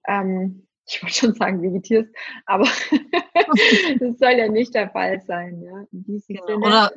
ähm, 0.07 0.66
ich 0.89 1.03
wollte 1.03 1.14
schon 1.14 1.35
sagen, 1.35 1.62
vegetierst, 1.62 2.12
aber 2.47 2.64
das 4.01 4.18
soll 4.18 4.33
ja 4.33 4.49
nicht 4.49 4.74
der 4.74 4.91
Fall 4.91 5.20
sein. 5.22 5.62
Ja, 5.62 5.85
genau. 6.26 6.66
Oder 6.66 6.91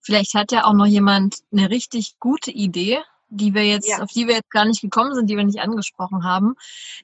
vielleicht 0.00 0.34
hat 0.34 0.52
ja 0.52 0.64
auch 0.64 0.74
noch 0.74 0.86
jemand 0.86 1.42
eine 1.50 1.70
richtig 1.70 2.20
gute 2.20 2.52
Idee, 2.52 3.00
die 3.32 3.54
wir 3.54 3.64
jetzt, 3.64 3.88
ja. 3.88 4.02
auf 4.02 4.10
die 4.10 4.26
wir 4.26 4.34
jetzt 4.34 4.50
gar 4.50 4.64
nicht 4.64 4.80
gekommen 4.80 5.14
sind, 5.14 5.28
die 5.28 5.36
wir 5.36 5.44
nicht 5.44 5.60
angesprochen 5.60 6.24
haben, 6.24 6.54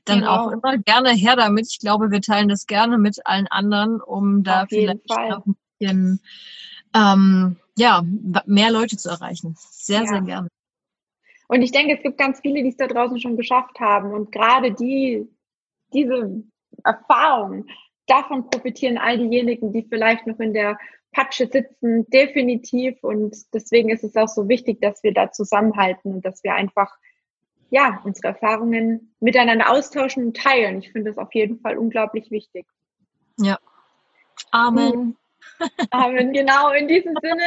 dann 0.05 0.20
genau. 0.20 0.47
auch 0.47 0.53
immer 0.53 0.79
gerne 0.79 1.11
her 1.11 1.37
damit. 1.37 1.68
Ich 1.70 1.79
glaube, 1.79 2.11
wir 2.11 2.20
teilen 2.20 2.49
das 2.49 2.66
gerne 2.66 2.99
mit 2.99 3.24
allen 3.26 3.47
anderen, 3.49 4.01
um 4.01 4.45
da 4.45 4.62
auf 4.62 4.68
vielleicht 4.68 5.09
noch 5.09 5.47
ein 5.47 5.57
bisschen 5.79 6.20
ähm, 6.95 7.57
ja, 7.76 8.03
mehr 8.47 8.70
Leute 8.70 8.97
zu 8.97 9.09
erreichen. 9.09 9.57
Sehr, 9.59 10.01
ja. 10.01 10.07
sehr 10.07 10.20
gerne. 10.22 10.49
Und 11.49 11.62
ich 11.62 11.72
denke, 11.72 11.97
es 11.97 12.03
gibt 12.03 12.18
ganz 12.18 12.41
viele, 12.41 12.62
die 12.62 12.68
es 12.68 12.76
da 12.76 12.87
draußen 12.87 13.20
schon 13.20 13.37
geschafft 13.37 13.81
haben. 13.81 14.12
Und 14.12 14.31
gerade 14.31 14.74
die, 14.74 15.26
diese 15.95 16.43
Erfahrung, 16.85 17.66
davon 18.09 18.51
profitieren 18.51 18.99
all 18.99 19.19
diejenigen, 19.19 19.73
die 19.73 19.87
vielleicht 19.89 20.27
noch 20.27 20.41
in 20.41 20.53
der 20.53 20.78
Patsche 21.12 21.47
sitzen, 21.47 22.09
definitiv. 22.11 23.03
Und 23.03 23.37
deswegen 23.55 23.91
ist 23.91 24.05
es 24.05 24.16
auch 24.16 24.28
so 24.28 24.49
wichtig, 24.49 24.81
dass 24.81 25.03
wir 25.03 25.15
da 25.15 25.31
zusammenhalten 25.31 26.15
und 26.15 26.24
dass 26.24 26.43
wir 26.43 26.55
einfach, 26.55 26.97
ja, 27.70 28.01
unsere 28.05 28.28
Erfahrungen 28.28 29.15
miteinander 29.20 29.70
austauschen 29.70 30.27
und 30.27 30.37
teilen. 30.37 30.78
Ich 30.78 30.93
finde 30.93 31.11
das 31.11 31.19
auf 31.19 31.32
jeden 31.35 31.61
Fall 31.61 31.78
unglaublich 31.78 32.31
wichtig. 32.31 32.66
Ja. 33.39 33.59
Amen. 34.51 35.16
Amen, 35.91 36.32
genau. 36.32 36.70
In 36.70 36.89
diesem 36.89 37.15
Sinne, 37.20 37.43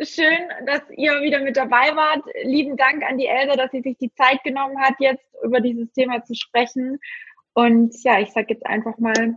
schön, 0.00 0.48
dass 0.66 0.82
ihr 0.96 1.20
wieder 1.22 1.40
mit 1.40 1.56
dabei 1.56 1.94
wart. 1.94 2.24
Lieben 2.42 2.76
Dank 2.76 3.02
an 3.04 3.18
die 3.18 3.26
Elsa, 3.26 3.56
dass 3.56 3.70
sie 3.70 3.82
sich 3.82 3.96
die 3.98 4.12
Zeit 4.14 4.42
genommen 4.42 4.80
hat, 4.80 4.94
jetzt 4.98 5.24
über 5.42 5.60
dieses 5.60 5.92
Thema 5.92 6.24
zu 6.24 6.34
sprechen. 6.34 6.98
Und 7.54 7.94
ja, 8.02 8.18
ich 8.18 8.30
sage 8.30 8.54
jetzt 8.54 8.66
einfach 8.66 8.98
mal 8.98 9.36